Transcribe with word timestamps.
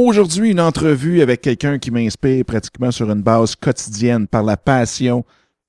Aujourd'hui, 0.00 0.52
une 0.52 0.60
entrevue 0.60 1.22
avec 1.22 1.40
quelqu'un 1.40 1.80
qui 1.80 1.90
m'inspire 1.90 2.44
pratiquement 2.44 2.92
sur 2.92 3.10
une 3.10 3.20
base 3.20 3.56
quotidienne 3.56 4.28
par 4.28 4.44
la 4.44 4.56
passion, 4.56 5.24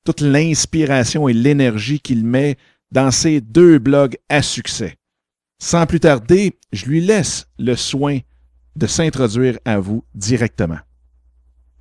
toute 0.06 0.22
l'inspiration 0.22 1.28
et 1.28 1.34
l'énergie 1.34 2.00
qu'il 2.00 2.24
met 2.24 2.56
dans 2.92 3.10
ses 3.10 3.42
deux 3.42 3.80
blogs 3.80 4.18
à 4.30 4.44
succès. 4.44 4.98
Sans 5.58 5.88
plus 5.88 6.00
tarder, 6.00 6.60
je 6.72 6.86
lui 6.86 7.02
laisse 7.02 7.48
le 7.58 7.76
soin 7.76 8.20
de 8.76 8.86
s'introduire 8.86 9.58
à 9.66 9.80
vous 9.80 10.04
directement. 10.14 10.78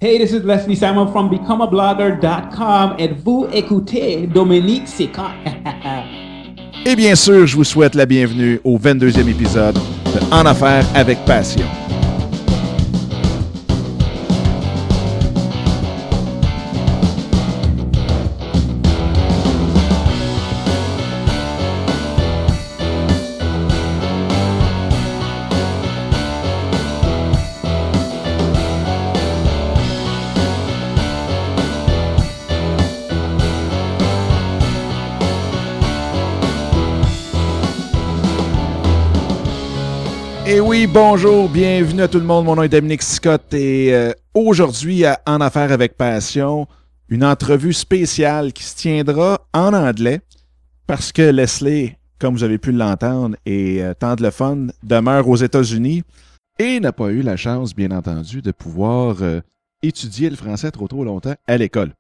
Hey, 0.01 0.19
this 0.19 0.33
is 0.33 0.41
Leslie 0.41 0.75
Samuel 0.75 1.09
from 1.09 1.29
becomeablogger.com 1.29 2.95
et 2.99 3.09
vous 3.09 3.47
écoutez 3.53 4.27
Dominique 4.27 4.89
Sica. 4.89 5.33
Et 6.87 6.97
bien 6.97 7.15
sûr, 7.15 7.47
je 7.47 7.57
vous 7.57 7.65
souhaite 7.65 7.95
la 7.95 8.07
bienvenue 8.07 8.59
au 8.65 8.79
22e 8.79 9.29
épisode 9.29 9.75
de 9.75 10.33
En 10.33 10.47
Affaires 10.47 10.87
avec 10.95 11.19
Passion. 11.27 11.67
Et 40.59 40.61
oui, 40.61 40.89
bonjour, 40.89 41.49
bienvenue 41.49 42.03
à 42.03 42.09
tout 42.09 42.19
le 42.19 42.25
monde. 42.25 42.47
Mon 42.47 42.57
nom 42.57 42.65
est 42.65 42.69
Dominique 42.69 43.05
Scott 43.05 43.55
et 43.55 43.95
euh, 43.95 44.13
aujourd'hui 44.35 45.05
à 45.05 45.21
En 45.25 45.41
Affaires 45.41 45.71
avec 45.71 45.97
Passion, 45.97 46.67
une 47.09 47.23
entrevue 47.23 47.73
spéciale 47.73 48.53
qui 48.53 48.65
se 48.65 48.75
tiendra 48.75 49.47
en 49.55 49.73
anglais 49.73 50.21
parce 50.89 51.13
que 51.13 51.23
Leslie, 51.23 51.95
comme 52.19 52.35
vous 52.35 52.43
avez 52.43 52.59
pu 52.59 52.73
l'entendre, 52.73 53.37
et 53.47 53.85
euh, 53.85 53.95
tant 53.95 54.17
de 54.17 54.25
le 54.25 54.33
fun, 54.33 54.67
demeure 54.83 55.29
aux 55.29 55.37
États-Unis 55.37 56.03
et 56.59 56.81
n'a 56.81 56.91
pas 56.91 57.11
eu 57.11 57.23
la 57.23 57.37
chance, 57.37 57.73
bien 57.73 57.93
entendu, 57.93 58.43
de 58.43 58.51
pouvoir 58.51 59.19
euh, 59.23 59.41
étudier 59.85 60.29
le 60.29 60.35
français 60.35 60.73
trop 60.73 60.89
trop 60.89 61.05
longtemps 61.05 61.37
à 61.47 61.57
l'école. 61.57 61.93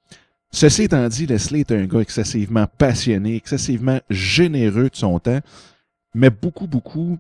Ceci 0.50 0.82
étant 0.82 1.06
dit, 1.06 1.26
Leslie 1.26 1.60
est 1.60 1.70
un 1.70 1.84
gars 1.84 2.00
excessivement 2.00 2.66
passionné, 2.76 3.36
excessivement 3.36 4.00
généreux 4.10 4.90
de 4.90 4.96
son 4.96 5.20
temps, 5.20 5.42
mais 6.12 6.30
beaucoup, 6.30 6.66
beaucoup 6.66 7.18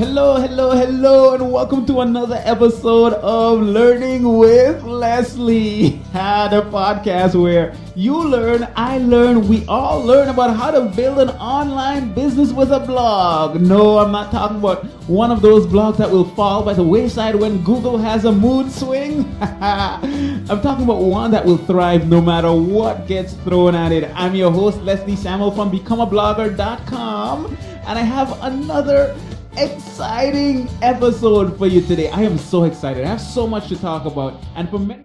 Hello, 0.00 0.40
hello, 0.40 0.70
hello, 0.70 1.34
and 1.34 1.52
welcome 1.52 1.84
to 1.84 2.00
another 2.00 2.40
episode 2.46 3.12
of 3.12 3.60
Learning 3.60 4.38
with 4.38 4.82
Leslie, 4.82 5.90
the 6.14 6.66
podcast 6.72 7.38
where 7.38 7.76
you 7.94 8.16
learn, 8.24 8.66
I 8.76 8.96
learn, 8.96 9.46
we 9.46 9.62
all 9.66 10.02
learn 10.02 10.30
about 10.30 10.56
how 10.56 10.70
to 10.70 10.86
build 10.96 11.18
an 11.18 11.28
online 11.36 12.14
business 12.14 12.50
with 12.50 12.72
a 12.72 12.80
blog. 12.80 13.60
No, 13.60 13.98
I'm 13.98 14.10
not 14.10 14.30
talking 14.30 14.56
about 14.56 14.86
one 15.06 15.30
of 15.30 15.42
those 15.42 15.66
blogs 15.66 15.98
that 15.98 16.10
will 16.10 16.34
fall 16.34 16.64
by 16.64 16.72
the 16.72 16.82
wayside 16.82 17.34
when 17.34 17.62
Google 17.62 17.98
has 17.98 18.24
a 18.24 18.32
mood 18.32 18.72
swing. 18.72 19.30
I'm 19.42 20.62
talking 20.62 20.84
about 20.84 21.02
one 21.02 21.30
that 21.32 21.44
will 21.44 21.58
thrive 21.58 22.08
no 22.08 22.22
matter 22.22 22.50
what 22.50 23.06
gets 23.06 23.34
thrown 23.34 23.74
at 23.74 23.92
it. 23.92 24.10
I'm 24.14 24.34
your 24.34 24.50
host, 24.50 24.80
Leslie 24.80 25.14
Samuel 25.14 25.50
from 25.50 25.70
becomeablogger.com, 25.70 27.58
and 27.86 27.98
I 27.98 28.02
have 28.02 28.42
another 28.42 29.14
exciting 29.56 30.66
episode 30.82 31.56
for 31.56 31.66
you 31.66 31.80
today. 31.80 32.08
I 32.10 32.24
am 32.24 32.38
so 32.38 32.64
excited. 32.64 33.04
I 33.04 33.08
have 33.08 33.20
so 33.20 33.46
much 33.46 33.68
to 33.68 33.76
talk 33.76 34.06
about. 34.06 34.34
And 34.56 34.66
for 34.70 34.78
many 34.80 35.04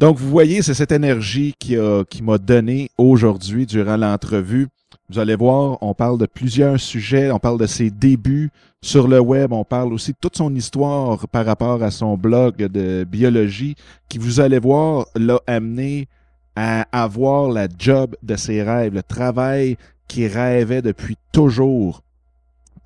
Donc, 0.00 0.16
vous 0.18 0.30
voyez, 0.30 0.62
c'est 0.62 0.74
cette 0.74 0.90
énergie 0.90 1.54
qui, 1.58 1.76
a- 1.76 2.04
qui 2.04 2.22
m'a 2.22 2.38
donné 2.38 2.90
aujourd'hui 2.98 3.66
durant 3.66 3.96
l'entrevue. 3.96 4.66
Vous 5.08 5.18
allez 5.20 5.36
voir, 5.36 5.78
on 5.80 5.94
parle 5.94 6.18
de 6.18 6.26
plusieurs 6.26 6.80
sujets, 6.80 7.30
on 7.30 7.38
parle 7.38 7.58
de 7.58 7.66
ses 7.66 7.90
débuts 7.90 8.50
sur 8.82 9.06
le 9.06 9.20
web, 9.20 9.52
on 9.52 9.64
parle 9.64 9.92
aussi 9.92 10.12
de 10.12 10.16
toute 10.20 10.36
son 10.36 10.52
histoire 10.54 11.28
par 11.28 11.46
rapport 11.46 11.82
à 11.82 11.90
son 11.90 12.16
blog 12.16 12.56
de 12.56 13.04
biologie 13.04 13.76
qui, 14.08 14.18
vous 14.18 14.40
allez 14.40 14.58
voir, 14.58 15.06
l'a 15.14 15.38
amené 15.46 16.08
à 16.56 16.86
avoir 16.92 17.48
la 17.50 17.68
job 17.78 18.16
de 18.22 18.34
ses 18.36 18.62
rêves, 18.62 18.94
le 18.94 19.02
travail 19.02 19.76
qu'il 20.08 20.26
rêvait 20.26 20.82
depuis 20.82 21.16
toujours. 21.32 22.02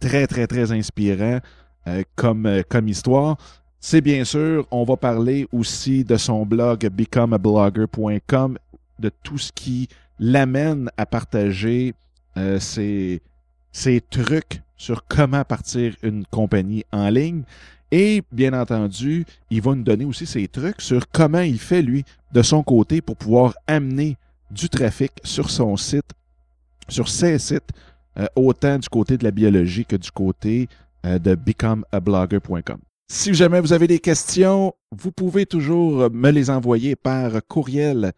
Très, 0.00 0.26
très, 0.26 0.46
très 0.46 0.72
inspirant 0.72 1.40
euh, 1.88 2.02
comme, 2.14 2.46
euh, 2.46 2.62
comme 2.68 2.88
histoire. 2.88 3.36
C'est 3.80 4.00
bien 4.00 4.24
sûr, 4.24 4.66
on 4.70 4.84
va 4.84 4.96
parler 4.96 5.46
aussi 5.52 6.02
de 6.02 6.16
son 6.16 6.44
blog 6.44 6.88
becomeablogger.com, 6.88 8.58
de 8.98 9.10
tout 9.22 9.38
ce 9.38 9.52
qui 9.52 9.88
l'amène 10.18 10.90
à 10.96 11.06
partager 11.06 11.94
euh, 12.36 12.58
ses, 12.58 13.22
ses 13.70 14.00
trucs 14.00 14.62
sur 14.76 15.06
comment 15.06 15.44
partir 15.44 15.94
une 16.02 16.24
compagnie 16.26 16.84
en 16.92 17.08
ligne. 17.08 17.42
Et 17.92 18.22
bien 18.32 18.52
entendu, 18.52 19.24
il 19.50 19.62
va 19.62 19.74
nous 19.74 19.84
donner 19.84 20.04
aussi 20.04 20.26
ses 20.26 20.48
trucs 20.48 20.80
sur 20.80 21.08
comment 21.08 21.40
il 21.40 21.60
fait, 21.60 21.82
lui, 21.82 22.04
de 22.32 22.42
son 22.42 22.62
côté, 22.62 23.00
pour 23.00 23.16
pouvoir 23.16 23.54
amener 23.66 24.16
du 24.50 24.68
trafic 24.68 25.12
sur 25.22 25.50
son 25.50 25.76
site, 25.76 26.10
sur 26.88 27.08
ses 27.08 27.38
sites, 27.38 27.70
euh, 28.18 28.26
autant 28.36 28.78
du 28.78 28.88
côté 28.88 29.16
de 29.18 29.24
la 29.24 29.30
biologie 29.30 29.84
que 29.84 29.96
du 29.96 30.10
côté 30.10 30.68
euh, 31.04 31.18
de 31.18 31.34
becomeablogger.com. 31.34 32.78
Si 33.08 33.34
jamais 33.34 33.60
vous 33.60 33.72
avez 33.72 33.86
des 33.86 34.00
questions, 34.00 34.74
vous 34.90 35.12
pouvez 35.12 35.46
toujours 35.46 36.10
me 36.10 36.30
les 36.30 36.50
envoyer 36.50 36.96
par 36.96 37.32
courriel 37.46 38.12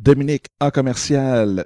Dominique 0.00 0.46
A 0.58 0.70
commercial 0.70 1.64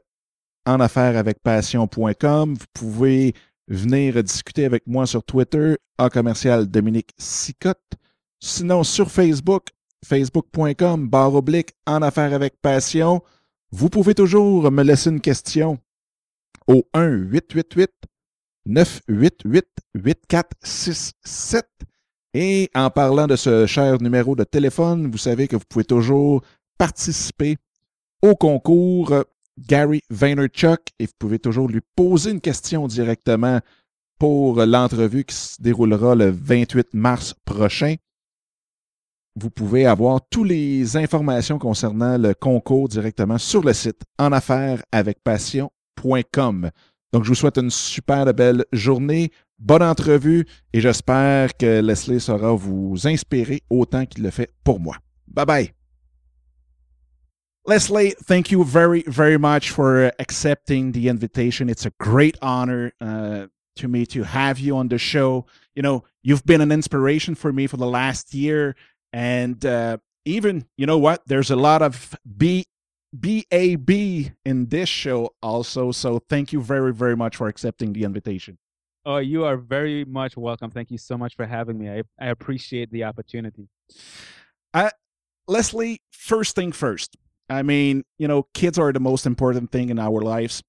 en 0.67 0.81
affaires 0.81 1.17
avec 1.17 1.39
passion.com. 1.43 2.55
Vous 2.55 2.67
pouvez 2.75 3.35
venir 3.69 4.23
discuter 4.23 4.65
avec 4.65 4.87
moi 4.87 5.07
sur 5.07 5.23
Twitter, 5.23 5.77
A 5.99 6.11
commercial 6.11 6.67
Dominique 6.67 7.11
Sicotte. 7.17 7.79
Sinon, 8.41 8.85
sur 8.85 9.11
Facebook, 9.11 9.69
facebook.com, 10.05 11.09
barre 11.09 11.35
oblique, 11.35 11.73
en 11.87 12.03
affaires 12.03 12.35
avec 12.35 12.61
passion. 12.61 13.23
Vous 13.71 13.89
pouvez 13.89 14.15
toujours 14.15 14.71
me 14.71 14.83
laisser 14.83 15.11
une 15.11 15.21
question 15.21 15.79
au 16.67 16.85
1-888-988-8467. 18.69 21.63
Et 22.37 22.69
en 22.75 22.91
parlant 22.91 23.29
de 23.29 23.37
ce 23.37 23.65
cher 23.67 24.03
numéro 24.03 24.35
de 24.35 24.43
téléphone, 24.45 25.11
vous 25.11 25.19
savez 25.19 25.47
que 25.47 25.57
vous 25.57 25.65
pouvez 25.69 25.85
toujours 25.85 26.43
participer 26.79 27.59
au 28.23 28.35
concours 28.35 29.13
euh, 29.13 29.23
Gary 29.59 30.01
Vaynerchuk 30.11 30.81
et 30.99 31.07
vous 31.07 31.13
pouvez 31.19 31.39
toujours 31.39 31.69
lui 31.69 31.81
poser 31.95 32.33
une 32.33 32.41
question 32.41 32.89
directement 32.89 33.61
pour 34.19 34.65
l'entrevue 34.65 35.25
qui 35.25 35.35
se 35.35 35.63
déroulera 35.63 36.15
le 36.15 36.31
28 36.31 36.95
mars 36.95 37.35
prochain. 37.45 37.97
Vous 39.37 39.51
pouvez 39.51 39.87
avoir 39.87 40.21
toutes 40.31 40.49
les 40.49 40.97
informations 40.97 41.59
concernant 41.59 42.19
le 42.19 42.35
concours 42.35 42.89
directement 42.89 43.39
sur 43.39 43.63
le 43.63 43.73
site 43.73 44.03
en 44.19 44.33
affaires 44.33 44.83
avec 44.93 45.23
Donc, 46.03 47.23
je 47.23 47.29
vous 47.29 47.35
souhaite 47.35 47.59
une 47.59 47.71
super 47.71 48.33
belle 48.35 48.65
journée, 48.73 49.31
bonne 49.59 49.83
entrevue 49.83 50.47
et 50.73 50.81
j'espère 50.81 51.57
que 51.57 51.81
Leslie 51.81 52.21
saura 52.21 52.53
vous 52.55 53.07
inspirer 53.07 53.63
autant 53.71 54.05
qu'il 54.07 54.25
le 54.25 54.31
fait 54.31 54.53
pour 54.65 54.81
moi. 54.81 54.97
Bye 55.29 55.47
bye. 55.47 55.73
Leslie, 57.67 58.15
thank 58.27 58.51
you 58.51 58.63
very, 58.63 59.05
very 59.07 59.39
much 59.39 59.71
for 59.71 60.13
accepting 60.19 60.93
the 60.93 61.09
invitation. 61.09 61.71
It's 61.71 61.87
a 61.87 61.93
great 61.99 62.37
honor 62.43 62.93
uh, 63.01 63.47
to 63.77 63.89
me 63.89 64.05
to 64.07 64.23
have 64.23 64.59
you 64.59 64.77
on 64.77 64.89
the 64.89 64.99
show. 64.99 65.47
You 65.75 65.83
know, 65.83 66.05
you've 66.23 66.45
been 66.45 66.61
an 66.61 66.71
inspiration 66.71 67.35
for 67.35 67.53
me 67.53 67.67
for 67.67 67.79
the 67.79 67.87
last 67.87 68.35
year, 68.35 68.77
and 69.15 69.65
uh, 69.65 69.97
even 70.27 70.67
you 70.77 70.85
know 70.85 70.99
what? 70.99 71.23
There's 71.27 71.51
a 71.51 71.57
lot 71.57 71.81
of 71.81 72.15
B 72.37 72.67
BAB 73.15 73.91
in 74.45 74.67
this 74.69 74.89
show 74.89 75.31
also. 75.41 75.93
So 75.93 76.19
thank 76.29 76.53
you 76.53 76.61
very 76.61 76.93
very 76.93 77.17
much 77.17 77.37
for 77.37 77.47
accepting 77.47 77.93
the 77.93 78.05
invitation. 78.05 78.59
Oh, 79.07 79.19
you 79.19 79.45
are 79.45 79.57
very 79.57 80.05
much 80.05 80.37
welcome. 80.37 80.71
Thank 80.71 80.91
you 80.91 80.99
so 80.99 81.17
much 81.17 81.37
for 81.37 81.47
having 81.47 81.79
me. 81.79 81.91
I, 81.91 82.03
I 82.19 82.29
appreciate 82.29 82.91
the 82.91 83.05
opportunity. 83.05 83.69
Uh, 84.73 84.91
Leslie, 85.47 86.01
first 86.11 86.57
thing 86.57 86.73
first. 86.73 87.17
I 87.51 87.63
mean, 87.63 88.05
you 88.19 88.27
know, 88.27 88.47
kids 88.55 88.79
are 88.79 88.93
the 88.93 89.01
most 89.01 89.27
important 89.27 89.71
thing 89.71 89.91
in 89.91 89.99
our 89.99 90.23
lives. 90.23 90.63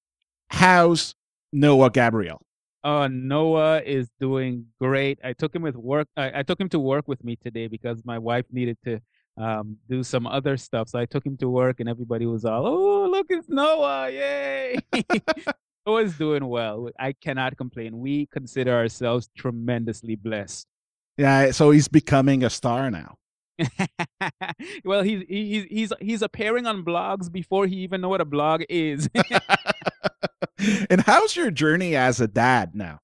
How's 0.50 1.14
Noah 1.52 1.90
Gabriel? 1.90 2.42
Oh, 2.84 3.06
Noah 3.08 3.80
is 3.80 4.08
doing 4.20 4.66
great. 4.78 5.18
I 5.24 5.32
took 5.32 5.54
him 5.54 5.62
with 5.62 5.74
work. 5.74 6.06
I, 6.16 6.40
I 6.40 6.42
took 6.42 6.60
him 6.60 6.68
to 6.68 6.78
work 6.78 7.08
with 7.08 7.24
me 7.24 7.36
today 7.36 7.66
because 7.66 8.04
my 8.04 8.18
wife 8.18 8.44
needed 8.52 8.76
to 8.84 9.00
um, 9.36 9.76
do 9.88 10.02
some 10.02 10.26
other 10.26 10.56
stuff. 10.56 10.88
So 10.88 10.98
I 10.98 11.06
took 11.06 11.24
him 11.24 11.36
to 11.38 11.48
work, 11.48 11.80
and 11.80 11.88
everybody 11.88 12.26
was 12.26 12.44
all, 12.44 12.66
"Oh, 12.66 13.08
look, 13.10 13.26
it's 13.30 13.48
Noah! 13.48 14.10
Yay!" 14.10 14.78
Noah's 15.86 16.16
doing 16.16 16.46
well. 16.46 16.90
I 16.98 17.12
cannot 17.12 17.56
complain. 17.56 17.98
We 17.98 18.26
consider 18.26 18.72
ourselves 18.72 19.28
tremendously 19.36 20.16
blessed. 20.16 20.66
Yeah, 21.16 21.50
so 21.52 21.70
he's 21.70 21.88
becoming 21.88 22.44
a 22.44 22.50
star 22.50 22.90
now. 22.90 23.16
well, 24.84 25.02
he's 25.02 25.24
he's 25.28 25.64
he's 25.70 25.92
he's 26.00 26.22
appearing 26.22 26.66
on 26.66 26.84
blogs 26.84 27.30
before 27.30 27.66
he 27.66 27.76
even 27.76 28.00
know 28.00 28.08
what 28.08 28.20
a 28.20 28.24
blog 28.24 28.62
is. 28.68 29.08
and 30.90 31.00
how's 31.00 31.34
your 31.34 31.50
journey 31.50 31.96
as 31.96 32.20
a 32.20 32.28
dad 32.28 32.74
now? 32.74 32.98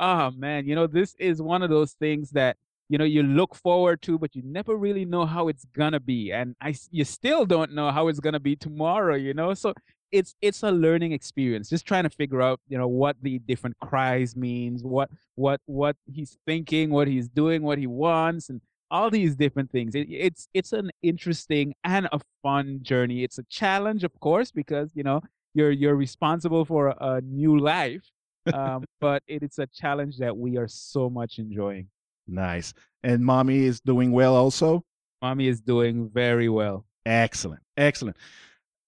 Oh 0.00 0.30
man, 0.30 0.66
you 0.66 0.74
know 0.74 0.86
this 0.86 1.14
is 1.18 1.42
one 1.42 1.62
of 1.62 1.70
those 1.70 1.92
things 1.92 2.30
that 2.30 2.56
you 2.88 2.98
know 2.98 3.04
you 3.04 3.22
look 3.22 3.54
forward 3.54 4.02
to, 4.02 4.18
but 4.18 4.34
you 4.34 4.42
never 4.44 4.76
really 4.76 5.04
know 5.04 5.26
how 5.26 5.48
it's 5.48 5.64
gonna 5.76 6.00
be, 6.00 6.32
and 6.32 6.54
I 6.60 6.74
you 6.90 7.04
still 7.04 7.46
don't 7.46 7.72
know 7.72 7.90
how 7.90 8.08
it's 8.08 8.20
gonna 8.20 8.40
be 8.40 8.56
tomorrow. 8.56 9.14
You 9.14 9.34
know, 9.34 9.54
so 9.54 9.74
it's 10.10 10.34
it's 10.40 10.62
a 10.62 10.70
learning 10.70 11.12
experience 11.12 11.68
just 11.68 11.84
trying 11.84 12.04
to 12.04 12.10
figure 12.10 12.40
out 12.40 12.60
you 12.68 12.78
know 12.78 12.88
what 12.88 13.16
the 13.20 13.38
different 13.40 13.76
cries 13.80 14.34
means 14.34 14.82
what 14.82 15.10
what 15.34 15.60
what 15.66 15.96
he's 16.10 16.38
thinking 16.46 16.88
what 16.88 17.06
he's 17.06 17.28
doing 17.28 17.62
what 17.62 17.76
he 17.76 17.86
wants 17.86 18.48
and 18.48 18.62
all 18.90 19.10
these 19.10 19.36
different 19.36 19.70
things. 19.70 19.94
It, 19.94 20.08
it's 20.10 20.48
it's 20.54 20.72
an 20.72 20.90
interesting 21.02 21.74
and 21.84 22.08
a 22.12 22.20
fun 22.42 22.80
journey. 22.82 23.24
It's 23.24 23.38
a 23.38 23.44
challenge, 23.44 24.04
of 24.04 24.18
course, 24.20 24.50
because 24.50 24.90
you 24.94 25.02
know 25.02 25.20
you're 25.54 25.70
you're 25.70 25.96
responsible 25.96 26.64
for 26.64 26.88
a, 26.88 26.96
a 27.00 27.20
new 27.20 27.58
life. 27.58 28.02
Um, 28.54 28.84
but 28.98 29.22
it, 29.26 29.42
it's 29.42 29.58
a 29.58 29.66
challenge 29.66 30.16
that 30.20 30.34
we 30.34 30.56
are 30.56 30.68
so 30.68 31.10
much 31.10 31.38
enjoying. 31.38 31.88
Nice. 32.28 32.74
And 33.02 33.24
mommy 33.24 33.64
is 33.64 33.80
doing 33.80 34.12
well 34.12 34.36
also. 34.36 34.84
Mommy 35.22 35.48
is 35.48 35.60
doing 35.60 36.08
very 36.08 36.48
well. 36.48 36.84
Excellent, 37.04 37.62
excellent. 37.76 38.16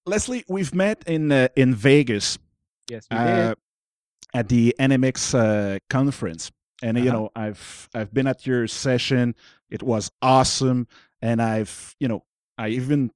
Leslie, 0.07 0.45
we've 0.49 0.75
met 0.75 1.03
in 1.07 1.33
uh, 1.33 1.49
in 1.57 1.75
Vegas. 1.75 2.39
Yes, 2.89 3.07
we 3.11 3.17
uh, 3.17 3.49
did. 3.49 3.59
At 4.33 4.49
the 4.49 4.75
NMX 4.79 5.35
uh, 5.35 5.79
conference, 5.89 6.53
and 6.83 6.97
uh-huh. 6.97 7.05
you 7.05 7.13
know, 7.13 7.31
I've 7.35 7.89
I've 7.95 8.13
been 8.13 8.27
at 8.27 8.47
your 8.47 8.69
session. 8.69 9.35
It 9.71 9.83
was 9.83 10.11
awesome. 10.21 10.89
And 11.23 11.41
I've, 11.41 11.95
you 12.01 12.09
know, 12.09 12.25
I 12.59 12.69
even, 12.69 13.11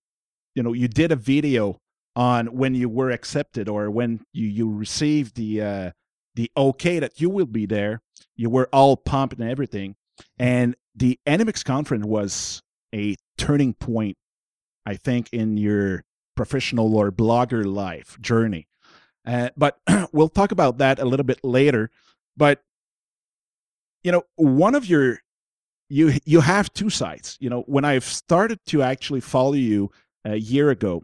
you 0.54 0.62
know, 0.62 0.72
you 0.72 0.88
did 0.88 1.12
a 1.12 1.16
video 1.16 1.80
on 2.16 2.46
when 2.46 2.74
you 2.74 2.88
were 2.88 3.10
accepted 3.10 3.68
or 3.68 3.90
when 3.90 4.24
you, 4.32 4.46
you 4.46 4.70
received 4.70 5.36
the, 5.36 5.62
uh, 5.62 5.90
the 6.34 6.50
okay 6.56 6.98
that 6.98 7.20
you 7.20 7.28
will 7.28 7.46
be 7.46 7.66
there. 7.66 8.02
You 8.36 8.50
were 8.50 8.68
all 8.72 8.96
pumped 8.96 9.38
and 9.38 9.48
everything. 9.48 9.96
And 10.38 10.76
the 10.94 11.18
NMX 11.26 11.64
conference 11.64 12.06
was 12.06 12.62
a 12.94 13.16
turning 13.36 13.74
point, 13.74 14.16
I 14.86 14.94
think, 14.94 15.28
in 15.32 15.56
your 15.56 16.04
professional 16.36 16.96
or 16.96 17.10
blogger 17.10 17.64
life 17.64 18.18
journey. 18.20 18.68
Uh, 19.26 19.50
but 19.56 19.78
we'll 20.12 20.28
talk 20.28 20.52
about 20.52 20.78
that 20.78 20.98
a 20.98 21.04
little 21.04 21.24
bit 21.24 21.40
later. 21.42 21.90
But 22.36 22.62
you 24.02 24.12
know, 24.12 24.22
one 24.36 24.74
of 24.74 24.86
your 24.86 25.20
you 25.88 26.14
you 26.24 26.40
have 26.40 26.72
two 26.72 26.90
sides. 26.90 27.36
You 27.40 27.50
know, 27.50 27.62
when 27.62 27.84
I've 27.84 28.04
started 28.04 28.60
to 28.66 28.82
actually 28.82 29.20
follow 29.20 29.54
you 29.54 29.90
a 30.24 30.36
year 30.36 30.70
ago, 30.70 31.02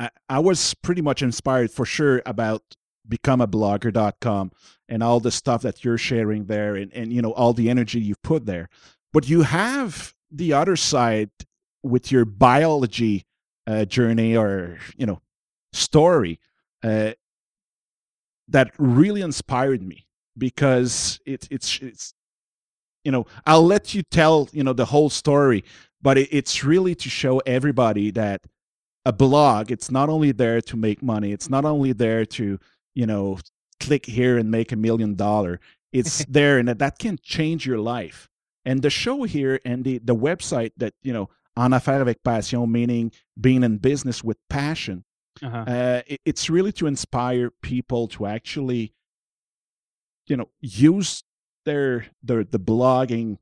I, 0.00 0.10
I 0.28 0.38
was 0.38 0.74
pretty 0.74 1.02
much 1.02 1.22
inspired 1.22 1.70
for 1.70 1.84
sure 1.84 2.22
about 2.24 2.62
becomeablogger.com 3.08 4.52
and 4.88 5.02
all 5.02 5.20
the 5.20 5.30
stuff 5.30 5.62
that 5.62 5.84
you're 5.84 5.98
sharing 5.98 6.46
there 6.46 6.76
and, 6.76 6.92
and 6.92 7.12
you 7.12 7.22
know 7.22 7.32
all 7.32 7.52
the 7.52 7.70
energy 7.70 8.00
you've 8.00 8.22
put 8.22 8.46
there. 8.46 8.68
But 9.12 9.28
you 9.28 9.42
have 9.42 10.14
the 10.30 10.52
other 10.52 10.76
side 10.76 11.30
with 11.82 12.12
your 12.12 12.24
biology 12.24 13.24
uh, 13.66 13.84
journey 13.84 14.36
or 14.36 14.78
you 14.96 15.06
know 15.06 15.20
story 15.72 16.40
uh, 16.82 17.12
that 18.48 18.72
really 18.78 19.20
inspired 19.20 19.82
me 19.82 20.06
because 20.36 21.20
it, 21.26 21.46
it's 21.50 21.78
it's 21.80 22.14
you 23.04 23.12
know 23.12 23.26
i'll 23.46 23.64
let 23.64 23.94
you 23.94 24.02
tell 24.10 24.48
you 24.52 24.62
know 24.62 24.72
the 24.72 24.86
whole 24.86 25.10
story 25.10 25.64
but 26.00 26.16
it, 26.16 26.28
it's 26.30 26.64
really 26.64 26.94
to 26.94 27.08
show 27.10 27.38
everybody 27.40 28.10
that 28.10 28.40
a 29.04 29.12
blog 29.12 29.70
it's 29.70 29.90
not 29.90 30.08
only 30.08 30.32
there 30.32 30.60
to 30.60 30.76
make 30.76 31.02
money 31.02 31.32
it's 31.32 31.50
not 31.50 31.64
only 31.64 31.92
there 31.92 32.24
to 32.24 32.58
you 32.98 33.06
know 33.06 33.38
click 33.80 34.04
here 34.06 34.34
and 34.38 34.50
make 34.50 34.70
a 34.72 34.76
million 34.76 35.14
dollar 35.14 35.60
it's 35.92 36.24
there 36.28 36.58
and 36.58 36.68
that, 36.68 36.78
that 36.78 36.98
can 36.98 37.18
change 37.22 37.66
your 37.66 37.78
life 37.78 38.28
and 38.64 38.82
the 38.82 38.90
show 38.90 39.18
here 39.22 39.60
and 39.64 39.84
the 39.84 39.98
the 39.98 40.16
website 40.16 40.72
that 40.76 40.94
you 41.02 41.12
know 41.12 41.28
en 41.56 41.72
affaire 41.72 42.02
avec 42.02 42.22
passion 42.24 42.70
meaning 42.70 43.12
being 43.40 43.62
in 43.62 43.78
business 43.78 44.24
with 44.24 44.38
passion 44.50 45.04
uh-huh. 45.42 45.64
uh, 45.66 46.02
it, 46.06 46.20
it's 46.24 46.50
really 46.50 46.72
to 46.72 46.86
inspire 46.86 47.50
people 47.62 48.08
to 48.08 48.26
actually 48.26 48.92
you 50.26 50.36
know 50.36 50.48
use 50.60 51.22
their 51.64 52.06
their 52.22 52.44
the 52.44 52.58
blogging 52.58 53.38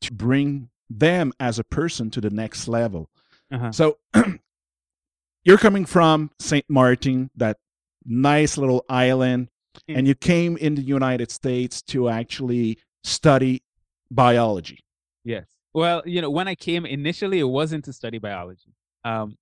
to 0.00 0.12
bring 0.12 0.70
them 0.90 1.32
as 1.38 1.58
a 1.58 1.64
person 1.64 2.10
to 2.10 2.20
the 2.20 2.30
next 2.30 2.68
level. 2.68 3.08
Uh-huh. 3.52 3.72
So 3.72 3.98
you're 5.44 5.58
coming 5.58 5.86
from 5.86 6.30
St. 6.38 6.68
Martin, 6.68 7.30
that 7.36 7.58
nice 8.04 8.56
little 8.56 8.84
island, 8.88 9.48
mm. 9.88 9.96
and 9.96 10.06
you 10.06 10.14
came 10.14 10.56
in 10.56 10.74
the 10.74 10.82
United 10.82 11.30
States 11.30 11.82
to 11.82 12.08
actually 12.08 12.78
study 13.04 13.62
biology. 14.10 14.78
Yes. 15.24 15.44
Well, 15.72 16.02
you 16.04 16.20
know, 16.20 16.30
when 16.30 16.48
I 16.48 16.54
came 16.54 16.84
initially, 16.84 17.38
it 17.38 17.44
wasn't 17.44 17.84
to 17.84 17.92
study 17.92 18.18
biology. 18.18 18.74
Um, 19.04 19.36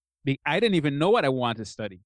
I 0.44 0.60
didn't 0.60 0.74
even 0.74 0.98
know 0.98 1.10
what 1.10 1.24
I 1.24 1.30
wanted 1.30 1.58
to 1.58 1.64
study. 1.64 2.00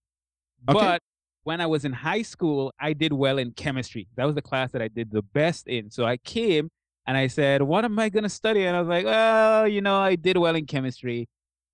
Okay. 0.68 0.78
But 0.78 1.02
when 1.44 1.61
I 1.61 1.66
was 1.66 1.85
in 1.85 1.92
high 1.92 2.23
school, 2.23 2.73
I 2.78 2.92
did 2.92 3.12
well 3.12 3.38
in 3.38 3.52
chemistry. 3.52 4.06
That 4.16 4.26
was 4.26 4.35
the 4.35 4.42
class 4.42 4.71
that 4.73 4.82
I 4.82 4.88
did 4.88 5.11
the 5.11 5.23
best 5.23 5.66
in. 5.66 5.90
So 5.90 6.04
I 6.04 6.16
came 6.18 6.71
and 7.06 7.16
I 7.16 7.26
said, 7.26 7.62
What 7.62 7.85
am 7.85 7.99
I 7.99 8.09
going 8.09 8.23
to 8.23 8.28
study? 8.28 8.64
And 8.64 8.76
I 8.76 8.80
was 8.80 8.88
like, 8.88 9.04
Well, 9.04 9.66
you 9.66 9.80
know, 9.80 9.99
I 9.99 10.14
did 10.14 10.37
well 10.37 10.54
in 10.54 10.66
chemistry. 10.66 11.28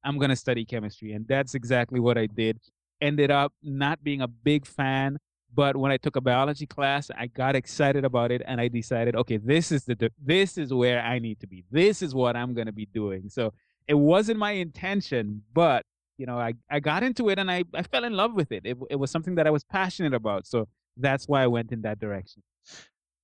I'm 0.04 0.18
going 0.18 0.30
to 0.30 0.36
study 0.36 0.64
chemistry. 0.64 1.12
And 1.12 1.26
that's 1.28 1.54
exactly 1.54 2.00
what 2.00 2.16
I 2.16 2.26
did. 2.26 2.58
Ended 3.00 3.30
up 3.30 3.52
not 3.62 4.02
being 4.02 4.20
a 4.20 4.28
big 4.28 4.66
fan. 4.66 5.18
But 5.54 5.76
when 5.76 5.90
I 5.90 5.96
took 5.96 6.16
a 6.16 6.20
biology 6.20 6.66
class, 6.66 7.10
I 7.16 7.26
got 7.26 7.56
excited 7.56 8.04
about 8.04 8.30
it 8.30 8.42
and 8.46 8.60
I 8.60 8.68
decided, 8.68 9.16
okay, 9.16 9.38
this 9.38 9.72
is 9.72 9.84
the 9.84 10.10
this 10.22 10.58
is 10.58 10.74
where 10.74 11.00
I 11.00 11.18
need 11.18 11.40
to 11.40 11.46
be. 11.46 11.64
This 11.70 12.02
is 12.02 12.14
what 12.14 12.36
I'm 12.36 12.52
going 12.52 12.66
to 12.66 12.72
be 12.72 12.86
doing. 12.86 13.30
So 13.30 13.54
it 13.86 13.94
wasn't 13.94 14.38
my 14.38 14.52
intention, 14.52 15.42
but 15.54 15.86
you 16.18 16.26
know, 16.26 16.38
I, 16.38 16.54
I 16.68 16.80
got 16.80 17.02
into 17.02 17.30
it 17.30 17.38
and 17.38 17.50
I, 17.50 17.64
I 17.72 17.82
fell 17.82 18.04
in 18.04 18.12
love 18.12 18.34
with 18.34 18.52
it. 18.52 18.66
it. 18.66 18.76
It 18.90 18.96
was 18.96 19.10
something 19.10 19.36
that 19.36 19.46
I 19.46 19.50
was 19.50 19.64
passionate 19.64 20.12
about. 20.12 20.46
So 20.46 20.68
that's 20.96 21.26
why 21.28 21.42
I 21.42 21.46
went 21.46 21.72
in 21.72 21.82
that 21.82 21.98
direction. 21.98 22.42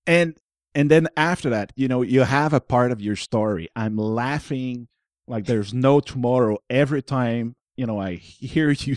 And 0.06 0.36
and 0.74 0.90
then 0.90 1.08
after 1.16 1.50
that, 1.50 1.72
you 1.76 1.88
know, 1.88 2.02
you 2.02 2.22
have 2.22 2.52
a 2.52 2.60
part 2.60 2.90
of 2.90 3.00
your 3.00 3.16
story. 3.16 3.68
I'm 3.76 3.96
laughing 3.96 4.88
like 5.26 5.46
there's 5.46 5.72
no 5.72 6.00
tomorrow 6.00 6.58
every 6.68 7.02
time, 7.02 7.54
you 7.76 7.86
know, 7.86 8.00
I 8.00 8.14
hear 8.14 8.70
you 8.78 8.96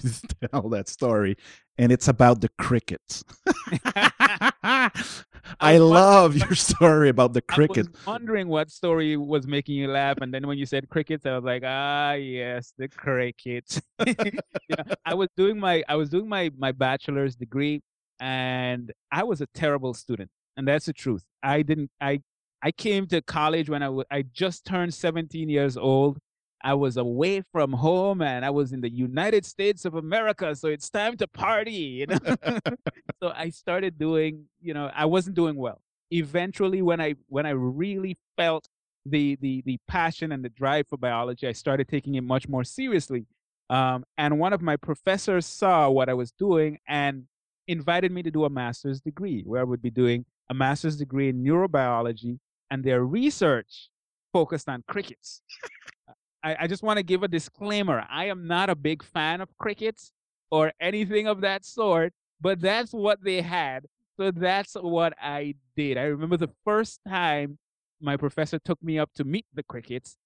tell 0.51 0.69
that 0.69 0.87
story 0.89 1.37
and 1.77 1.91
it's 1.91 2.07
about 2.07 2.41
the 2.41 2.49
crickets. 2.57 3.23
I, 5.59 5.77
love 5.77 6.35
your 6.35 6.55
story 6.55 7.09
about 7.09 7.33
the 7.33 7.41
crickets. 7.41 7.87
I 7.87 7.91
was 7.91 8.07
wondering 8.07 8.47
what 8.47 8.71
story 8.71 9.15
was 9.15 9.47
making 9.47 9.75
you 9.75 9.87
laugh, 9.87 10.17
and 10.21 10.33
then 10.33 10.47
when 10.47 10.57
you 10.57 10.65
said 10.65 10.89
crickets, 10.89 11.25
I 11.25 11.35
was 11.35 11.43
like, 11.43 11.63
ah, 11.65 12.13
yes, 12.13 12.73
the 12.77 12.87
crickets. 12.87 13.81
yeah, 14.05 14.83
I 15.05 15.13
was 15.13 15.29
doing 15.37 15.59
my 15.59 15.83
I 15.87 15.95
was 15.95 16.09
doing 16.09 16.27
my 16.27 16.51
my 16.57 16.71
bachelor's 16.71 17.35
degree, 17.35 17.81
and 18.19 18.91
I 19.11 19.23
was 19.23 19.41
a 19.41 19.47
terrible 19.53 19.93
student, 19.93 20.29
and 20.57 20.67
that's 20.67 20.85
the 20.85 20.93
truth. 20.93 21.23
I 21.43 21.61
didn't 21.61 21.91
I 22.01 22.21
I 22.63 22.71
came 22.71 23.05
to 23.07 23.21
college 23.21 23.69
when 23.69 23.83
I 23.83 23.89
was 23.89 24.05
I 24.09 24.23
just 24.23 24.65
turned 24.65 24.93
17 24.93 25.47
years 25.47 25.77
old, 25.77 26.17
I 26.67 26.73
was 26.73 26.97
away 26.97 27.43
from 27.53 27.71
home 27.71 28.21
and 28.21 28.43
I 28.43 28.49
was 28.49 28.73
in 28.73 28.81
the 28.81 28.89
United 28.89 29.45
States 29.45 29.85
of 29.85 29.95
America. 29.95 30.53
So 30.53 30.67
it's 30.67 30.89
time 30.89 31.15
to 31.15 31.25
party, 31.25 31.71
you 31.71 32.07
know. 32.07 32.19
so 33.23 33.31
I 33.33 33.51
started 33.51 33.97
doing, 33.97 34.47
you 34.59 34.73
know, 34.73 34.91
I 34.93 35.05
wasn't 35.05 35.37
doing 35.37 35.55
well. 35.55 35.79
eventually 36.11 36.81
when 36.81 36.99
I 36.99 37.15
when 37.29 37.45
I 37.45 37.51
really 37.51 38.17
felt 38.35 38.67
the 39.05 39.37
the 39.39 39.63
the 39.65 39.77
passion 39.87 40.33
and 40.33 40.43
the 40.43 40.49
drive 40.49 40.85
for 40.89 40.97
biology, 40.97 41.47
I 41.47 41.53
started 41.53 41.87
taking 41.87 42.15
it 42.15 42.25
much 42.33 42.49
more 42.49 42.65
seriously. 42.65 43.23
Um, 43.69 44.03
and 44.17 44.37
one 44.37 44.51
of 44.51 44.61
my 44.61 44.75
professors 44.75 45.45
saw 45.45 45.89
what 45.89 46.09
I 46.09 46.15
was 46.15 46.31
doing 46.33 46.79
and 46.85 47.27
invited 47.67 48.11
me 48.11 48.23
to 48.23 48.31
do 48.37 48.43
a 48.43 48.49
master's 48.49 48.99
degree, 48.99 49.41
where 49.45 49.61
I 49.61 49.69
would 49.71 49.81
be 49.81 49.93
doing 50.03 50.25
a 50.49 50.53
master's 50.53 50.97
degree 50.97 51.29
in 51.29 51.45
neurobiology, 51.45 52.39
and 52.69 52.83
their 52.83 53.05
research 53.05 53.89
focused 54.33 54.67
on 54.67 54.83
crickets. 54.85 55.41
I, 56.43 56.55
I 56.61 56.67
just 56.67 56.83
want 56.83 56.97
to 56.97 57.03
give 57.03 57.23
a 57.23 57.27
disclaimer: 57.27 58.05
I 58.09 58.25
am 58.25 58.47
not 58.47 58.69
a 58.69 58.75
big 58.75 59.03
fan 59.03 59.41
of 59.41 59.49
crickets 59.57 60.11
or 60.51 60.71
anything 60.79 61.27
of 61.27 61.41
that 61.41 61.65
sort, 61.65 62.13
but 62.41 62.59
that's 62.59 62.93
what 62.93 63.23
they 63.23 63.41
had. 63.41 63.85
So 64.19 64.31
that's 64.31 64.73
what 64.73 65.13
I 65.21 65.55
did. 65.75 65.97
I 65.97 66.03
remember 66.03 66.37
the 66.37 66.49
first 66.65 67.01
time 67.07 67.57
my 68.01 68.17
professor 68.17 68.59
took 68.59 68.81
me 68.81 68.97
up 68.99 69.11
to 69.15 69.23
meet 69.23 69.45
the 69.53 69.63
crickets. 69.63 70.17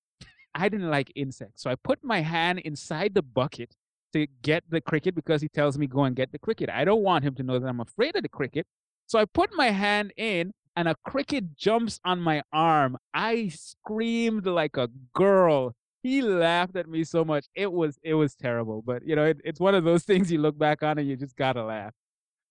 I 0.53 0.69
didn't 0.69 0.89
like 0.89 1.11
insects. 1.15 1.63
So 1.63 1.69
I 1.69 1.75
put 1.75 2.03
my 2.03 2.21
hand 2.21 2.59
inside 2.59 3.13
the 3.13 3.21
bucket 3.21 3.73
to 4.13 4.27
get 4.41 4.63
the 4.69 4.81
cricket 4.81 5.15
because 5.15 5.41
he 5.41 5.47
tells 5.49 5.77
me 5.77 5.87
go 5.87 6.03
and 6.03 6.15
get 6.15 6.31
the 6.31 6.39
cricket. 6.39 6.69
I 6.69 6.83
don't 6.83 7.03
want 7.03 7.23
him 7.23 7.35
to 7.35 7.43
know 7.43 7.59
that 7.59 7.67
I'm 7.67 7.79
afraid 7.79 8.15
of 8.15 8.23
the 8.23 8.29
cricket. 8.29 8.65
So 9.07 9.19
I 9.19 9.25
put 9.25 9.51
my 9.55 9.69
hand 9.69 10.13
in 10.17 10.51
and 10.75 10.87
a 10.87 10.95
cricket 11.05 11.55
jumps 11.57 11.99
on 12.05 12.19
my 12.19 12.43
arm. 12.51 12.97
I 13.13 13.49
screamed 13.49 14.45
like 14.45 14.77
a 14.77 14.89
girl. 15.13 15.73
He 16.03 16.21
laughed 16.21 16.75
at 16.75 16.87
me 16.87 17.03
so 17.03 17.23
much. 17.23 17.45
It 17.55 17.71
was 17.71 17.99
it 18.03 18.15
was 18.15 18.35
terrible. 18.35 18.81
But 18.81 19.05
you 19.05 19.15
know, 19.15 19.25
it, 19.25 19.39
it's 19.43 19.59
one 19.59 19.75
of 19.75 19.83
those 19.83 20.03
things 20.09 20.31
you 20.31 20.39
look 20.39 20.57
back 20.57 20.83
on 20.83 20.97
and 20.97 21.07
you 21.07 21.15
just 21.15 21.35
gotta 21.35 21.63
laugh. 21.63 21.93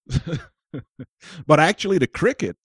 but 1.47 1.61
actually, 1.61 1.99
the 1.99 2.07
cricket 2.07 2.57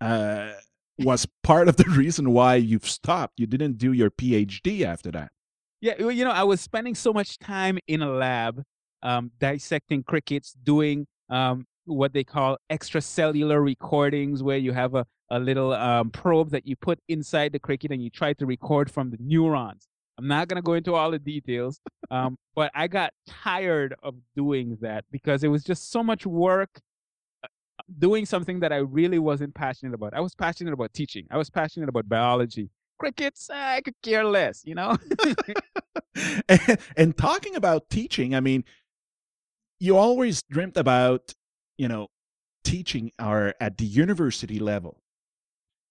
uh, 0.00 0.52
was 0.98 1.26
part 1.42 1.68
of 1.68 1.76
the 1.76 1.84
reason 1.96 2.32
why 2.32 2.56
you've 2.56 2.88
stopped. 2.88 3.34
You 3.38 3.46
didn't 3.46 3.78
do 3.78 3.92
your 3.92 4.10
PhD 4.10 4.84
after 4.84 5.10
that. 5.12 5.32
Yeah, 5.80 5.94
well, 6.00 6.10
you 6.10 6.24
know, 6.24 6.32
I 6.32 6.42
was 6.42 6.60
spending 6.60 6.94
so 6.94 7.12
much 7.12 7.38
time 7.38 7.78
in 7.86 8.02
a 8.02 8.10
lab 8.10 8.64
um, 9.02 9.30
dissecting 9.38 10.02
crickets, 10.02 10.54
doing 10.64 11.06
um, 11.30 11.66
what 11.84 12.12
they 12.12 12.24
call 12.24 12.58
extracellular 12.70 13.62
recordings, 13.62 14.42
where 14.42 14.58
you 14.58 14.72
have 14.72 14.94
a, 14.94 15.06
a 15.30 15.38
little 15.38 15.72
um, 15.72 16.10
probe 16.10 16.50
that 16.50 16.66
you 16.66 16.76
put 16.76 16.98
inside 17.08 17.52
the 17.52 17.58
cricket 17.58 17.90
and 17.90 18.02
you 18.02 18.10
try 18.10 18.32
to 18.34 18.46
record 18.46 18.90
from 18.90 19.10
the 19.10 19.18
neurons. 19.20 19.86
I'm 20.18 20.26
not 20.26 20.48
going 20.48 20.56
to 20.56 20.62
go 20.62 20.74
into 20.74 20.94
all 20.94 21.10
the 21.10 21.18
details, 21.18 21.80
um, 22.10 22.36
but 22.56 22.72
I 22.74 22.88
got 22.88 23.12
tired 23.28 23.94
of 24.02 24.16
doing 24.34 24.78
that 24.80 25.04
because 25.12 25.44
it 25.44 25.48
was 25.48 25.62
just 25.62 25.92
so 25.92 26.02
much 26.02 26.26
work 26.26 26.80
doing 27.98 28.26
something 28.26 28.60
that 28.60 28.72
I 28.72 28.78
really 28.78 29.18
wasn't 29.18 29.54
passionate 29.54 29.94
about. 29.94 30.14
I 30.14 30.20
was 30.20 30.34
passionate 30.34 30.72
about 30.72 30.92
teaching. 30.92 31.26
I 31.30 31.36
was 31.36 31.50
passionate 31.50 31.88
about 31.88 32.08
biology. 32.08 32.70
Crickets, 32.98 33.48
I 33.52 33.80
could 33.80 33.94
care 34.02 34.24
less, 34.24 34.62
you 34.64 34.74
know? 34.74 34.96
and, 36.48 36.78
and 36.96 37.16
talking 37.16 37.54
about 37.54 37.88
teaching, 37.88 38.34
I 38.34 38.40
mean, 38.40 38.64
you 39.78 39.96
always 39.96 40.42
dreamt 40.50 40.76
about, 40.76 41.32
you 41.76 41.86
know, 41.86 42.08
teaching 42.64 43.12
or 43.20 43.54
at 43.60 43.78
the 43.78 43.84
university 43.84 44.58
level. 44.58 45.00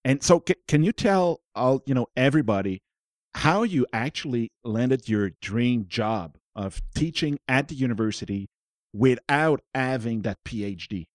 And 0.07 0.23
so 0.23 0.41
c- 0.47 0.55
can 0.69 0.83
you 0.83 0.93
tell 0.93 1.41
all, 1.53 1.83
you 1.85 1.93
know, 1.93 2.07
everybody 2.15 2.81
how 3.35 3.63
you 3.63 3.85
actually 3.91 4.49
landed 4.63 5.09
your 5.09 5.31
dream 5.41 5.85
job 5.89 6.37
of 6.55 6.81
teaching 6.95 7.39
at 7.49 7.67
the 7.67 7.75
university 7.75 8.47
without 8.93 9.59
having 9.75 10.21
that 10.21 10.37
PhD? 10.45 11.07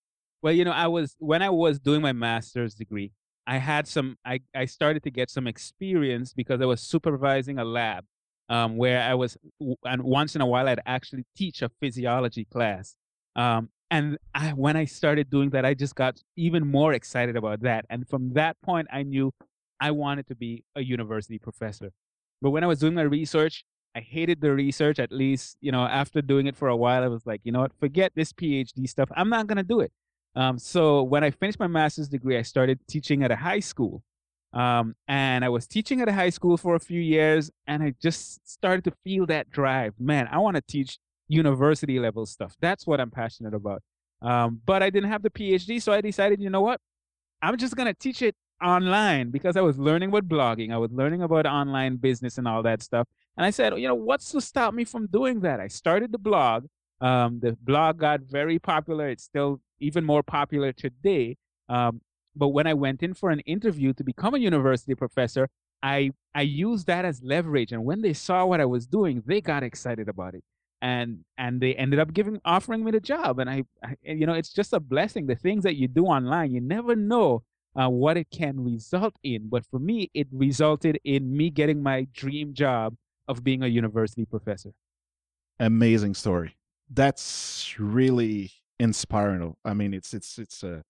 Well, 0.43 0.53
you 0.53 0.67
know, 0.67 0.73
I 0.73 0.89
was 0.89 1.17
when 1.19 1.41
I 1.41 1.49
was 1.49 1.79
doing 1.79 2.03
my 2.03 2.13
master's 2.13 2.75
degree, 2.75 3.13
I 3.47 3.57
had 3.57 3.89
some 3.89 4.19
I, 4.27 4.41
I 4.55 4.67
started 4.67 5.03
to 5.05 5.11
get 5.11 5.31
some 5.31 5.47
experience 5.47 6.35
because 6.35 6.61
I 6.61 6.67
was 6.67 6.83
supervising 6.83 7.59
a 7.59 7.65
lab 7.65 8.05
um, 8.51 8.77
where 8.77 9.01
I 9.03 9.15
was 9.15 9.39
and 9.85 10.03
once 10.03 10.37
in 10.37 10.43
a 10.43 10.47
while 10.47 10.69
I'd 10.69 10.83
actually 10.85 11.25
teach 11.35 11.63
a 11.63 11.71
physiology 11.81 12.45
class. 12.45 12.95
Um, 13.37 13.71
and 13.93 14.17
I, 14.35 14.53
when 14.55 14.75
I 14.75 14.87
started 14.87 15.29
doing 15.29 15.51
that, 15.51 15.67
I 15.67 15.75
just 15.75 15.95
got 15.95 16.19
even 16.35 16.67
more 16.67 16.95
excited 16.95 17.37
about 17.37 17.61
that. 17.61 17.85
And 17.91 18.09
from 18.09 18.33
that 18.33 18.57
point, 18.63 18.89
I 18.91 19.03
knew 19.03 19.35
I 19.81 19.91
wanted 19.91 20.27
to 20.29 20.35
be 20.35 20.65
a 20.75 20.83
university 20.83 21.39
professor. 21.39 21.93
But 22.41 22.53
when 22.53 22.65
I 22.65 22.67
was 22.67 22.79
doing 22.79 22.95
my 22.95 23.03
research, 23.03 23.67
I 23.95 24.01
hated 24.01 24.41
the 24.41 24.55
research. 24.55 24.99
At 24.99 25.13
least, 25.13 25.59
you 25.61 25.71
know, 25.71 25.83
after 25.83 26.23
doing 26.23 26.47
it 26.47 26.57
for 26.57 26.69
a 26.69 26.77
while, 26.77 27.05
I 27.05 27.09
was 27.09 27.27
like, 27.27 27.43
you 27.45 27.53
know 27.53 27.61
what, 27.61 27.73
forget 27.79 28.13
this 28.17 28.33
PhD 28.33 28.89
stuff. 28.89 29.11
I'm 29.15 29.29
not 29.29 29.47
going 29.47 29.59
to 29.59 29.63
do 29.63 29.81
it. 29.81 29.93
Um, 30.35 30.59
so 30.59 31.03
when 31.03 31.23
I 31.23 31.31
finished 31.31 31.61
my 31.61 31.67
master's 31.67 32.09
degree, 32.09 32.39
I 32.39 32.43
started 32.43 32.81
teaching 32.89 33.23
at 33.23 33.31
a 33.31 33.37
high 33.37 33.61
school. 33.61 34.03
Um, 34.55 34.97
and 35.07 35.45
I 35.45 35.51
was 35.51 35.67
teaching 35.67 36.01
at 36.01 36.09
a 36.09 36.15
high 36.15 36.31
school 36.31 36.57
for 36.57 36.77
a 36.77 36.81
few 36.81 37.01
years, 37.01 37.51
and 37.67 37.83
I 37.83 37.93
just 38.01 38.49
started 38.51 38.85
to 38.85 38.93
feel 39.05 39.27
that 39.27 39.51
drive. 39.51 39.93
Man, 39.99 40.29
I 40.33 40.39
want 40.39 40.57
to 40.57 40.63
teach 40.63 40.99
university 41.33 41.99
level 41.99 42.27
stuff. 42.27 42.55
That's 42.61 42.87
what 42.87 43.01
I'm 43.01 43.11
passionate 43.11 43.55
about. 43.55 43.83
Um, 44.21 44.61
but 44.65 44.83
I 44.83 44.91
didn't 44.91 45.11
have 45.11 45.23
the 45.23 45.31
PhD, 45.31 45.83
so 45.83 45.93
I 45.93 46.01
decided, 46.01 46.41
you 46.41 46.51
know 46.51 46.61
what? 46.61 46.81
I'm 47.41 47.57
just 47.57 47.75
gonna 47.75 47.95
teach 47.95 48.23
it 48.23 48.37
online 48.62 49.31
because 49.31 49.57
I 49.57 49.62
was 49.62 49.79
learning 49.79 50.11
about 50.11 50.29
blogging. 50.29 50.73
I 50.73 50.79
was 50.79 50.93
learning 50.93 51.23
about 51.23 51.47
online 51.47 51.97
business 51.97 52.39
and 52.39 52.47
all 52.47 52.62
that 52.62 52.83
stuff. 52.83 53.09
And 53.37 53.45
I 53.45 53.51
said, 53.51 53.77
you 53.79 53.89
know, 53.89 53.95
what's 53.95 54.31
to 54.33 54.41
stop 54.41 54.75
me 54.75 54.85
from 54.85 55.07
doing 55.07 55.41
that? 55.41 55.59
I 55.59 55.69
started 55.69 56.12
the 56.12 56.19
blog. 56.19 56.67
Um, 57.01 57.41
the 57.41 57.57
blog 57.61 57.99
got 57.99 58.21
very 58.21 58.59
popular. 58.59 59.09
It's 59.09 59.25
still 59.25 59.61
even 59.81 60.05
more 60.05 60.23
popular 60.23 60.73
today. 60.73 61.37
Um, 61.69 62.01
but 62.37 62.49
when 62.49 62.67
I 62.67 62.75
went 62.75 63.03
in 63.03 63.15
for 63.15 63.31
an 63.31 63.41
interview 63.41 63.93
to 63.95 64.05
become 64.05 64.35
a 64.35 64.39
university 64.39 64.95
professor, 64.95 65.49
I 65.83 66.12
I 66.35 66.43
used 66.43 66.87
that 66.87 67.05
as 67.05 67.23
leverage. 67.23 67.73
And 67.73 67.85
when 67.85 68.03
they 68.03 68.12
saw 68.12 68.47
what 68.47 68.61
I 68.61 68.65
was 68.65 68.87
doing, 68.87 69.23
they 69.27 69.41
got 69.41 69.62
excited 69.62 70.09
about 70.09 70.35
it, 70.35 70.45
and 70.83 71.25
and 71.39 71.61
they 71.61 71.75
ended 71.77 72.01
up 72.01 72.12
giving 72.12 72.41
offering 72.45 72.85
me 72.85 72.91
the 72.91 73.01
job. 73.01 73.39
And 73.39 73.49
I, 73.49 73.62
I 73.83 73.97
you 74.03 74.27
know, 74.27 74.35
it's 74.35 74.53
just 74.53 74.73
a 74.73 74.81
blessing. 74.81 75.27
The 75.27 75.37
things 75.37 75.62
that 75.62 75.77
you 75.77 75.89
do 75.89 76.07
online, 76.07 76.51
you 76.51 76.61
never 76.61 76.97
know 76.97 77.45
uh, 77.81 77.89
what 77.89 78.17
it 78.17 78.29
can 78.31 78.62
result 78.62 79.15
in. 79.23 79.49
But 79.49 79.65
for 79.65 79.79
me, 79.79 80.11
it 80.12 80.27
resulted 80.33 80.99
in 81.05 81.35
me 81.35 81.51
getting 81.51 81.83
my 81.83 82.09
dream 82.12 82.53
job 82.53 82.97
of 83.29 83.45
being 83.45 83.62
a 83.62 83.69
university 83.69 84.27
professor. 84.27 84.73
Amazing 85.61 86.15
story. 86.15 86.57
That's 86.91 87.77
really 87.79 88.51
inspiring. 88.81 89.55
I 89.65 89.75
mean, 89.75 89.95
it's 89.95 90.12
it's 90.12 90.37
it's 90.37 90.65
uh, 90.65 90.83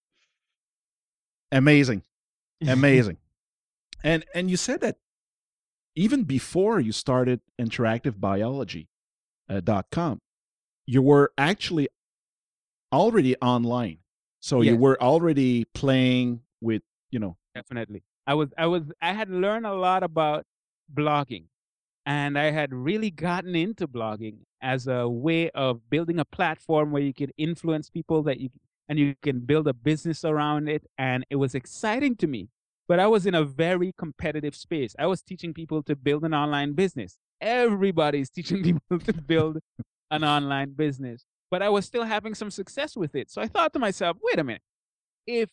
amazing, 1.52 2.02
amazing. 2.66 3.18
and 4.02 4.24
and 4.34 4.50
you 4.50 4.56
said 4.56 4.80
that 4.80 4.96
even 5.94 6.24
before 6.24 6.80
you 6.80 6.92
started 6.92 7.40
interactivebiology.com, 7.60 8.86
uh, 8.86 8.91
Uh, 9.52 9.60
dot 9.60 9.86
com, 9.90 10.18
you 10.86 11.02
were 11.02 11.30
actually 11.36 11.86
already 12.90 13.36
online. 13.42 13.98
So 14.40 14.62
yes. 14.62 14.70
you 14.70 14.78
were 14.78 14.98
already 15.02 15.66
playing 15.74 16.40
with, 16.62 16.82
you 17.10 17.18
know. 17.18 17.36
Definitely. 17.54 18.02
I 18.26 18.34
was 18.34 18.48
I 18.56 18.66
was 18.66 18.84
I 19.02 19.12
had 19.12 19.28
learned 19.28 19.66
a 19.66 19.74
lot 19.74 20.02
about 20.02 20.44
blogging 20.92 21.44
and 22.06 22.38
I 22.38 22.50
had 22.50 22.72
really 22.72 23.10
gotten 23.10 23.54
into 23.54 23.86
blogging 23.86 24.36
as 24.62 24.86
a 24.86 25.06
way 25.06 25.50
of 25.50 25.90
building 25.90 26.18
a 26.18 26.24
platform 26.24 26.90
where 26.92 27.02
you 27.02 27.12
could 27.12 27.32
influence 27.36 27.90
people 27.90 28.22
that 28.22 28.40
you 28.40 28.48
and 28.88 28.98
you 28.98 29.14
can 29.22 29.40
build 29.40 29.68
a 29.68 29.74
business 29.74 30.24
around 30.24 30.68
it. 30.68 30.82
And 30.96 31.26
it 31.28 31.36
was 31.36 31.54
exciting 31.54 32.16
to 32.16 32.26
me. 32.26 32.48
But 32.88 32.98
I 33.00 33.06
was 33.06 33.26
in 33.26 33.34
a 33.34 33.44
very 33.44 33.92
competitive 33.96 34.54
space. 34.54 34.96
I 34.98 35.06
was 35.06 35.22
teaching 35.22 35.54
people 35.54 35.82
to 35.84 35.94
build 35.94 36.24
an 36.24 36.34
online 36.34 36.72
business. 36.72 37.18
Everybody's 37.42 38.30
teaching 38.30 38.62
people 38.88 38.98
to 39.00 39.12
build 39.12 39.58
an 40.10 40.24
online 40.24 40.72
business. 40.72 41.24
But 41.50 41.60
I 41.60 41.68
was 41.68 41.84
still 41.84 42.04
having 42.04 42.34
some 42.34 42.50
success 42.50 42.96
with 42.96 43.14
it. 43.14 43.30
So 43.30 43.42
I 43.42 43.48
thought 43.48 43.74
to 43.74 43.78
myself, 43.78 44.16
wait 44.22 44.38
a 44.38 44.44
minute. 44.44 44.62
If 45.26 45.50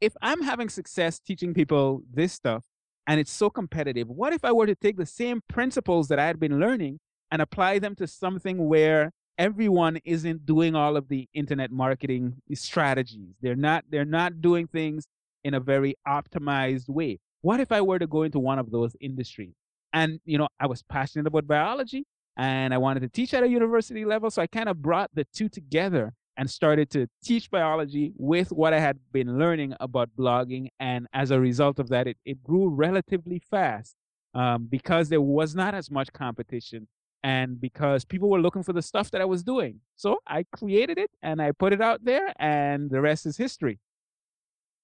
if 0.00 0.14
I'm 0.22 0.42
having 0.42 0.70
success 0.70 1.18
teaching 1.18 1.52
people 1.52 2.02
this 2.10 2.32
stuff, 2.32 2.62
and 3.06 3.18
it's 3.18 3.32
so 3.32 3.50
competitive. 3.50 4.08
What 4.08 4.32
if 4.32 4.44
I 4.44 4.52
were 4.52 4.66
to 4.66 4.74
take 4.74 4.96
the 4.96 5.04
same 5.04 5.40
principles 5.48 6.08
that 6.08 6.18
I 6.18 6.26
had 6.26 6.38
been 6.38 6.60
learning 6.60 7.00
and 7.30 7.42
apply 7.42 7.80
them 7.80 7.94
to 7.96 8.06
something 8.06 8.68
where 8.68 9.10
everyone 9.36 9.98
isn't 10.04 10.46
doing 10.46 10.74
all 10.74 10.96
of 10.96 11.08
the 11.08 11.28
internet 11.34 11.70
marketing 11.70 12.36
strategies? 12.54 13.34
They're 13.42 13.56
not 13.56 13.84
they're 13.90 14.04
not 14.04 14.40
doing 14.40 14.68
things 14.68 15.06
in 15.42 15.54
a 15.54 15.60
very 15.60 15.96
optimized 16.06 16.88
way. 16.88 17.18
What 17.40 17.60
if 17.60 17.72
I 17.72 17.80
were 17.80 17.98
to 17.98 18.06
go 18.06 18.22
into 18.22 18.38
one 18.38 18.58
of 18.58 18.70
those 18.70 18.94
industries? 19.00 19.54
And 19.92 20.20
you 20.24 20.38
know, 20.38 20.48
I 20.58 20.66
was 20.66 20.82
passionate 20.82 21.26
about 21.26 21.46
biology 21.46 22.04
and 22.36 22.72
I 22.72 22.78
wanted 22.78 23.00
to 23.00 23.08
teach 23.08 23.34
at 23.34 23.42
a 23.42 23.48
university 23.48 24.04
level, 24.04 24.30
so 24.30 24.42
I 24.42 24.46
kind 24.46 24.68
of 24.68 24.80
brought 24.80 25.10
the 25.14 25.26
two 25.32 25.48
together 25.48 26.14
and 26.36 26.48
started 26.50 26.90
to 26.90 27.06
teach 27.22 27.50
biology 27.50 28.12
with 28.16 28.50
what 28.52 28.72
I 28.72 28.80
had 28.80 28.98
been 29.12 29.38
learning 29.38 29.74
about 29.80 30.10
blogging. 30.18 30.68
And 30.78 31.06
as 31.12 31.32
a 31.32 31.40
result 31.40 31.78
of 31.78 31.88
that, 31.90 32.06
it, 32.06 32.16
it 32.24 32.42
grew 32.42 32.68
relatively 32.68 33.42
fast 33.50 33.94
um, 34.34 34.66
because 34.70 35.08
there 35.08 35.20
was 35.20 35.54
not 35.54 35.74
as 35.74 35.90
much 35.90 36.12
competition 36.12 36.88
and 37.22 37.60
because 37.60 38.04
people 38.04 38.30
were 38.30 38.40
looking 38.40 38.62
for 38.62 38.72
the 38.72 38.80
stuff 38.80 39.10
that 39.10 39.20
I 39.20 39.26
was 39.26 39.42
doing. 39.42 39.80
So 39.96 40.20
I 40.26 40.44
created 40.52 40.96
it 40.98 41.10
and 41.22 41.42
I 41.42 41.52
put 41.52 41.72
it 41.74 41.82
out 41.82 42.04
there, 42.04 42.32
and 42.38 42.90
the 42.90 43.00
rest 43.00 43.26
is 43.26 43.36
history. 43.36 43.78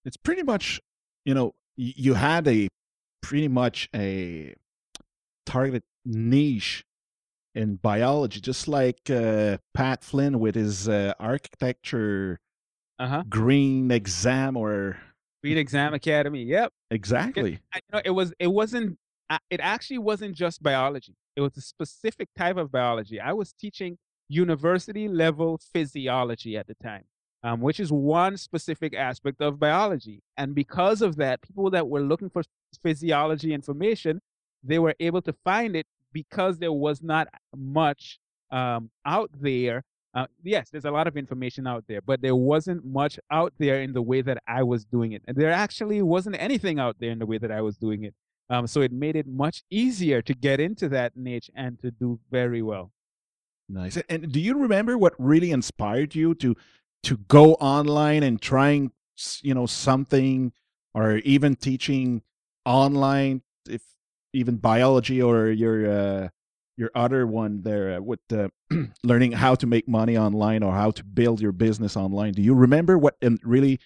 it's 0.04 0.16
pretty 0.16 0.42
much 0.42 0.80
you 1.24 1.34
know 1.34 1.54
you 1.76 2.14
had 2.14 2.46
a 2.48 2.68
pretty 3.22 3.48
much 3.48 3.88
a 3.94 4.54
targeted 5.46 5.84
niche 6.04 6.84
in 7.54 7.76
biology, 7.76 8.40
just 8.40 8.68
like 8.68 9.08
uh, 9.10 9.56
Pat 9.72 10.04
Flynn 10.04 10.38
with 10.40 10.54
his 10.54 10.88
uh, 10.88 11.14
architecture 11.18 12.38
Uh 12.98 13.08
huh. 13.08 13.22
green 13.28 13.90
exam 13.90 14.56
or 14.56 14.98
green 15.42 15.56
Exam 15.58 15.94
Academy. 15.94 16.42
Yep. 16.42 16.72
exactly. 16.90 17.60
I- 17.74 17.78
you 17.78 17.90
know, 17.92 18.02
it 18.04 18.10
was 18.10 18.32
it 18.38 18.48
wasn't 18.48 18.98
uh, 19.30 19.38
it 19.50 19.60
actually 19.60 19.98
wasn't 19.98 20.34
just 20.36 20.62
biology. 20.62 21.14
It 21.36 21.40
was 21.40 21.56
a 21.56 21.60
specific 21.60 22.28
type 22.36 22.56
of 22.56 22.70
biology. 22.70 23.20
I 23.20 23.32
was 23.32 23.52
teaching 23.52 23.98
university 24.28 25.08
level 25.08 25.60
physiology 25.72 26.56
at 26.56 26.66
the 26.66 26.74
time, 26.74 27.04
um, 27.42 27.60
which 27.60 27.78
is 27.80 27.90
one 27.92 28.36
specific 28.36 28.94
aspect 28.94 29.40
of 29.40 29.58
biology. 29.58 30.22
And 30.36 30.54
because 30.54 31.00
of 31.02 31.16
that, 31.16 31.42
people 31.42 31.70
that 31.70 31.86
were 31.88 32.00
looking 32.00 32.30
for 32.30 32.42
physiology 32.82 33.52
information, 33.52 34.20
they 34.62 34.78
were 34.78 34.94
able 35.00 35.22
to 35.22 35.32
find 35.44 35.76
it 35.76 35.86
because 36.12 36.58
there 36.58 36.72
was 36.72 37.02
not 37.02 37.28
much 37.54 38.18
um, 38.50 38.90
out 39.04 39.30
there. 39.40 39.82
Uh, 40.14 40.26
yes, 40.42 40.70
there's 40.70 40.86
a 40.86 40.90
lot 40.90 41.06
of 41.06 41.16
information 41.16 41.66
out 41.66 41.84
there, 41.88 42.00
but 42.00 42.22
there 42.22 42.34
wasn't 42.34 42.84
much 42.84 43.18
out 43.30 43.52
there 43.58 43.82
in 43.82 43.92
the 43.92 44.00
way 44.00 44.22
that 44.22 44.38
I 44.46 44.62
was 44.62 44.84
doing 44.86 45.12
it. 45.12 45.22
And 45.28 45.36
there 45.36 45.52
actually 45.52 46.00
wasn't 46.00 46.36
anything 46.40 46.78
out 46.78 46.96
there 46.98 47.10
in 47.10 47.18
the 47.18 47.26
way 47.26 47.38
that 47.38 47.52
I 47.52 47.60
was 47.60 47.76
doing 47.76 48.04
it. 48.04 48.14
Um, 48.48 48.66
so 48.66 48.80
it 48.80 48.92
made 48.92 49.16
it 49.16 49.26
much 49.26 49.62
easier 49.70 50.22
to 50.22 50.32
get 50.32 50.60
into 50.60 50.88
that 50.90 51.16
niche 51.16 51.50
and 51.54 51.78
to 51.80 51.90
do 51.90 52.18
very 52.30 52.62
well. 52.62 52.92
Nice. 53.68 53.96
And 54.08 54.30
do 54.32 54.40
you 54.40 54.56
remember 54.56 54.96
what 54.96 55.14
really 55.18 55.50
inspired 55.50 56.14
you 56.14 56.34
to 56.36 56.54
to 57.02 57.16
go 57.28 57.54
online 57.54 58.22
and 58.22 58.40
trying 58.40 58.92
you 59.42 59.54
know 59.54 59.66
something 59.66 60.52
or 60.94 61.16
even 61.18 61.56
teaching 61.56 62.22
online 62.64 63.42
if 63.68 63.82
even 64.36 64.56
biology 64.56 65.20
or 65.22 65.48
your 65.48 65.90
uh 65.90 66.28
your 66.76 66.90
other 66.94 67.26
one 67.26 67.62
there 67.62 67.96
uh, 67.96 68.00
with 68.00 68.20
uh, 68.30 68.48
learning 69.02 69.32
how 69.32 69.54
to 69.54 69.66
make 69.66 69.88
money 69.88 70.16
online 70.18 70.62
or 70.62 70.72
how 70.74 70.90
to 70.90 71.02
build 71.02 71.40
your 71.40 71.52
business 71.52 71.96
online. 71.96 72.34
Do 72.34 72.42
you 72.42 72.54
remember 72.54 72.98
what 72.98 73.16
um, 73.24 73.38
really 73.42 73.80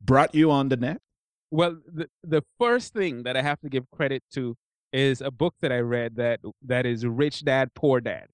brought 0.00 0.34
you 0.34 0.50
on 0.50 0.68
the 0.68 0.76
net? 0.76 1.00
Well, 1.52 1.78
the, 1.86 2.08
the 2.24 2.42
first 2.58 2.92
thing 2.92 3.22
that 3.22 3.36
I 3.36 3.42
have 3.42 3.60
to 3.60 3.68
give 3.68 3.88
credit 3.92 4.24
to 4.32 4.56
is 4.92 5.20
a 5.20 5.30
book 5.30 5.54
that 5.60 5.70
I 5.70 5.78
read 5.78 6.16
that 6.16 6.40
that 6.66 6.86
is 6.86 7.06
Rich 7.06 7.44
Dad 7.44 7.72
Poor 7.74 8.00
Dad 8.00 8.26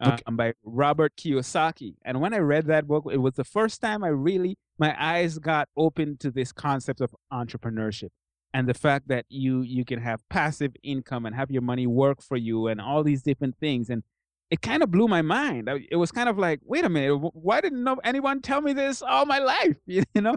um, 0.00 0.14
Okay. 0.14 0.22
by 0.32 0.52
Robert 0.64 1.12
Kiyosaki. 1.16 1.94
And 2.04 2.20
when 2.20 2.34
I 2.34 2.38
read 2.38 2.66
that 2.66 2.88
book, 2.88 3.04
it 3.12 3.18
was 3.18 3.34
the 3.34 3.44
first 3.44 3.80
time 3.80 4.02
I 4.02 4.08
really 4.08 4.56
my 4.76 4.92
eyes 4.98 5.38
got 5.38 5.68
open 5.76 6.16
to 6.18 6.32
this 6.32 6.52
concept 6.52 7.00
of 7.00 7.14
entrepreneurship 7.32 8.08
and 8.52 8.68
the 8.68 8.74
fact 8.74 9.08
that 9.08 9.24
you 9.28 9.62
you 9.62 9.84
can 9.84 10.00
have 10.00 10.20
passive 10.28 10.72
income 10.82 11.26
and 11.26 11.34
have 11.34 11.50
your 11.50 11.62
money 11.62 11.86
work 11.86 12.22
for 12.22 12.36
you 12.36 12.66
and 12.66 12.80
all 12.80 13.02
these 13.02 13.22
different 13.22 13.56
things 13.58 13.90
and 13.90 14.02
it 14.50 14.60
kind 14.62 14.82
of 14.82 14.90
blew 14.90 15.06
my 15.06 15.22
mind. 15.22 15.70
It 15.90 15.96
was 15.96 16.10
kind 16.10 16.28
of 16.28 16.36
like, 16.36 16.60
wait 16.64 16.84
a 16.84 16.88
minute, 16.88 17.16
why 17.16 17.60
didn't 17.60 17.84
no, 17.84 18.00
anyone 18.02 18.42
tell 18.42 18.60
me 18.60 18.72
this 18.72 19.00
all 19.00 19.24
my 19.24 19.38
life? 19.38 19.76
You 19.86 20.04
know, 20.16 20.34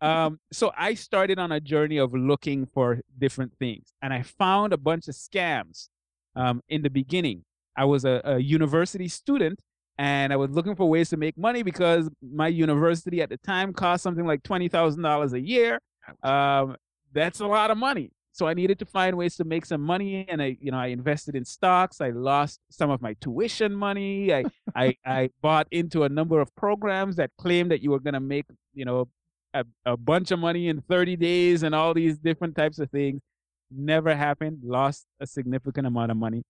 um, 0.00 0.38
so 0.52 0.72
I 0.76 0.94
started 0.94 1.38
on 1.38 1.52
a 1.52 1.60
journey 1.60 1.98
of 1.98 2.12
looking 2.14 2.66
for 2.66 3.00
different 3.18 3.52
things, 3.58 3.92
and 4.02 4.12
I 4.12 4.22
found 4.22 4.72
a 4.72 4.76
bunch 4.76 5.08
of 5.08 5.14
scams. 5.14 5.88
Um, 6.34 6.60
in 6.68 6.82
the 6.82 6.90
beginning, 6.90 7.44
I 7.76 7.86
was 7.86 8.04
a, 8.04 8.20
a 8.24 8.38
university 8.38 9.08
student, 9.08 9.58
and 9.98 10.32
I 10.32 10.36
was 10.36 10.50
looking 10.50 10.76
for 10.76 10.88
ways 10.88 11.08
to 11.10 11.16
make 11.16 11.38
money 11.38 11.62
because 11.62 12.10
my 12.22 12.48
university 12.48 13.22
at 13.22 13.30
the 13.30 13.38
time 13.38 13.72
cost 13.72 14.02
something 14.02 14.26
like 14.26 14.42
twenty 14.42 14.68
thousand 14.68 15.02
dollars 15.02 15.32
a 15.32 15.40
year. 15.40 15.80
Um, 16.22 16.76
that's 17.16 17.40
a 17.40 17.46
lot 17.46 17.70
of 17.70 17.78
money. 17.78 18.10
So 18.32 18.46
I 18.46 18.52
needed 18.52 18.78
to 18.80 18.84
find 18.84 19.16
ways 19.16 19.34
to 19.36 19.44
make 19.44 19.64
some 19.64 19.80
money, 19.80 20.26
and 20.28 20.42
I, 20.42 20.58
you 20.60 20.70
know, 20.70 20.76
I 20.76 20.88
invested 20.88 21.34
in 21.34 21.46
stocks. 21.46 22.02
I 22.02 22.10
lost 22.10 22.60
some 22.70 22.90
of 22.90 23.00
my 23.00 23.14
tuition 23.18 23.74
money. 23.74 24.32
I, 24.34 24.44
I, 24.74 24.94
I 25.06 25.30
bought 25.40 25.66
into 25.70 26.04
a 26.04 26.08
number 26.10 26.38
of 26.40 26.54
programs 26.54 27.16
that 27.16 27.30
claimed 27.38 27.70
that 27.70 27.82
you 27.82 27.90
were 27.90 27.98
going 27.98 28.12
to 28.12 28.20
make, 28.20 28.44
you 28.74 28.84
know, 28.84 29.08
a, 29.54 29.64
a 29.86 29.96
bunch 29.96 30.32
of 30.32 30.38
money 30.38 30.68
in 30.68 30.82
30 30.82 31.16
days 31.16 31.62
and 31.62 31.74
all 31.74 31.94
these 31.94 32.18
different 32.18 32.54
types 32.54 32.78
of 32.78 32.90
things. 32.90 33.22
Never 33.70 34.14
happened. 34.14 34.58
Lost 34.62 35.06
a 35.18 35.26
significant 35.26 35.86
amount 35.86 36.10
of 36.10 36.18
money. 36.18 36.42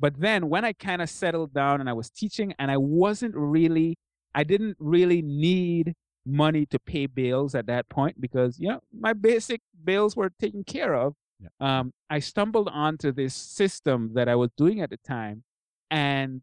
But 0.00 0.18
then 0.18 0.48
when 0.48 0.64
I 0.64 0.72
kind 0.72 1.02
of 1.02 1.10
settled 1.10 1.52
down 1.52 1.80
and 1.80 1.90
I 1.90 1.92
was 1.92 2.08
teaching, 2.08 2.54
and 2.58 2.70
I 2.70 2.78
wasn't 2.78 3.34
really, 3.36 3.98
I 4.34 4.44
didn't 4.44 4.78
really 4.80 5.20
need 5.20 5.92
money 6.26 6.66
to 6.66 6.78
pay 6.78 7.06
bills 7.06 7.54
at 7.54 7.66
that 7.66 7.88
point 7.88 8.20
because 8.20 8.58
you 8.58 8.68
know 8.68 8.80
my 8.98 9.12
basic 9.12 9.60
bills 9.84 10.16
were 10.16 10.30
taken 10.40 10.64
care 10.64 10.94
of. 10.94 11.14
Yeah. 11.40 11.48
Um, 11.60 11.92
I 12.08 12.20
stumbled 12.20 12.68
onto 12.72 13.12
this 13.12 13.34
system 13.34 14.12
that 14.14 14.28
I 14.28 14.34
was 14.34 14.50
doing 14.56 14.80
at 14.80 14.90
the 14.90 14.98
time, 14.98 15.42
and 15.90 16.42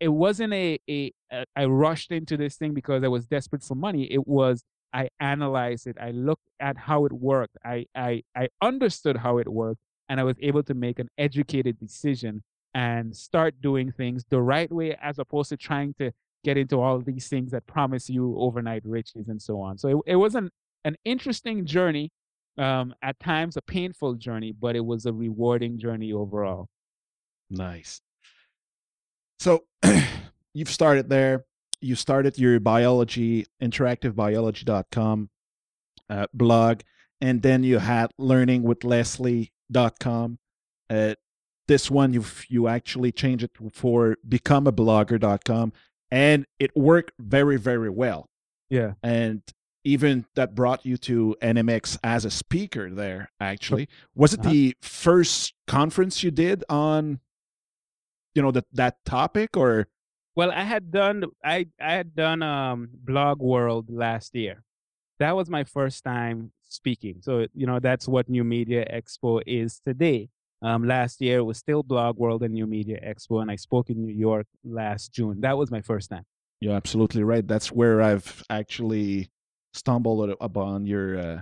it 0.00 0.08
wasn't 0.08 0.52
a, 0.52 0.78
a, 0.88 1.12
a 1.32 1.44
I 1.56 1.64
rushed 1.64 2.12
into 2.12 2.36
this 2.36 2.56
thing 2.56 2.74
because 2.74 3.02
I 3.02 3.08
was 3.08 3.26
desperate 3.26 3.62
for 3.62 3.74
money. 3.74 4.04
It 4.04 4.26
was 4.26 4.62
I 4.92 5.08
analyzed 5.20 5.86
it. 5.86 5.96
I 6.00 6.12
looked 6.12 6.48
at 6.60 6.76
how 6.76 7.04
it 7.04 7.12
worked. 7.12 7.56
I 7.64 7.86
I 7.94 8.22
I 8.36 8.48
understood 8.60 9.16
how 9.16 9.38
it 9.38 9.48
worked, 9.48 9.80
and 10.08 10.20
I 10.20 10.24
was 10.24 10.36
able 10.40 10.62
to 10.64 10.74
make 10.74 10.98
an 10.98 11.08
educated 11.18 11.78
decision 11.78 12.42
and 12.74 13.16
start 13.16 13.60
doing 13.60 13.90
things 13.90 14.24
the 14.28 14.40
right 14.40 14.70
way 14.70 14.96
as 15.02 15.18
opposed 15.18 15.48
to 15.48 15.56
trying 15.56 15.94
to 15.94 16.12
get 16.44 16.56
into 16.56 16.80
all 16.80 17.00
these 17.00 17.28
things 17.28 17.50
that 17.50 17.66
promise 17.66 18.08
you 18.08 18.36
overnight 18.38 18.82
riches 18.84 19.28
and 19.28 19.40
so 19.40 19.60
on. 19.60 19.78
So 19.78 19.88
it, 19.88 20.12
it 20.12 20.16
was 20.16 20.34
an, 20.34 20.50
an 20.84 20.96
interesting 21.04 21.66
journey, 21.66 22.10
um, 22.58 22.94
at 23.02 23.18
times 23.20 23.56
a 23.56 23.62
painful 23.62 24.14
journey, 24.14 24.52
but 24.52 24.76
it 24.76 24.84
was 24.84 25.06
a 25.06 25.12
rewarding 25.12 25.78
journey 25.78 26.12
overall. 26.12 26.68
Nice. 27.50 28.00
So 29.38 29.64
you've 30.54 30.70
started 30.70 31.08
there. 31.08 31.44
You 31.80 31.94
started 31.94 32.36
your 32.38 32.58
biology, 32.58 33.46
interactivebiology.com 33.62 35.30
uh, 36.10 36.26
blog, 36.32 36.80
and 37.20 37.42
then 37.42 37.62
you 37.62 37.78
had 37.78 38.10
learningwithleslie.com. 38.20 40.38
Uh, 40.90 41.14
this 41.68 41.88
one 41.90 42.14
you 42.14 42.24
you 42.48 42.66
actually 42.66 43.12
changed 43.12 43.44
it 43.44 43.52
for 43.72 44.16
becomeablogger.com, 44.26 45.72
and 46.10 46.46
it 46.58 46.70
worked 46.76 47.12
very 47.18 47.56
very 47.58 47.90
well. 47.90 48.26
Yeah. 48.70 48.94
And 49.02 49.42
even 49.84 50.26
that 50.34 50.54
brought 50.54 50.84
you 50.84 50.96
to 50.98 51.34
NMX 51.40 51.98
as 52.04 52.24
a 52.24 52.30
speaker 52.30 52.90
there. 52.90 53.30
Actually, 53.40 53.88
was 54.14 54.34
it 54.34 54.40
Uh-huh. 54.40 54.50
the 54.50 54.76
first 54.82 55.54
conference 55.66 56.22
you 56.22 56.30
did 56.30 56.64
on 56.68 57.20
you 58.34 58.42
know 58.42 58.50
that 58.52 58.66
that 58.72 58.96
topic 59.04 59.56
or 59.56 59.88
Well, 60.36 60.50
I 60.52 60.62
had 60.64 60.90
done 60.90 61.24
I 61.44 61.66
I 61.80 61.92
had 61.92 62.14
done 62.14 62.42
um 62.42 62.90
Blog 62.92 63.40
World 63.40 63.90
last 63.90 64.34
year. 64.34 64.62
That 65.18 65.34
was 65.34 65.48
my 65.50 65.64
first 65.64 66.04
time 66.04 66.52
speaking. 66.68 67.22
So 67.22 67.46
you 67.54 67.66
know 67.66 67.80
that's 67.80 68.06
what 68.06 68.28
New 68.28 68.44
Media 68.44 68.84
Expo 68.92 69.42
is 69.46 69.80
today. 69.80 70.28
Um, 70.62 70.84
last 70.86 71.20
year 71.20 71.38
it 71.38 71.42
was 71.44 71.58
still 71.58 71.82
Blog 71.82 72.16
World 72.18 72.42
and 72.42 72.52
New 72.52 72.66
Media 72.66 72.98
Expo, 73.00 73.40
and 73.42 73.50
I 73.50 73.56
spoke 73.56 73.90
in 73.90 74.04
New 74.04 74.12
York 74.12 74.46
last 74.64 75.12
June. 75.12 75.40
That 75.40 75.56
was 75.56 75.70
my 75.70 75.82
first 75.82 76.10
time. 76.10 76.24
you're 76.60 76.74
absolutely 76.74 77.22
right 77.22 77.46
that's 77.46 77.70
where 77.70 78.02
i've 78.02 78.42
actually 78.50 79.30
stumbled 79.74 80.28
upon 80.40 80.84
your 80.92 81.06
uh, 81.26 81.40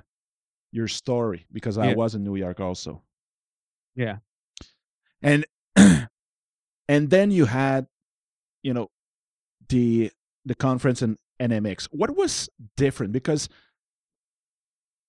your 0.72 0.88
story 0.88 1.40
because 1.56 1.78
i 1.78 1.86
Yeah. 1.88 1.94
was 2.02 2.14
in 2.14 2.22
new 2.22 2.36
york 2.36 2.60
also 2.60 3.00
Yeah. 3.94 4.16
and 5.22 5.46
and 6.88 7.10
then 7.10 7.30
you 7.30 7.46
had 7.46 7.86
you 8.62 8.74
know 8.74 8.88
the 9.68 10.10
the 10.44 10.54
conference 10.54 11.00
in 11.06 11.16
nmx 11.40 11.88
what 11.92 12.10
was 12.16 12.50
different 12.76 13.12
because 13.12 13.48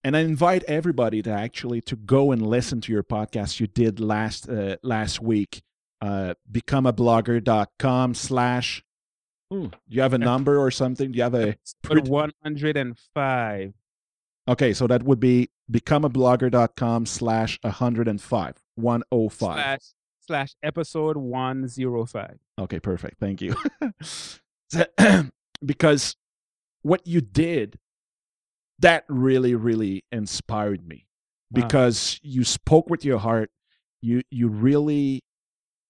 and 0.07 0.15
i 0.15 0.21
invite 0.21 0.63
everybody 0.63 1.21
to 1.21 1.29
actually 1.29 1.81
to 1.81 1.95
go 1.95 2.31
and 2.31 2.45
listen 2.45 2.79
to 2.81 2.91
your 2.91 3.03
podcast 3.03 3.59
you 3.59 3.67
did 3.67 3.99
last 3.99 4.49
uh, 4.49 4.77
last 4.81 5.21
week 5.21 5.61
uh 6.01 6.33
becomeablogger.com 6.51 8.13
slash 8.13 8.83
Hmm, 9.49 9.67
do 9.67 9.77
you 9.87 10.01
have 10.01 10.13
a 10.13 10.17
number 10.17 10.57
or 10.57 10.71
something 10.71 11.11
do 11.11 11.17
you 11.17 11.23
have 11.23 11.33
a 11.35 11.55
105. 11.87 13.73
okay 14.49 14.73
so 14.73 14.87
that 14.87 15.03
would 15.03 15.19
be 15.19 15.49
becomeablogger.com 15.71 17.05
slash 17.05 17.59
105 17.63 18.55
105 18.75 19.53
slash 19.53 19.79
slash 20.27 20.55
episode 20.61 21.17
105. 21.17 22.37
Okay, 22.59 22.79
perfect. 22.79 23.19
Thank 23.19 23.41
you. 23.41 23.55
Because 25.65 26.15
what 26.83 27.07
you 27.07 27.21
did, 27.21 27.79
that 28.79 29.05
really, 29.07 29.55
really 29.55 30.03
inspired 30.11 30.87
me. 30.87 31.07
Wow. 31.51 31.61
Because 31.63 32.19
you 32.21 32.43
spoke 32.43 32.89
with 32.89 33.05
your 33.05 33.19
heart. 33.19 33.49
You 34.01 34.21
you 34.29 34.47
really, 34.47 35.21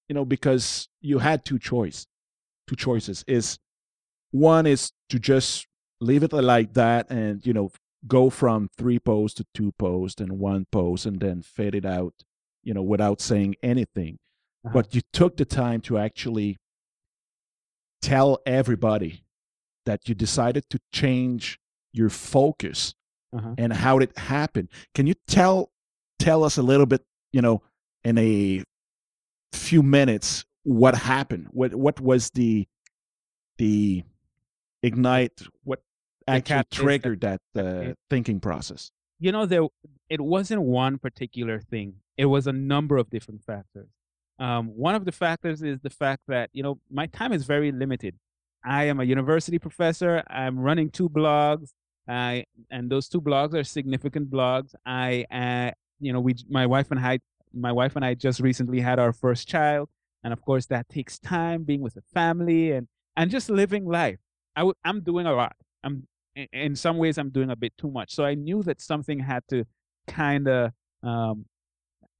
you 0.07 0.13
know, 0.13 0.25
because 0.25 0.87
you 1.01 1.19
had 1.19 1.43
two 1.43 1.59
choice, 1.59 2.07
two 2.67 2.75
choices. 2.75 3.23
Is 3.27 3.59
one 4.31 4.65
is 4.65 4.91
to 5.09 5.19
just 5.19 5.67
leave 5.99 6.23
it 6.23 6.31
like 6.31 6.73
that 6.73 7.09
and 7.09 7.45
you 7.45 7.53
know 7.53 7.71
go 8.07 8.29
from 8.29 8.69
three 8.77 8.99
posts 8.99 9.37
to 9.37 9.45
two 9.53 9.71
posts 9.73 10.21
and 10.21 10.39
one 10.39 10.65
post 10.71 11.05
and 11.05 11.19
then 11.19 11.41
fade 11.41 11.75
it 11.75 11.85
out, 11.85 12.13
you 12.63 12.73
know, 12.73 12.83
without 12.83 13.19
saying 13.19 13.55
anything. 13.63 14.19
Uh-huh. 14.65 14.73
But 14.73 14.95
you 14.95 15.01
took 15.11 15.37
the 15.37 15.45
time 15.45 15.81
to 15.81 15.97
actually 15.97 16.57
tell 18.01 18.39
everybody 18.45 19.23
that 19.85 20.07
you 20.07 20.15
decided 20.15 20.69
to 20.69 20.79
change 20.91 21.59
your 21.97 22.09
focus 22.09 22.93
Uh-huh. 23.33 23.53
and 23.57 23.73
how 23.73 23.99
it 23.99 24.17
happened. 24.17 24.69
Can 24.95 25.05
you 25.07 25.15
tell 25.27 25.69
tell 26.17 26.43
us 26.45 26.57
a 26.57 26.63
little 26.63 26.85
bit, 26.85 27.01
you 27.33 27.41
know, 27.41 27.61
in 28.03 28.17
a 28.17 28.63
few 29.51 29.83
minutes 29.83 30.45
what 30.63 30.95
happened? 30.95 31.47
What 31.51 31.75
what 31.75 31.99
was 31.99 32.29
the 32.31 32.67
the 33.57 34.03
ignite 34.83 35.41
what 35.63 35.81
actually 36.27 36.63
triggered 36.71 37.21
that 37.21 37.41
uh, 37.55 37.93
thinking 38.09 38.39
process? 38.39 38.91
you 39.19 39.31
know 39.31 39.45
there 39.47 39.65
it 40.09 40.21
wasn't 40.21 40.61
one 40.61 40.99
particular 40.99 41.59
thing 41.59 41.95
it 42.17 42.25
was 42.25 42.45
a 42.45 42.53
number 42.53 42.97
of 42.97 43.09
different 43.09 43.41
factors 43.43 43.89
um, 44.37 44.67
one 44.67 44.93
of 44.93 45.05
the 45.05 45.11
factors 45.11 45.63
is 45.63 45.79
the 45.81 45.89
fact 45.89 46.21
that 46.27 46.51
you 46.53 46.61
know 46.61 46.79
my 46.91 47.07
time 47.07 47.33
is 47.33 47.43
very 47.43 47.71
limited 47.71 48.13
i 48.63 48.83
am 48.83 48.99
a 48.99 49.03
university 49.03 49.57
professor 49.57 50.21
i'm 50.29 50.59
running 50.59 50.87
two 50.91 51.09
blogs 51.09 51.69
I, 52.07 52.45
and 52.71 52.89
those 52.89 53.07
two 53.09 53.21
blogs 53.21 53.53
are 53.53 53.63
significant 53.63 54.29
blogs 54.29 54.73
i 54.85 55.25
uh, 55.31 55.71
you 55.99 56.13
know 56.13 56.19
we 56.19 56.35
my 56.49 56.65
wife 56.65 56.91
and 56.91 56.99
i 56.99 57.19
my 57.53 57.71
wife 57.71 57.95
and 57.95 58.05
i 58.05 58.13
just 58.13 58.39
recently 58.39 58.79
had 58.79 58.99
our 58.99 59.13
first 59.13 59.47
child 59.47 59.89
and 60.23 60.31
of 60.33 60.41
course 60.41 60.65
that 60.67 60.87
takes 60.89 61.19
time 61.19 61.63
being 61.63 61.81
with 61.81 61.95
the 61.95 62.03
family 62.13 62.71
and 62.71 62.87
and 63.15 63.31
just 63.31 63.49
living 63.49 63.85
life 63.85 64.19
I 64.55 64.61
w- 64.61 64.75
i'm 64.85 65.01
doing 65.01 65.25
a 65.25 65.33
lot 65.33 65.55
i'm 65.83 66.07
in, 66.37 66.47
in 66.53 66.75
some 66.75 66.97
ways 66.97 67.17
I'm 67.17 67.29
doing 67.29 67.49
a 67.49 67.55
bit 67.55 67.73
too 67.77 67.89
much. 67.89 68.13
So 68.13 68.23
I 68.23 68.35
knew 68.35 68.63
that 68.63 68.79
something 68.79 69.19
had 69.19 69.43
to 69.49 69.65
kind 70.07 70.47
of 70.47 70.71
um, 71.03 71.45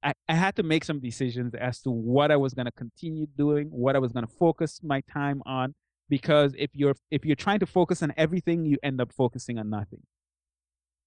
I, 0.02 0.12
I 0.28 0.34
had 0.34 0.56
to 0.56 0.62
make 0.62 0.84
some 0.84 1.00
decisions 1.00 1.54
as 1.54 1.80
to 1.82 1.90
what 1.90 2.30
I 2.30 2.36
was 2.36 2.52
going 2.54 2.66
to 2.66 2.72
continue 2.72 3.26
doing, 3.36 3.68
what 3.68 3.96
I 3.96 3.98
was 3.98 4.12
going 4.12 4.26
to 4.26 4.32
focus 4.32 4.80
my 4.82 5.02
time 5.12 5.42
on. 5.46 5.74
Because 6.08 6.54
if 6.58 6.70
you're 6.72 6.94
if 7.10 7.24
you're 7.24 7.36
trying 7.36 7.58
to 7.60 7.66
focus 7.66 8.02
on 8.02 8.12
everything, 8.16 8.64
you 8.64 8.78
end 8.82 9.00
up 9.00 9.12
focusing 9.12 9.58
on 9.58 9.68
nothing. 9.68 10.00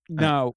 Now, 0.09 0.53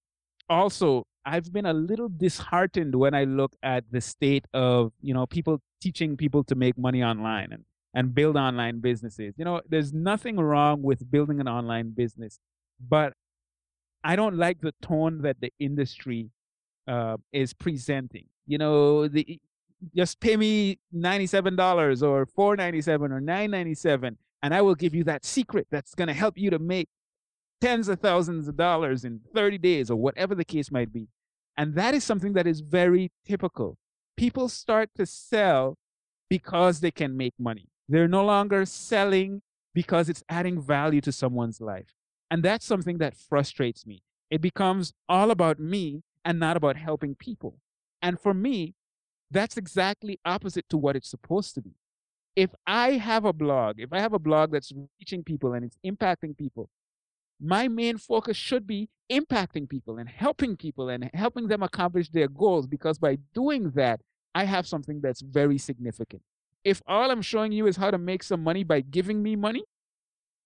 also, 0.49 1.07
I've 1.25 1.53
been 1.53 1.67
a 1.67 1.73
little 1.73 2.09
disheartened 2.09 2.95
when 2.95 3.15
I 3.15 3.25
look 3.25 3.55
at 3.63 3.85
the 3.91 4.01
state 4.01 4.47
of 4.53 4.93
you 5.01 5.15
know 5.15 5.27
people 5.27 5.61
teaching 5.81 6.17
people 6.17 6.45
to 6.45 6.55
make 6.55 6.77
money 6.77 7.03
online 7.03 7.53
and 7.53 7.65
and 7.95 8.15
build 8.15 8.37
online 8.37 8.81
businesses. 8.81 9.35
You 9.39 9.45
know, 9.45 9.61
there's 9.69 9.93
nothing 9.93 10.37
wrong 10.37 10.83
with 10.83 11.11
building 11.11 11.41
an 11.41 11.49
online 11.49 11.91
business, 11.91 12.39
but 12.81 13.15
I 14.03 14.17
don't 14.17 14.37
like 14.37 14.61
the 14.61 14.75
tone 14.83 15.23
that 15.23 15.41
the 15.41 15.53
industry 15.59 16.31
uh, 16.87 17.17
is 17.33 17.55
presenting. 17.55 18.27
You 18.47 18.59
know, 18.59 19.09
the 19.09 19.41
just 19.95 20.21
pay 20.21 20.37
me 20.37 20.79
ninety-seven 20.93 21.57
dollars 21.57 22.03
or 22.03 22.27
four 22.27 22.57
ninety-seven 22.57 23.13
or 23.13 23.21
nine 23.21 23.51
ninety-seven, 23.51 24.19
and 24.45 24.55
I 24.55 24.61
will 24.61 24.75
give 24.75 24.95
you 24.95 25.05
that 25.05 25.25
secret 25.25 25.69
that's 25.71 25.95
going 25.95 26.09
to 26.09 26.13
help 26.13 26.37
you 26.37 26.51
to 26.51 26.59
make 26.59 26.91
tens 27.63 27.89
of 27.89 28.01
thousands 28.01 28.47
of 28.47 28.59
dollars 28.59 29.03
in 29.03 29.23
30 29.35 29.57
days 29.57 29.91
or 29.91 29.97
whatever 29.97 30.35
the 30.35 30.45
case 30.45 30.71
might 30.71 30.93
be. 30.93 31.09
And 31.57 31.75
that 31.77 31.95
is 31.95 32.05
something 32.05 32.35
that 32.35 32.47
is 32.47 32.61
very 32.61 33.11
typical. 33.25 33.79
People 34.19 34.51
start 34.51 34.91
to 34.97 35.07
sell 35.07 35.79
because 36.29 36.81
they 36.81 36.91
can 36.91 37.17
make 37.17 37.33
money. 37.39 37.69
They're 37.89 38.07
no 38.07 38.23
longer 38.23 38.67
selling 38.67 39.41
because 39.73 40.11
it's 40.11 40.23
adding 40.29 40.61
value 40.61 41.01
to 41.01 41.11
someone's 41.11 41.63
life. 41.63 41.95
And 42.31 42.43
that's 42.43 42.67
something 42.67 42.99
that 42.99 43.17
frustrates 43.17 43.87
me. 43.87 44.03
It 44.31 44.43
becomes 44.43 44.93
all 45.09 45.31
about 45.31 45.59
me 45.59 46.03
and 46.23 46.39
not 46.39 46.59
about 46.59 46.77
helping 46.77 47.15
people. 47.15 47.61
And 48.03 48.21
for 48.21 48.35
me, 48.35 48.75
that's 49.31 49.57
exactly 49.57 50.21
opposite 50.23 50.69
to 50.69 50.77
what 50.77 50.97
it's 50.97 51.09
supposed 51.09 51.55
to 51.55 51.63
be. 51.63 51.77
If 52.37 52.51
I 52.67 52.93
have 52.93 53.25
a 53.25 53.33
blog, 53.33 53.79
if 53.79 53.93
I 53.93 54.01
have 54.01 54.13
a 54.13 54.19
blog 54.19 54.53
that's 54.53 54.73
reaching 54.99 55.23
people 55.23 55.53
and 55.53 55.65
it's 55.65 55.79
impacting 55.87 56.37
people, 56.37 56.69
my 57.41 57.69
main 57.69 57.99
focus 57.99 58.37
should 58.37 58.67
be 58.67 58.89
impacting 59.11 59.69
people 59.69 59.99
and 59.99 60.09
helping 60.09 60.57
people 60.57 60.89
and 60.89 61.11
helping 61.15 61.49
them 61.49 61.63
accomplish 61.63 62.09
their 62.09 62.29
goals 62.29 62.67
because 62.67 62.99
by 62.99 63.19
doing 63.35 63.71
that, 63.73 64.01
I 64.35 64.45
have 64.45 64.67
something 64.67 65.01
that's 65.01 65.21
very 65.21 65.59
significant. 65.59 66.23
If 66.65 66.83
all 66.87 67.11
I'm 67.11 67.23
showing 67.23 67.53
you 67.53 67.67
is 67.67 67.77
how 67.77 67.91
to 67.91 67.99
make 67.99 68.23
some 68.23 68.43
money 68.43 68.65
by 68.65 68.81
giving 68.81 69.23
me 69.23 69.37
money, 69.37 69.65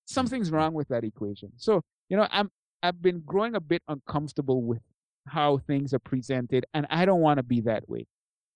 something's 0.04 0.48
mm-hmm. 0.48 0.56
wrong 0.56 0.74
with 0.74 0.88
that 0.88 1.04
equation. 1.04 1.52
So, 1.56 1.82
you 2.08 2.16
know, 2.16 2.26
I'm 2.30 2.50
I've 2.82 3.00
been 3.00 3.22
growing 3.24 3.54
a 3.54 3.60
bit 3.60 3.82
uncomfortable 3.88 4.62
with 4.62 4.82
how 5.26 5.58
things 5.58 5.92
are 5.92 5.98
presented 5.98 6.64
and 6.74 6.86
I 6.90 7.04
don't 7.04 7.20
want 7.20 7.38
to 7.38 7.42
be 7.42 7.60
that 7.62 7.88
way. 7.88 8.06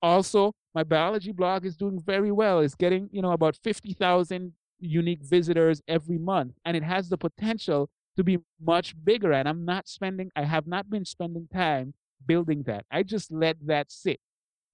Also, 0.03 0.53
my 0.75 0.83
biology 0.83 1.33
blog 1.33 1.65
is 1.65 1.77
doing 1.77 2.01
very 2.01 2.33
well. 2.33 2.59
It's 2.61 2.75
getting, 2.75 3.09
you 3.13 3.23
know, 3.23 3.33
about 3.33 3.57
50,000 3.57 4.53
unique 4.81 5.23
visitors 5.23 5.81
every 5.87 6.19
month 6.19 6.55
and 6.65 6.77
it 6.77 6.83
has 6.83 7.09
the 7.09 7.17
potential 7.17 7.89
to 8.17 8.25
be 8.25 8.39
much 8.61 8.97
bigger 9.05 9.33
and 9.33 9.49
i'm 9.49 9.65
not 9.65 9.87
spending 9.87 10.29
i 10.35 10.43
have 10.43 10.67
not 10.67 10.91
been 10.91 11.05
spending 11.05 11.47
time 11.53 11.95
building 12.27 12.63
that. 12.65 12.85
I 12.91 13.03
just 13.03 13.33
let 13.33 13.57
that 13.67 13.91
sit. 13.91 14.21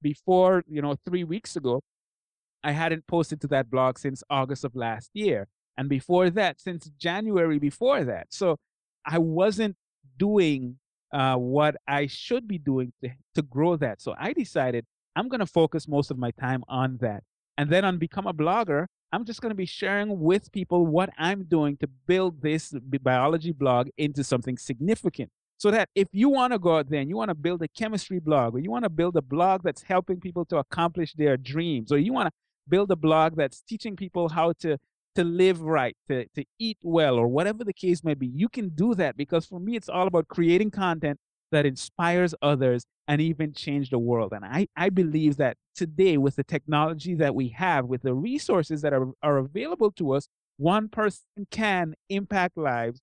Before 0.01 0.63
you 0.69 0.81
know 0.81 0.95
three 1.05 1.25
weeks 1.25 1.57
ago 1.57 1.81
i 2.63 2.71
hadn't 2.71 3.07
posted 3.09 3.41
to 3.41 3.49
that 3.49 3.69
blog 3.69 3.99
since 3.99 4.23
august 4.31 4.65
of 4.65 4.77
last 4.77 5.11
year 5.13 5.49
and 5.77 5.89
before 5.89 6.31
that 6.31 6.61
since 6.61 6.89
january 6.99 7.59
before 7.59 8.05
that. 8.05 8.29
So 8.31 8.59
i 9.05 9.19
wasn't 9.19 9.77
doing 10.17 10.79
uh, 11.13 11.35
what 11.35 11.75
i 11.89 12.07
should 12.07 12.47
be 12.47 12.59
doing 12.59 12.93
to, 13.03 13.11
to 13.35 13.43
grow 13.43 13.77
that. 13.77 14.01
So 14.01 14.15
i 14.19 14.33
decided 14.33 14.87
i'm 15.19 15.29
going 15.29 15.45
to 15.47 15.53
focus 15.61 15.89
most 15.97 16.11
of 16.11 16.19
my 16.19 16.31
time 16.47 16.63
on 16.69 16.99
that 17.01 17.23
and 17.59 17.71
then 17.71 17.85
on 17.85 17.99
become 17.99 18.27
a 18.27 18.35
blogger 18.35 18.87
I'm 19.11 19.25
just 19.25 19.41
going 19.41 19.51
to 19.51 19.57
be 19.57 19.67
sharing 19.67 20.21
with 20.21 20.53
people 20.53 20.87
what 20.87 21.11
I'm 21.19 21.45
doing 21.45 21.77
to 21.79 21.89
build 22.07 22.43
this 22.43 22.75
biology 23.03 23.53
blog 23.53 23.89
into 23.97 24.23
something 24.23 24.59
significant. 24.59 25.31
So 25.57 25.71
that 25.73 25.89
if 25.95 26.09
you 26.13 26.29
want 26.29 26.53
to 26.53 26.59
go 26.59 26.77
out 26.79 26.89
there 26.89 27.01
and 27.01 27.09
you 27.09 27.17
want 27.17 27.31
to 27.31 27.35
build 27.35 27.63
a 27.63 27.69
chemistry 27.69 28.21
blog, 28.21 28.55
or 28.55 28.59
you 28.61 28.71
want 28.71 28.85
to 28.85 28.91
build 28.91 29.17
a 29.17 29.23
blog 29.23 29.63
that's 29.65 29.83
helping 29.83 30.21
people 30.21 30.45
to 30.47 30.59
accomplish 30.59 31.15
their 31.15 31.37
dreams, 31.37 31.91
or 31.91 31.99
you 31.99 32.13
want 32.13 32.29
to 32.29 32.33
build 32.69 32.91
a 32.93 32.97
blog 32.97 33.35
that's 33.35 33.63
teaching 33.63 33.97
people 33.97 34.29
how 34.29 34.53
to 34.61 34.77
to 35.15 35.25
live 35.25 35.61
right, 35.63 35.97
to, 36.09 36.27
to 36.37 36.45
eat 36.61 36.79
well, 36.83 37.17
or 37.17 37.27
whatever 37.27 37.65
the 37.65 37.73
case 37.73 38.05
may 38.05 38.15
be, 38.15 38.29
you 38.29 38.49
can 38.49 38.69
do 38.69 38.95
that 38.95 39.17
because 39.17 39.47
for 39.47 39.59
me, 39.59 39.75
it's 39.75 39.89
all 39.89 40.07
about 40.07 40.29
creating 40.29 40.71
content 40.71 41.19
that 41.51 41.67
inspires 41.67 42.35
others 42.43 42.85
and 43.07 43.21
even 43.21 43.53
change 43.53 43.91
the 43.91 43.99
world. 43.99 44.33
And 44.33 44.45
I, 44.45 44.69
I 44.77 44.91
believe 44.91 45.37
that 45.39 45.57
today, 45.75 46.17
with 46.19 46.37
the 46.37 46.45
technology 46.45 47.15
that 47.15 47.35
we 47.35 47.49
have, 47.51 47.87
with 47.87 48.03
the 48.03 48.15
resources 48.15 48.83
that 48.83 48.93
are, 48.93 49.09
are 49.23 49.39
available 49.39 49.91
to 49.93 50.13
us, 50.13 50.29
one 50.57 50.89
person 50.89 51.25
can 51.51 51.95
impact 52.09 52.57
lives, 52.57 53.01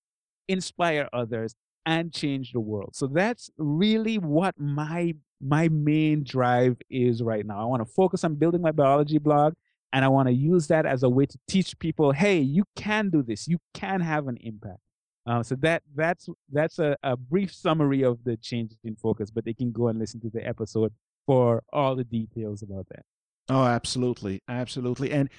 inspire 0.48 1.10
others, 1.12 1.56
and 1.86 2.12
change 2.14 2.52
the 2.52 2.60
world. 2.60 2.96
So 2.96 3.08
that's 3.08 3.50
really 3.58 4.18
what 4.18 4.56
my 4.60 5.16
my 5.42 5.68
main 5.68 6.24
drive 6.24 6.78
is 6.90 7.22
right 7.22 7.46
now. 7.46 7.62
I 7.62 7.66
want 7.66 7.86
to 7.86 7.94
focus 7.94 8.24
on 8.24 8.36
building 8.36 8.62
my 8.62 8.72
biology 8.72 9.18
blog 9.18 9.54
and 9.94 10.04
I 10.04 10.08
want 10.08 10.28
to 10.28 10.34
use 10.34 10.68
that 10.68 10.86
as 10.86 11.04
a 11.04 11.10
way 11.10 11.26
to 11.26 11.38
teach 11.48 11.78
people, 11.78 12.12
hey, 12.12 12.40
you 12.40 12.64
can 12.76 13.10
do 13.10 13.22
this. 13.22 13.48
You 13.48 13.60
can 13.74 14.02
have 14.02 14.28
an 14.28 14.38
impact. 14.42 14.80
Uh, 15.28 15.42
so 15.42 15.56
that 15.56 15.82
that's 15.96 16.30
that's 16.52 16.78
a, 16.78 16.96
a 17.02 17.18
brief 17.18 17.54
summary 17.54 18.04
of 18.04 18.24
the 18.24 18.38
changes 18.38 18.78
in 18.84 18.96
focus, 18.96 19.32
but 19.32 19.44
they 19.44 19.54
can 19.54 19.72
go 19.72 19.88
and 19.88 19.98
listen 19.98 20.20
to 20.22 20.30
the 20.30 20.46
episode 20.46 20.94
for 21.26 21.64
all 21.74 21.96
the 21.96 22.04
details 22.04 22.62
about 22.62 22.88
that. 22.90 23.04
Oh, 23.50 23.64
absolutely, 23.64 24.42
absolutely. 24.48 25.12
And 25.12 25.30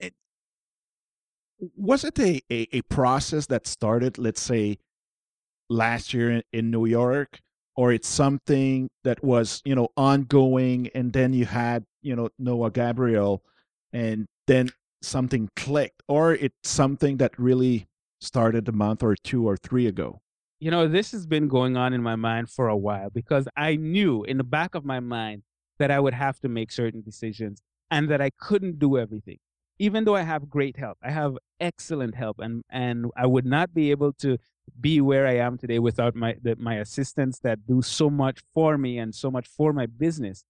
it, 0.00 0.14
was 1.76 2.04
it 2.04 2.18
a, 2.18 2.40
a, 2.50 2.68
a 2.72 2.82
process 2.82 3.46
that 3.46 3.66
started, 3.66 4.18
let's 4.18 4.42
say, 4.42 4.78
last 5.68 6.12
year 6.12 6.30
in, 6.30 6.42
in 6.52 6.70
New 6.70 6.86
York, 6.86 7.40
or 7.76 7.92
it's 7.92 8.08
something 8.08 8.88
that 9.04 9.22
was 9.22 9.62
you 9.64 9.74
know 9.74 9.88
ongoing, 9.96 10.88
and 10.94 11.12
then 11.12 11.32
you 11.32 11.44
had 11.44 11.84
you 12.02 12.16
know 12.16 12.30
Noah 12.38 12.70
Gabriel, 12.70 13.42
and 13.92 14.26
then 14.48 14.70
something 15.02 15.48
clicked, 15.54 16.02
or 16.08 16.34
it's 16.34 16.54
something 16.64 17.18
that 17.18 17.38
really 17.38 17.86
started 18.20 18.68
a 18.68 18.72
month 18.72 19.02
or 19.02 19.16
two 19.16 19.46
or 19.46 19.56
three 19.56 19.86
ago? 19.86 20.20
You 20.58 20.70
know, 20.70 20.88
this 20.88 21.12
has 21.12 21.26
been 21.26 21.48
going 21.48 21.76
on 21.76 21.92
in 21.92 22.02
my 22.02 22.16
mind 22.16 22.50
for 22.50 22.68
a 22.68 22.76
while 22.76 23.10
because 23.10 23.46
I 23.56 23.76
knew 23.76 24.24
in 24.24 24.38
the 24.38 24.44
back 24.44 24.74
of 24.74 24.84
my 24.84 25.00
mind 25.00 25.42
that 25.78 25.90
I 25.90 26.00
would 26.00 26.14
have 26.14 26.40
to 26.40 26.48
make 26.48 26.72
certain 26.72 27.02
decisions 27.02 27.60
and 27.90 28.08
that 28.10 28.20
I 28.20 28.30
couldn't 28.30 28.78
do 28.78 28.96
everything. 28.98 29.38
Even 29.78 30.04
though 30.04 30.16
I 30.16 30.22
have 30.22 30.48
great 30.48 30.78
help, 30.78 30.96
I 31.02 31.10
have 31.10 31.36
excellent 31.60 32.14
help, 32.14 32.38
and, 32.38 32.62
and 32.70 33.10
I 33.14 33.26
would 33.26 33.44
not 33.44 33.74
be 33.74 33.90
able 33.90 34.14
to 34.14 34.38
be 34.80 35.02
where 35.02 35.26
I 35.26 35.36
am 35.36 35.58
today 35.58 35.78
without 35.78 36.14
my, 36.14 36.36
the, 36.40 36.56
my 36.56 36.76
assistants 36.76 37.38
that 37.40 37.66
do 37.66 37.82
so 37.82 38.08
much 38.08 38.40
for 38.54 38.78
me 38.78 38.98
and 38.98 39.14
so 39.14 39.30
much 39.30 39.46
for 39.46 39.74
my 39.74 39.84
business. 39.84 40.44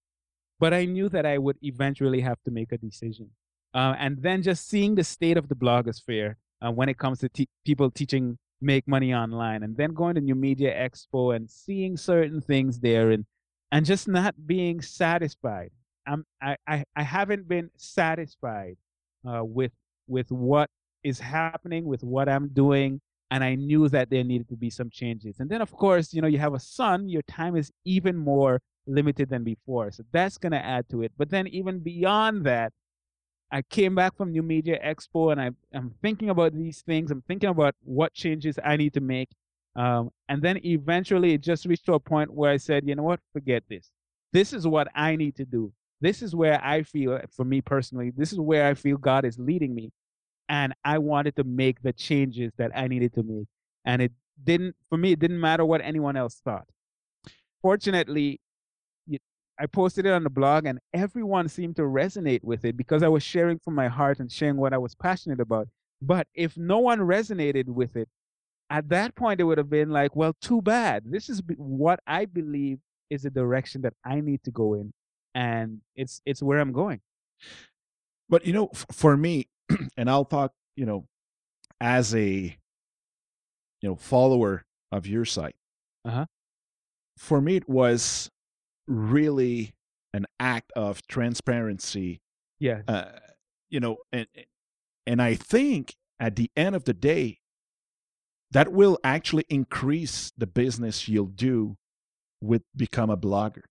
But 0.59 0.73
I 0.73 0.85
knew 0.85 1.09
that 1.09 1.25
I 1.25 1.37
would 1.37 1.57
eventually 1.61 2.21
have 2.21 2.41
to 2.45 2.51
make 2.51 2.71
a 2.71 2.77
decision. 2.77 3.31
Uh, 3.73 3.95
and 3.99 4.21
then 4.21 4.41
just 4.41 4.67
seeing 4.67 4.95
the 4.95 5.03
state 5.03 5.35
of 5.35 5.49
the 5.49 5.55
blogosphere 5.55 6.35
uh, 6.65 6.71
when 6.71 6.89
it 6.89 6.97
comes 6.97 7.19
to 7.19 7.29
te- 7.29 7.49
people 7.65 7.91
teaching 7.91 8.37
make 8.61 8.87
money 8.87 9.13
online 9.13 9.63
and 9.63 9.77
then 9.77 9.93
going 9.93 10.15
to 10.15 10.21
new 10.21 10.35
media 10.35 10.73
expo 10.73 11.35
and 11.35 11.49
seeing 11.49 11.95
certain 11.95 12.41
things 12.41 12.79
there 12.79 13.11
and 13.11 13.25
and 13.71 13.85
just 13.85 14.07
not 14.07 14.33
being 14.47 14.81
satisfied. 14.81 15.71
I'm 16.07 16.25
i 16.41 16.55
i, 16.67 16.83
I 16.95 17.03
haven't 17.03 17.47
been 17.47 17.69
satisfied 17.77 18.77
uh, 19.27 19.43
with 19.43 19.73
with 20.07 20.31
what 20.31 20.69
is 21.03 21.19
happening 21.19 21.85
with 21.85 22.03
what 22.03 22.27
i'm 22.27 22.47
doing 22.49 22.99
and 23.29 23.43
i 23.43 23.55
knew 23.55 23.87
that 23.89 24.09
there 24.09 24.23
needed 24.23 24.49
to 24.49 24.55
be 24.55 24.69
some 24.69 24.89
changes. 24.89 25.39
And 25.39 25.49
then 25.49 25.61
of 25.61 25.71
course 25.71 26.13
you 26.13 26.21
know 26.21 26.27
you 26.27 26.39
have 26.39 26.53
a 26.53 26.59
son 26.59 27.09
your 27.09 27.23
time 27.23 27.55
is 27.55 27.71
even 27.85 28.15
more 28.15 28.61
limited 28.87 29.29
than 29.29 29.43
before 29.43 29.91
so 29.91 30.03
that's 30.11 30.37
going 30.37 30.53
to 30.53 30.65
add 30.65 30.89
to 30.89 31.03
it. 31.03 31.11
But 31.17 31.29
then 31.29 31.47
even 31.47 31.79
beyond 31.79 32.45
that 32.45 32.71
I 33.51 33.61
came 33.61 33.95
back 33.95 34.15
from 34.17 34.31
New 34.31 34.43
Media 34.43 34.77
Expo 34.83 35.31
and 35.31 35.39
I, 35.39 35.51
I'm 35.73 35.93
thinking 36.01 36.29
about 36.29 36.53
these 36.53 36.81
things. 36.81 37.11
I'm 37.11 37.21
thinking 37.21 37.49
about 37.49 37.75
what 37.83 38.13
changes 38.13 38.59
I 38.63 38.75
need 38.75 38.93
to 38.93 39.01
make. 39.01 39.29
Um, 39.75 40.09
and 40.27 40.41
then 40.41 40.59
eventually 40.65 41.33
it 41.33 41.41
just 41.41 41.65
reached 41.65 41.85
to 41.85 41.93
a 41.93 41.99
point 41.99 42.33
where 42.33 42.51
I 42.51 42.57
said, 42.57 42.87
you 42.87 42.95
know 42.95 43.03
what, 43.03 43.19
forget 43.31 43.63
this. 43.69 43.91
This 44.33 44.51
is 44.51 44.67
what 44.67 44.87
I 44.95 45.15
need 45.15 45.35
to 45.37 45.45
do. 45.45 45.71
This 46.01 46.21
is 46.21 46.35
where 46.35 46.63
I 46.63 46.83
feel, 46.83 47.19
for 47.31 47.45
me 47.45 47.61
personally, 47.61 48.11
this 48.15 48.33
is 48.33 48.39
where 48.39 48.67
I 48.67 48.73
feel 48.73 48.97
God 48.97 49.23
is 49.23 49.39
leading 49.39 49.73
me. 49.73 49.91
And 50.49 50.73
I 50.83 50.97
wanted 50.97 51.35
to 51.37 51.43
make 51.43 51.81
the 51.81 51.93
changes 51.93 52.51
that 52.57 52.71
I 52.75 52.87
needed 52.87 53.13
to 53.15 53.23
make. 53.23 53.47
And 53.85 54.01
it 54.01 54.11
didn't, 54.43 54.75
for 54.89 54.97
me, 54.97 55.13
it 55.13 55.19
didn't 55.19 55.39
matter 55.39 55.65
what 55.65 55.81
anyone 55.81 56.17
else 56.17 56.41
thought. 56.43 56.65
Fortunately, 57.61 58.39
I 59.59 59.65
posted 59.65 60.05
it 60.05 60.11
on 60.11 60.23
the 60.23 60.29
blog 60.29 60.65
and 60.65 60.79
everyone 60.93 61.47
seemed 61.49 61.75
to 61.77 61.83
resonate 61.83 62.43
with 62.43 62.63
it 62.65 62.77
because 62.77 63.03
I 63.03 63.07
was 63.07 63.23
sharing 63.23 63.59
from 63.59 63.75
my 63.75 63.87
heart 63.87 64.19
and 64.19 64.31
sharing 64.31 64.57
what 64.57 64.73
I 64.73 64.77
was 64.77 64.95
passionate 64.95 65.39
about. 65.39 65.67
But 66.01 66.27
if 66.35 66.57
no 66.57 66.79
one 66.79 66.99
resonated 66.99 67.65
with 67.67 67.95
it, 67.95 68.07
at 68.69 68.89
that 68.89 69.15
point 69.15 69.39
it 69.39 69.45
would 69.45 69.57
have 69.57 69.69
been 69.69 69.89
like, 69.89 70.15
well, 70.15 70.35
too 70.41 70.61
bad. 70.61 71.03
This 71.05 71.29
is 71.29 71.41
what 71.57 71.99
I 72.05 72.25
believe 72.25 72.79
is 73.09 73.23
the 73.23 73.29
direction 73.29 73.81
that 73.81 73.93
I 74.05 74.19
need 74.19 74.43
to 74.43 74.51
go 74.51 74.73
in 74.73 74.93
and 75.33 75.81
it's 75.95 76.21
it's 76.25 76.43
where 76.43 76.59
I'm 76.59 76.73
going. 76.73 76.99
But 78.29 78.45
you 78.45 78.53
know, 78.53 78.69
for 78.91 79.15
me, 79.15 79.47
and 79.97 80.09
I'll 80.09 80.25
talk, 80.25 80.53
you 80.75 80.85
know, 80.85 81.05
as 81.79 82.13
a 82.15 82.57
you 83.81 83.89
know, 83.89 83.95
follower 83.95 84.65
of 84.91 85.07
your 85.07 85.25
site. 85.25 85.55
Uh-huh. 86.05 86.25
For 87.17 87.41
me 87.41 87.57
it 87.57 87.67
was 87.67 88.29
really 88.87 89.73
an 90.13 90.25
act 90.39 90.71
of 90.75 91.05
transparency. 91.07 92.21
Yeah. 92.59 92.81
Uh, 92.87 93.11
you 93.69 93.79
know, 93.79 93.97
and 94.11 94.27
and 95.05 95.21
I 95.21 95.35
think 95.35 95.95
at 96.19 96.35
the 96.35 96.49
end 96.55 96.75
of 96.75 96.85
the 96.85 96.93
day, 96.93 97.39
that 98.51 98.71
will 98.71 98.97
actually 99.03 99.45
increase 99.49 100.31
the 100.37 100.47
business 100.47 101.07
you'll 101.07 101.25
do 101.27 101.77
with 102.41 102.63
become 102.75 103.09
a 103.09 103.17
blogger. 103.17 103.63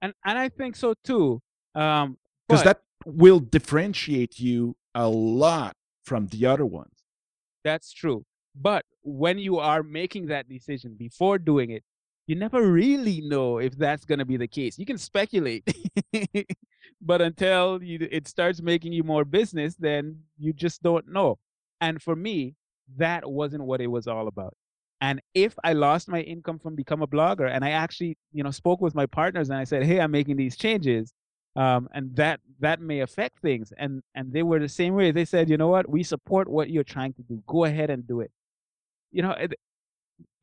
And 0.00 0.14
and 0.24 0.38
I 0.38 0.48
think 0.48 0.76
so 0.76 0.94
too. 1.04 1.40
Um 1.74 2.18
because 2.48 2.62
that 2.62 2.82
will 3.04 3.40
differentiate 3.40 4.38
you 4.38 4.76
a 4.94 5.08
lot 5.08 5.76
from 6.04 6.28
the 6.28 6.46
other 6.46 6.64
ones. 6.64 6.92
That's 7.64 7.92
true. 7.92 8.24
But 8.54 8.84
when 9.02 9.38
you 9.38 9.58
are 9.58 9.82
making 9.82 10.26
that 10.26 10.48
decision 10.48 10.94
before 10.96 11.38
doing 11.38 11.70
it, 11.70 11.82
you 12.26 12.34
never 12.34 12.70
really 12.70 13.20
know 13.20 13.58
if 13.58 13.76
that's 13.76 14.04
going 14.04 14.18
to 14.18 14.24
be 14.24 14.36
the 14.36 14.48
case. 14.48 14.78
You 14.78 14.86
can 14.86 14.98
speculate, 14.98 15.64
but 17.00 17.22
until 17.22 17.82
you, 17.82 18.08
it 18.10 18.26
starts 18.26 18.60
making 18.60 18.92
you 18.92 19.04
more 19.04 19.24
business, 19.24 19.76
then 19.76 20.20
you 20.38 20.52
just 20.52 20.82
don't 20.82 21.06
know. 21.08 21.38
And 21.80 22.02
for 22.02 22.16
me, 22.16 22.54
that 22.96 23.30
wasn't 23.30 23.64
what 23.64 23.80
it 23.80 23.86
was 23.86 24.06
all 24.06 24.28
about. 24.28 24.54
And 25.00 25.20
if 25.34 25.54
I 25.62 25.74
lost 25.74 26.08
my 26.08 26.20
income 26.22 26.58
from 26.58 26.74
become 26.74 27.02
a 27.02 27.06
blogger, 27.06 27.50
and 27.50 27.64
I 27.64 27.70
actually, 27.70 28.16
you 28.32 28.42
know, 28.42 28.50
spoke 28.50 28.80
with 28.80 28.94
my 28.94 29.06
partners 29.06 29.50
and 29.50 29.58
I 29.58 29.64
said, 29.64 29.84
"Hey, 29.84 30.00
I'm 30.00 30.10
making 30.10 30.36
these 30.36 30.56
changes," 30.56 31.12
um, 31.54 31.88
and 31.92 32.16
that 32.16 32.40
that 32.60 32.80
may 32.80 33.00
affect 33.00 33.40
things, 33.40 33.72
and 33.76 34.02
and 34.14 34.32
they 34.32 34.42
were 34.42 34.58
the 34.58 34.68
same 34.68 34.94
way. 34.94 35.10
They 35.10 35.26
said, 35.26 35.50
"You 35.50 35.58
know 35.58 35.68
what? 35.68 35.88
We 35.88 36.02
support 36.02 36.48
what 36.48 36.70
you're 36.70 36.82
trying 36.84 37.12
to 37.14 37.22
do. 37.22 37.42
Go 37.46 37.64
ahead 37.64 37.90
and 37.90 38.06
do 38.06 38.20
it." 38.20 38.30
You 39.12 39.22
know, 39.22 39.32
it, 39.32 39.54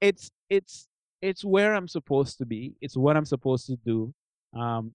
it's 0.02 0.32
it's 0.50 0.88
it's 1.24 1.44
where 1.46 1.74
I'm 1.74 1.88
supposed 1.88 2.38
to 2.40 2.46
be. 2.46 2.76
It's 2.82 2.98
what 2.98 3.16
I'm 3.16 3.26
supposed 3.26 3.66
to 3.68 3.78
do. 3.78 4.14
Um, 4.54 4.94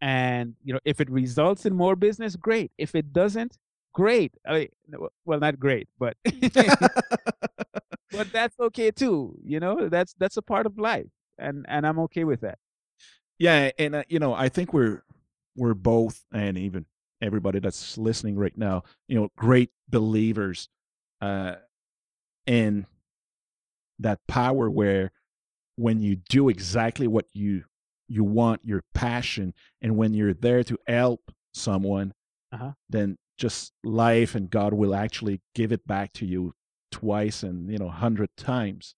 and 0.00 0.54
you 0.62 0.72
know, 0.72 0.78
if 0.84 1.00
it 1.00 1.10
results 1.10 1.66
in 1.66 1.74
more 1.74 1.96
business, 1.96 2.36
great. 2.36 2.70
If 2.78 2.94
it 2.94 3.12
doesn't, 3.12 3.58
great. 3.92 4.32
I 4.46 4.52
mean, 4.52 4.68
well, 5.24 5.40
not 5.40 5.58
great, 5.58 5.88
but 5.98 6.16
but 8.12 8.26
that's 8.32 8.58
okay 8.60 8.92
too. 8.92 9.36
You 9.44 9.58
know, 9.60 9.88
that's 9.88 10.14
that's 10.18 10.36
a 10.36 10.42
part 10.42 10.66
of 10.66 10.78
life, 10.78 11.10
and 11.38 11.66
and 11.68 11.86
I'm 11.86 11.98
okay 12.00 12.24
with 12.24 12.42
that. 12.42 12.58
Yeah, 13.38 13.70
and 13.78 13.96
uh, 13.96 14.04
you 14.08 14.20
know, 14.20 14.32
I 14.32 14.48
think 14.48 14.72
we're 14.72 15.02
we're 15.56 15.74
both, 15.74 16.22
and 16.32 16.56
even 16.56 16.86
everybody 17.20 17.58
that's 17.58 17.98
listening 17.98 18.36
right 18.36 18.56
now, 18.56 18.84
you 19.08 19.16
know, 19.18 19.28
great 19.36 19.70
believers 19.88 20.68
uh, 21.20 21.56
in 22.46 22.86
that 23.98 24.24
power 24.26 24.70
where 24.70 25.10
when 25.76 26.00
you 26.00 26.16
do 26.16 26.48
exactly 26.48 27.06
what 27.06 27.26
you 27.32 27.64
you 28.08 28.22
want 28.22 28.64
your 28.64 28.82
passion 28.92 29.54
and 29.80 29.96
when 29.96 30.14
you're 30.14 30.34
there 30.34 30.62
to 30.62 30.78
help 30.86 31.32
someone 31.52 32.12
uh-huh. 32.52 32.72
then 32.88 33.16
just 33.38 33.72
life 33.82 34.34
and 34.34 34.50
god 34.50 34.72
will 34.72 34.94
actually 34.94 35.40
give 35.54 35.72
it 35.72 35.86
back 35.86 36.12
to 36.12 36.26
you 36.26 36.52
twice 36.92 37.42
and 37.42 37.70
you 37.70 37.78
know 37.78 37.86
100 37.86 38.28
times 38.36 38.94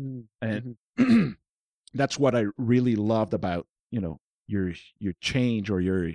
mm-hmm. 0.00 0.76
and 0.98 1.36
that's 1.94 2.18
what 2.18 2.34
i 2.34 2.44
really 2.56 2.96
loved 2.96 3.34
about 3.34 3.66
you 3.90 4.00
know 4.00 4.18
your 4.46 4.72
your 4.98 5.12
change 5.20 5.70
or 5.70 5.80
your 5.80 6.12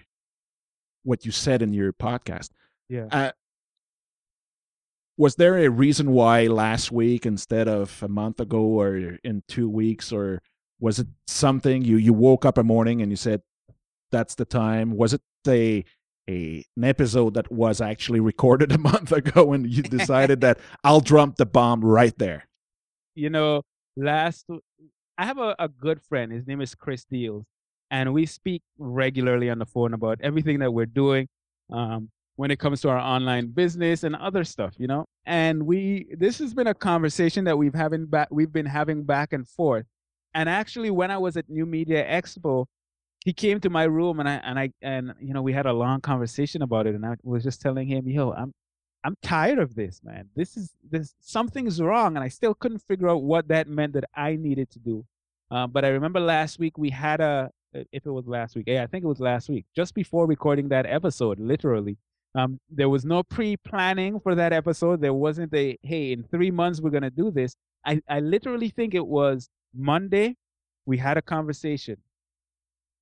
what 1.03 1.25
you 1.25 1.31
said 1.31 1.61
in 1.61 1.73
your 1.73 1.91
podcast 1.93 2.49
yeah 2.89 3.07
uh, 3.11 3.31
was 5.21 5.35
there 5.35 5.59
a 5.59 5.69
reason 5.69 6.13
why 6.13 6.47
last 6.47 6.91
week 6.91 7.27
instead 7.27 7.67
of 7.67 8.01
a 8.01 8.07
month 8.07 8.39
ago 8.39 8.57
or 8.57 9.19
in 9.23 9.43
two 9.47 9.69
weeks 9.69 10.11
or 10.11 10.41
was 10.79 10.97
it 10.97 11.05
something 11.27 11.83
you 11.83 11.97
you 11.97 12.11
woke 12.11 12.43
up 12.43 12.57
a 12.57 12.63
morning 12.63 13.03
and 13.03 13.11
you 13.11 13.15
said 13.15 13.39
that's 14.11 14.33
the 14.33 14.45
time 14.45 14.89
was 14.97 15.13
it 15.13 15.21
a 15.47 15.85
a 16.27 16.65
an 16.75 16.83
episode 16.83 17.35
that 17.35 17.51
was 17.51 17.81
actually 17.81 18.19
recorded 18.19 18.71
a 18.79 18.79
month 18.79 19.11
ago 19.11 19.53
and 19.53 19.71
you 19.71 19.83
decided 19.83 20.41
that 20.41 20.57
I'll 20.83 21.01
drop 21.01 21.35
the 21.35 21.45
bomb 21.45 21.85
right 21.85 22.17
there 22.17 22.47
you 23.13 23.29
know 23.29 23.61
last 23.95 24.47
I 25.19 25.25
have 25.25 25.37
a, 25.37 25.55
a 25.59 25.67
good 25.67 26.01
friend 26.01 26.31
his 26.31 26.47
name 26.47 26.61
is 26.61 26.73
Chris 26.73 27.05
Deals 27.05 27.45
and 27.91 28.11
we 28.11 28.25
speak 28.25 28.63
regularly 28.79 29.51
on 29.51 29.59
the 29.59 29.67
phone 29.67 29.93
about 29.93 30.17
everything 30.23 30.57
that 30.59 30.71
we're 30.71 30.87
doing 30.87 31.27
um, 31.71 32.09
when 32.35 32.51
it 32.51 32.59
comes 32.59 32.81
to 32.81 32.89
our 32.89 32.97
online 32.97 33.47
business 33.47 34.03
and 34.03 34.15
other 34.15 34.43
stuff, 34.43 34.73
you 34.77 34.87
know. 34.87 35.05
And 35.25 35.63
we 35.65 36.07
this 36.17 36.39
has 36.39 36.53
been 36.53 36.67
a 36.67 36.73
conversation 36.73 37.45
that 37.45 37.57
we've 37.57 37.73
having 37.73 38.05
back 38.05 38.29
we've 38.31 38.51
been 38.51 38.65
having 38.65 39.03
back 39.03 39.33
and 39.33 39.47
forth. 39.47 39.85
And 40.33 40.47
actually, 40.47 40.91
when 40.91 41.11
I 41.11 41.17
was 41.17 41.37
at 41.37 41.49
New 41.49 41.65
Media 41.65 42.05
Expo, 42.05 42.65
he 43.23 43.33
came 43.33 43.59
to 43.59 43.69
my 43.69 43.83
room 43.83 44.19
and 44.19 44.27
I 44.27 44.35
and 44.35 44.59
I 44.59 44.71
and 44.81 45.13
you 45.19 45.33
know 45.33 45.41
we 45.41 45.53
had 45.53 45.65
a 45.65 45.73
long 45.73 46.01
conversation 46.01 46.61
about 46.61 46.87
it. 46.87 46.95
And 46.95 47.05
I 47.05 47.15
was 47.23 47.43
just 47.43 47.61
telling 47.61 47.87
him, 47.87 48.07
"Yo, 48.07 48.31
I'm 48.31 48.53
I'm 49.03 49.15
tired 49.21 49.59
of 49.59 49.75
this, 49.75 50.01
man. 50.03 50.29
This 50.35 50.57
is 50.57 50.71
this 50.89 51.13
something's 51.19 51.81
wrong." 51.81 52.15
And 52.15 52.23
I 52.23 52.29
still 52.29 52.55
couldn't 52.55 52.79
figure 52.79 53.09
out 53.09 53.23
what 53.23 53.47
that 53.49 53.67
meant 53.67 53.93
that 53.93 54.05
I 54.15 54.35
needed 54.35 54.71
to 54.71 54.79
do. 54.79 55.05
Um, 55.51 55.71
but 55.71 55.83
I 55.85 55.89
remember 55.89 56.19
last 56.19 56.59
week 56.59 56.77
we 56.77 56.89
had 56.89 57.19
a 57.19 57.51
if 57.73 58.05
it 58.05 58.11
was 58.11 58.27
last 58.27 58.55
week, 58.55 58.65
yeah, 58.67 58.83
I 58.83 58.87
think 58.87 59.03
it 59.03 59.07
was 59.07 59.19
last 59.19 59.49
week, 59.49 59.65
just 59.75 59.93
before 59.93 60.25
recording 60.25 60.69
that 60.69 60.85
episode, 60.85 61.39
literally 61.39 61.97
um, 62.35 62.59
there 62.69 62.89
was 62.89 63.03
no 63.03 63.23
pre-planning 63.23 64.19
for 64.19 64.35
that 64.35 64.53
episode. 64.53 65.01
There 65.01 65.13
wasn't 65.13 65.53
a 65.53 65.77
hey, 65.83 66.13
in 66.13 66.23
three 66.23 66.51
months 66.51 66.79
we're 66.79 66.89
gonna 66.89 67.09
do 67.09 67.31
this. 67.31 67.55
I, 67.85 68.01
I 68.07 68.19
literally 68.19 68.69
think 68.69 68.93
it 68.93 69.05
was 69.05 69.49
Monday. 69.75 70.35
We 70.85 70.97
had 70.97 71.17
a 71.17 71.21
conversation, 71.21 71.97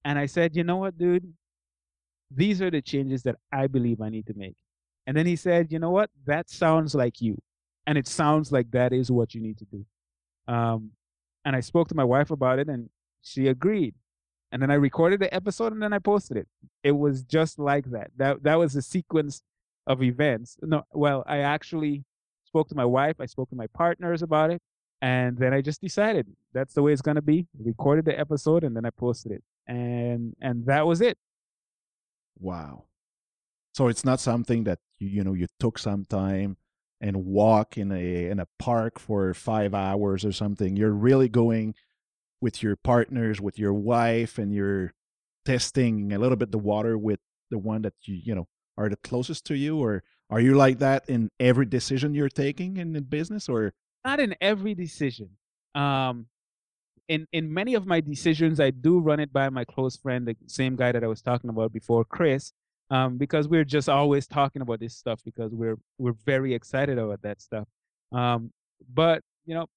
and 0.04 0.18
I 0.18 0.26
said, 0.26 0.56
you 0.56 0.64
know 0.64 0.78
what, 0.78 0.98
dude, 0.98 1.32
these 2.32 2.62
are 2.62 2.72
the 2.72 2.82
changes 2.82 3.24
that 3.24 3.36
I 3.52 3.68
believe 3.68 4.02
I 4.02 4.10
need 4.10 4.28
to 4.28 4.34
make. 4.36 4.56
And 5.08 5.16
then 5.16 5.26
he 5.26 5.36
said, 5.36 5.72
you 5.72 5.80
know 5.80 5.90
what, 5.90 6.10
that 6.26 6.50
sounds 6.50 6.96
like 6.96 7.22
you, 7.22 7.38
and 7.88 7.98
it 7.98 8.08
sounds 8.08 8.52
like 8.52 8.72
that 8.72 8.94
is 8.94 9.12
what 9.12 9.34
you 9.34 9.42
need 9.42 9.58
to 9.60 9.66
do. 9.66 9.86
Um, 10.48 10.92
and 11.46 11.56
I 11.56 11.60
spoke 11.60 11.88
to 11.90 11.96
my 11.96 12.04
wife 12.04 12.32
about 12.32 12.60
it, 12.60 12.68
and 12.68 12.90
she 13.22 13.48
agreed 13.48 13.94
and 14.52 14.62
then 14.62 14.72
I 14.72 14.76
recorded 14.76 15.20
the 15.20 15.34
episode 15.34 15.74
and 15.74 15.82
then 15.82 15.94
I 15.94 16.00
posted 16.00 16.38
it. 16.38 16.48
It 16.84 16.94
was 16.94 17.24
just 17.24 17.60
like 17.60 17.92
that. 17.92 18.12
That 18.18 18.44
that 18.44 18.56
was 18.56 18.76
a 18.76 18.82
sequence 18.82 19.42
of 19.88 20.02
events. 20.02 20.58
No, 20.62 20.84
well, 20.94 21.24
I 21.28 21.40
actually 21.40 22.04
spoke 22.46 22.70
to 22.70 22.76
my 22.76 22.86
wife, 22.86 23.18
I 23.20 23.26
spoke 23.26 23.50
to 23.50 23.56
my 23.56 23.68
partners 23.68 24.22
about 24.22 24.52
it, 24.52 24.62
and 25.02 25.38
then 25.38 25.54
I 25.54 25.62
just 25.62 25.82
decided 25.82 26.28
that's 26.54 26.74
the 26.74 26.82
way 26.82 26.94
it's 26.94 27.02
gonna 27.02 27.22
be. 27.22 27.48
Recorded 27.60 28.06
the 28.06 28.20
episode 28.20 28.64
and 28.64 28.76
then 28.76 28.86
I 28.86 28.90
posted 28.90 29.32
it, 29.32 29.44
and 29.68 30.36
and 30.42 30.66
that 30.66 30.86
was 30.88 31.02
it. 31.02 31.18
Wow. 32.40 32.86
So 33.74 33.88
it's 33.88 34.04
not 34.04 34.20
something 34.20 34.64
that 34.64 34.80
you 34.98 35.10
you 35.10 35.24
know 35.24 35.34
you 35.34 35.48
took 35.60 35.78
some 35.78 36.06
time 36.06 36.58
and 37.02 37.26
walk 37.26 37.78
in 37.78 37.92
a 37.92 38.30
in 38.30 38.40
a 38.40 38.48
park 38.58 39.00
for 39.00 39.34
five 39.34 39.74
hours 39.74 40.26
or 40.26 40.32
something. 40.32 40.76
You're 40.76 40.92
really 40.92 41.30
going 41.30 41.76
with 42.42 42.64
your 42.64 42.76
partners, 42.76 43.42
with 43.42 43.60
your 43.60 43.74
wife, 43.74 44.38
and 44.38 44.54
you're 44.54 44.94
testing 45.46 46.12
a 46.14 46.20
little 46.20 46.36
bit 46.36 46.52
the 46.52 46.58
water 46.58 46.98
with 46.98 47.20
the 47.50 47.58
one 47.58 47.82
that 47.82 47.94
you 48.04 48.20
you 48.24 48.36
know 48.36 48.48
are 48.78 48.90
the 48.90 48.98
closest 48.98 49.46
to 49.46 49.56
you, 49.56 49.78
or 49.78 50.04
are 50.30 50.40
you 50.40 50.56
like 50.56 50.80
that 50.80 51.08
in 51.10 51.30
every 51.40 51.66
decision 51.66 52.14
you're 52.14 52.30
taking 52.30 52.78
in 52.78 52.94
the 52.94 53.02
business, 53.02 53.50
or 53.50 53.74
not 54.06 54.20
in 54.20 54.36
every 54.42 54.74
decision. 54.74 55.30
Um, 55.76 56.28
in 57.08 57.28
in 57.32 57.54
many 57.54 57.74
of 57.74 57.86
my 57.86 58.02
decisions, 58.02 58.60
I 58.60 58.70
do 58.70 59.00
run 59.00 59.20
it 59.20 59.34
by 59.34 59.50
my 59.50 59.66
close 59.66 59.98
friend, 59.98 60.28
the 60.28 60.36
same 60.48 60.76
guy 60.76 60.92
that 60.92 61.04
I 61.04 61.08
was 61.08 61.22
talking 61.22 61.50
about 61.50 61.74
before, 61.74 62.06
Chris, 62.06 62.54
um, 62.92 63.18
because 63.18 63.48
we're 63.48 63.66
just 63.66 63.90
always 63.90 64.28
talking 64.28 64.62
about 64.62 64.80
this 64.80 64.96
stuff 64.96 65.20
because 65.26 65.52
we're 65.54 65.78
we're 65.98 66.16
very 66.26 66.54
excited 66.54 66.98
about 66.98 67.22
that 67.24 67.42
stuff. 67.42 67.68
Um, 68.12 68.52
but 68.94 69.24
you 69.46 69.56
know, 69.56 69.68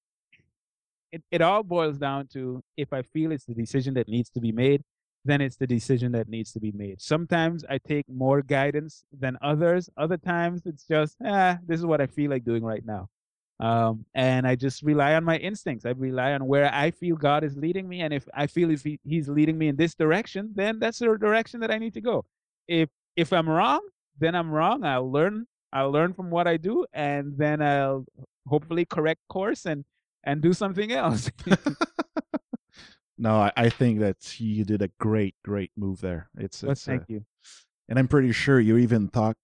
it 1.13 1.23
it 1.31 1.41
all 1.41 1.63
boils 1.63 1.97
down 1.97 2.27
to 2.33 2.61
if 2.75 2.91
I 2.91 3.03
feel 3.03 3.31
it's 3.31 3.45
the 3.45 3.53
decision 3.53 3.93
that 3.95 4.07
needs 4.09 4.29
to 4.31 4.41
be 4.41 4.51
made, 4.51 4.81
then 5.25 5.41
it's 5.41 5.57
the 5.57 5.67
decision 5.67 6.11
that 6.13 6.27
needs 6.27 6.51
to 6.53 6.59
be 6.59 6.71
made. 6.71 7.01
Sometimes 7.01 7.63
I 7.69 7.77
take 7.77 8.05
more 8.09 8.41
guidance 8.41 9.05
than 9.17 9.37
others. 9.41 9.89
Other 9.95 10.17
times 10.17 10.63
it's 10.65 10.85
just, 10.85 11.15
ah, 11.25 11.59
this 11.65 11.79
is 11.79 11.85
what 11.85 12.01
I 12.01 12.07
feel 12.07 12.31
like 12.31 12.43
doing 12.43 12.63
right 12.63 12.85
now. 12.85 13.07
Um, 13.59 14.05
and 14.15 14.47
I 14.47 14.55
just 14.55 14.81
rely 14.81 15.13
on 15.13 15.23
my 15.23 15.37
instincts. 15.37 15.85
I 15.85 15.91
rely 15.91 16.33
on 16.33 16.45
where 16.47 16.69
I 16.73 16.91
feel 16.91 17.15
God 17.15 17.43
is 17.43 17.55
leading 17.55 17.87
me. 17.87 18.01
And 18.01 18.13
if 18.13 18.27
I 18.33 18.47
feel 18.47 18.71
if 18.71 18.83
he, 18.83 18.99
He's 19.05 19.29
leading 19.29 19.57
me 19.57 19.67
in 19.69 19.75
this 19.75 19.93
direction, 19.95 20.51
then 20.55 20.79
that's 20.79 20.99
the 20.99 21.15
direction 21.17 21.59
that 21.61 21.71
I 21.71 21.77
need 21.77 21.93
to 21.93 22.01
go. 22.01 22.25
If 22.67 22.89
if 23.15 23.31
I'm 23.31 23.47
wrong, 23.47 23.81
then 24.19 24.35
I'm 24.35 24.51
wrong. 24.51 24.83
I'll 24.83 25.11
learn. 25.11 25.45
I'll 25.71 25.91
learn 25.91 26.13
from 26.13 26.29
what 26.29 26.47
I 26.47 26.57
do, 26.57 26.85
and 26.93 27.37
then 27.37 27.61
I'll 27.61 28.05
hopefully 28.47 28.85
correct 28.85 29.21
course 29.29 29.65
and 29.65 29.85
and 30.23 30.41
do 30.41 30.53
something 30.53 30.91
else. 30.91 31.29
no, 33.17 33.35
I, 33.35 33.51
I, 33.55 33.69
think 33.69 33.99
that 33.99 34.39
you 34.39 34.63
did 34.63 34.81
a 34.81 34.89
great, 34.99 35.35
great 35.43 35.71
move 35.75 36.01
there. 36.01 36.29
It's, 36.37 36.63
well, 36.63 36.75
thank 36.75 37.03
uh, 37.03 37.05
you. 37.09 37.25
And 37.89 37.99
I'm 37.99 38.07
pretty 38.07 38.31
sure 38.31 38.59
you 38.59 38.77
even 38.77 39.09
talk 39.09 39.37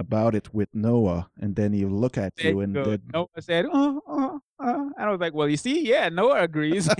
about 0.00 0.34
it 0.34 0.54
with 0.54 0.68
Noah, 0.74 1.30
and 1.40 1.56
then 1.56 1.72
he 1.72 1.84
look 1.84 2.16
at 2.16 2.36
there 2.36 2.52
you 2.52 2.60
and 2.60 2.74
then... 2.74 3.02
Noah 3.12 3.28
said, 3.40 3.66
oh, 3.72 4.00
oh, 4.06 4.40
oh. 4.60 4.92
and 4.96 5.04
I 5.08 5.10
was 5.10 5.20
like, 5.20 5.34
well, 5.34 5.48
you 5.48 5.56
see, 5.56 5.88
yeah, 5.88 6.08
Noah 6.08 6.42
agrees. 6.42 6.88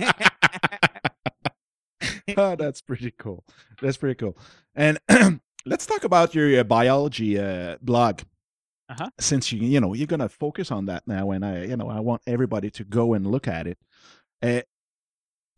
oh, 2.36 2.56
that's 2.56 2.80
pretty 2.80 3.12
cool. 3.18 3.44
That's 3.80 3.96
pretty 3.96 4.16
cool. 4.16 4.36
And 4.74 4.98
let's 5.66 5.86
talk 5.86 6.04
about 6.04 6.34
your 6.34 6.60
uh, 6.60 6.64
biology 6.64 7.38
uh, 7.38 7.76
blog. 7.80 8.22
Uh-huh. 8.88 9.10
Since 9.20 9.52
you 9.52 9.60
you 9.60 9.80
know 9.80 9.92
you're 9.92 10.06
gonna 10.06 10.28
focus 10.28 10.70
on 10.70 10.86
that 10.86 11.06
now, 11.06 11.30
and 11.32 11.44
I 11.44 11.64
you 11.64 11.76
know 11.76 11.90
I 11.90 12.00
want 12.00 12.22
everybody 12.26 12.70
to 12.70 12.84
go 12.84 13.12
and 13.14 13.26
look 13.26 13.46
at 13.46 13.66
it. 13.66 13.78
Uh, 14.42 14.62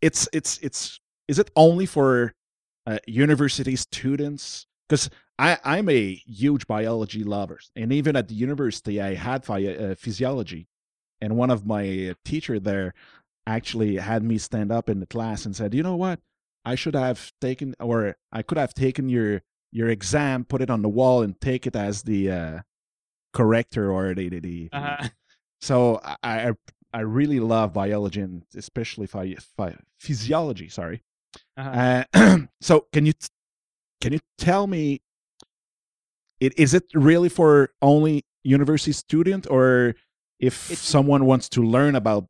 it's 0.01 0.27
it's 0.33 0.57
it's 0.59 0.99
is 1.27 1.39
it 1.39 1.49
only 1.55 1.85
for 1.85 2.33
uh, 2.85 2.99
university 3.07 3.75
students? 3.77 4.65
Because 4.89 5.09
I, 5.39 5.57
I'm 5.63 5.87
a 5.87 6.15
huge 6.25 6.67
biology 6.67 7.23
lover, 7.23 7.59
and 7.75 7.93
even 7.93 8.17
at 8.17 8.27
the 8.27 8.35
university, 8.35 9.01
I 9.01 9.13
had 9.13 9.49
uh, 9.49 9.95
physiology, 9.95 10.67
and 11.21 11.37
one 11.37 11.49
of 11.51 11.65
my 11.65 12.09
uh, 12.09 12.13
teacher 12.25 12.59
there 12.59 12.93
actually 13.47 13.95
had 13.95 14.23
me 14.23 14.37
stand 14.37 14.71
up 14.71 14.89
in 14.89 14.99
the 14.99 15.05
class 15.07 15.45
and 15.45 15.55
said, 15.55 15.73
"You 15.73 15.83
know 15.83 15.95
what? 15.95 16.19
I 16.65 16.75
should 16.75 16.95
have 16.95 17.31
taken, 17.39 17.75
or 17.79 18.17
I 18.31 18.41
could 18.41 18.57
have 18.57 18.73
taken 18.73 19.07
your 19.07 19.41
your 19.71 19.87
exam, 19.89 20.43
put 20.43 20.61
it 20.61 20.69
on 20.69 20.81
the 20.81 20.89
wall, 20.89 21.21
and 21.21 21.39
take 21.39 21.65
it 21.65 21.77
as 21.77 22.03
the 22.03 22.29
uh, 23.33 23.37
corrector 23.37 23.91
or 23.91 24.13
the 24.13 24.29
the." 24.29 24.39
the 24.39 24.69
uh-huh. 24.73 25.09
So 25.61 26.01
I, 26.03 26.49
I 26.49 26.51
I 26.93 26.99
really 27.01 27.39
love 27.39 27.73
biology 27.73 28.21
and 28.21 28.43
especially 28.55 29.07
phy- 29.07 29.37
phy- 29.55 29.77
physiology. 29.99 30.69
Sorry. 30.69 31.03
Uh-huh. 31.57 32.03
Uh, 32.13 32.37
so 32.61 32.87
can 32.91 33.05
you 33.05 33.13
can 34.01 34.13
you 34.13 34.19
tell 34.37 34.67
me 34.67 35.01
it, 36.39 36.57
is 36.57 36.73
it 36.73 36.85
really 36.93 37.29
for 37.29 37.69
only 37.81 38.25
university 38.43 38.91
student 38.91 39.47
or 39.49 39.95
if 40.39 40.71
it's, 40.71 40.81
someone 40.81 41.25
wants 41.25 41.47
to 41.49 41.61
learn 41.61 41.95
about 41.95 42.25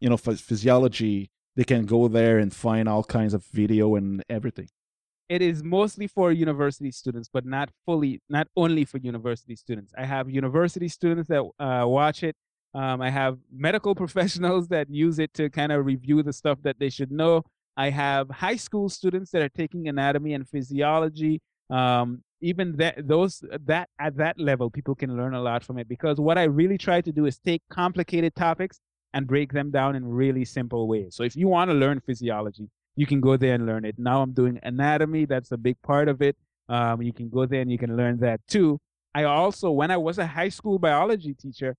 you 0.00 0.10
know 0.10 0.16
physiology 0.16 1.30
they 1.56 1.64
can 1.64 1.86
go 1.86 2.08
there 2.08 2.38
and 2.38 2.52
find 2.52 2.88
all 2.88 3.04
kinds 3.04 3.32
of 3.32 3.44
video 3.46 3.94
and 3.94 4.22
everything 4.28 4.68
it 5.32 5.40
is 5.40 5.62
mostly 5.62 6.06
for 6.06 6.30
university 6.30 6.90
students 6.90 7.28
but 7.32 7.44
not 7.46 7.70
fully 7.86 8.20
not 8.28 8.46
only 8.54 8.84
for 8.84 8.98
university 8.98 9.56
students. 9.56 9.90
I 9.96 10.04
have 10.04 10.28
university 10.28 10.88
students 10.88 11.26
that 11.28 11.42
uh, 11.58 11.84
watch 11.98 12.22
it. 12.22 12.36
Um, 12.74 13.02
i 13.08 13.10
have 13.10 13.34
medical 13.68 13.94
professionals 14.02 14.64
that 14.74 14.86
use 14.90 15.18
it 15.18 15.32
to 15.38 15.44
kind 15.50 15.72
of 15.72 15.78
review 15.86 16.22
the 16.22 16.34
stuff 16.40 16.58
that 16.66 16.76
they 16.78 16.90
should 16.90 17.10
know. 17.10 17.34
I 17.86 17.88
have 17.88 18.28
high 18.28 18.60
school 18.66 18.88
students 18.90 19.30
that 19.30 19.42
are 19.46 19.54
taking 19.62 19.88
anatomy 19.88 20.34
and 20.34 20.46
physiology. 20.46 21.40
Um, 21.70 22.22
even 22.50 22.76
that 22.76 22.94
those 23.12 23.42
that 23.72 23.88
at 24.06 24.14
that 24.22 24.36
level 24.38 24.68
people 24.78 24.94
can 25.02 25.16
learn 25.16 25.34
a 25.34 25.42
lot 25.50 25.60
from 25.66 25.78
it 25.78 25.88
because 25.88 26.16
what 26.26 26.36
i 26.36 26.42
really 26.60 26.76
try 26.76 27.00
to 27.00 27.12
do 27.18 27.24
is 27.30 27.38
take 27.38 27.62
complicated 27.70 28.34
topics 28.34 28.76
and 29.14 29.26
break 29.26 29.52
them 29.52 29.70
down 29.70 29.94
in 29.94 30.04
really 30.04 30.44
simple 30.44 30.88
ways. 30.88 31.14
So 31.16 31.22
if 31.22 31.36
you 31.36 31.48
want 31.48 31.70
to 31.70 31.76
learn 31.84 32.00
physiology 32.00 32.68
you 32.96 33.06
can 33.06 33.20
go 33.20 33.36
there 33.36 33.54
and 33.54 33.66
learn 33.66 33.84
it 33.84 33.94
now 33.98 34.22
i'm 34.22 34.32
doing 34.32 34.58
anatomy 34.62 35.24
that's 35.24 35.52
a 35.52 35.56
big 35.56 35.76
part 35.82 36.08
of 36.08 36.22
it 36.22 36.36
um, 36.68 37.02
you 37.02 37.12
can 37.12 37.28
go 37.28 37.44
there 37.46 37.60
and 37.60 37.70
you 37.70 37.78
can 37.78 37.96
learn 37.96 38.18
that 38.18 38.40
too 38.48 38.78
i 39.14 39.24
also 39.24 39.70
when 39.70 39.90
i 39.90 39.96
was 39.96 40.18
a 40.18 40.26
high 40.26 40.48
school 40.48 40.78
biology 40.78 41.34
teacher 41.34 41.74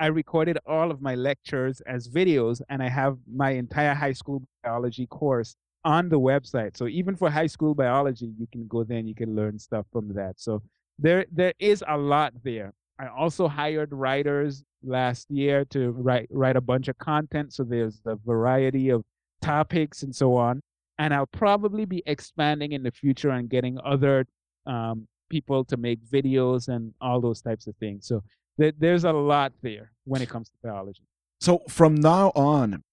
i 0.00 0.06
recorded 0.06 0.58
all 0.66 0.90
of 0.90 1.00
my 1.00 1.14
lectures 1.14 1.80
as 1.86 2.08
videos 2.08 2.60
and 2.68 2.82
i 2.82 2.88
have 2.88 3.16
my 3.32 3.50
entire 3.50 3.94
high 3.94 4.12
school 4.12 4.42
biology 4.62 5.06
course 5.06 5.56
on 5.84 6.08
the 6.08 6.18
website. 6.18 6.76
So 6.76 6.88
even 6.88 7.14
for 7.14 7.30
high 7.30 7.46
school 7.46 7.74
biology, 7.74 8.32
you 8.38 8.46
can 8.50 8.66
go 8.66 8.84
there 8.84 8.98
and 8.98 9.08
you 9.08 9.14
can 9.14 9.36
learn 9.36 9.58
stuff 9.58 9.86
from 9.92 10.12
that. 10.14 10.34
So 10.38 10.62
there 10.98 11.26
there 11.30 11.52
is 11.58 11.84
a 11.86 11.96
lot 11.96 12.32
there. 12.42 12.72
I 12.98 13.08
also 13.08 13.48
hired 13.48 13.92
writers 13.92 14.64
last 14.82 15.30
year 15.30 15.64
to 15.66 15.90
write 15.90 16.28
write 16.30 16.56
a 16.56 16.60
bunch 16.60 16.88
of 16.88 16.96
content. 16.98 17.52
So 17.52 17.64
there's 17.64 18.00
a 18.06 18.16
variety 18.16 18.88
of 18.90 19.04
topics 19.44 20.02
and 20.02 20.14
so 20.14 20.36
on. 20.36 20.60
And 20.98 21.12
I'll 21.12 21.26
probably 21.26 21.84
be 21.84 22.02
expanding 22.06 22.72
in 22.72 22.82
the 22.82 22.90
future 22.90 23.30
and 23.30 23.48
getting 23.48 23.78
other 23.84 24.26
um, 24.66 25.06
people 25.28 25.64
to 25.64 25.76
make 25.76 26.04
videos 26.04 26.68
and 26.68 26.94
all 27.00 27.20
those 27.20 27.42
types 27.42 27.66
of 27.66 27.74
things. 27.76 28.06
So 28.06 28.22
th- 28.60 28.76
there's 28.78 29.02
a 29.04 29.12
lot 29.12 29.52
there 29.62 29.90
when 30.04 30.22
it 30.22 30.28
comes 30.28 30.50
to 30.50 30.54
biology. 30.62 31.02
So 31.40 31.62
from 31.68 31.96
now 31.96 32.30
on, 32.36 32.84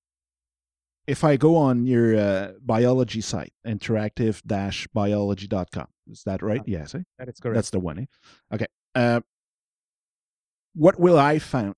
if 1.07 1.23
I 1.23 1.37
go 1.37 1.55
on 1.57 1.85
your 1.85 2.17
uh, 2.17 2.53
biology 2.61 3.21
site, 3.21 3.53
interactive-biology.com, 3.65 5.87
is 6.09 6.23
that 6.25 6.41
right? 6.41 6.63
Yes, 6.65 6.95
eh? 6.95 7.01
that 7.19 7.29
is 7.29 7.39
correct. 7.39 7.55
That's 7.55 7.69
the 7.69 7.79
one. 7.79 7.99
Eh? 7.99 8.05
Okay. 8.53 8.65
Uh, 8.95 9.21
what 10.73 10.99
will 10.99 11.19
I 11.19 11.37
find 11.39 11.73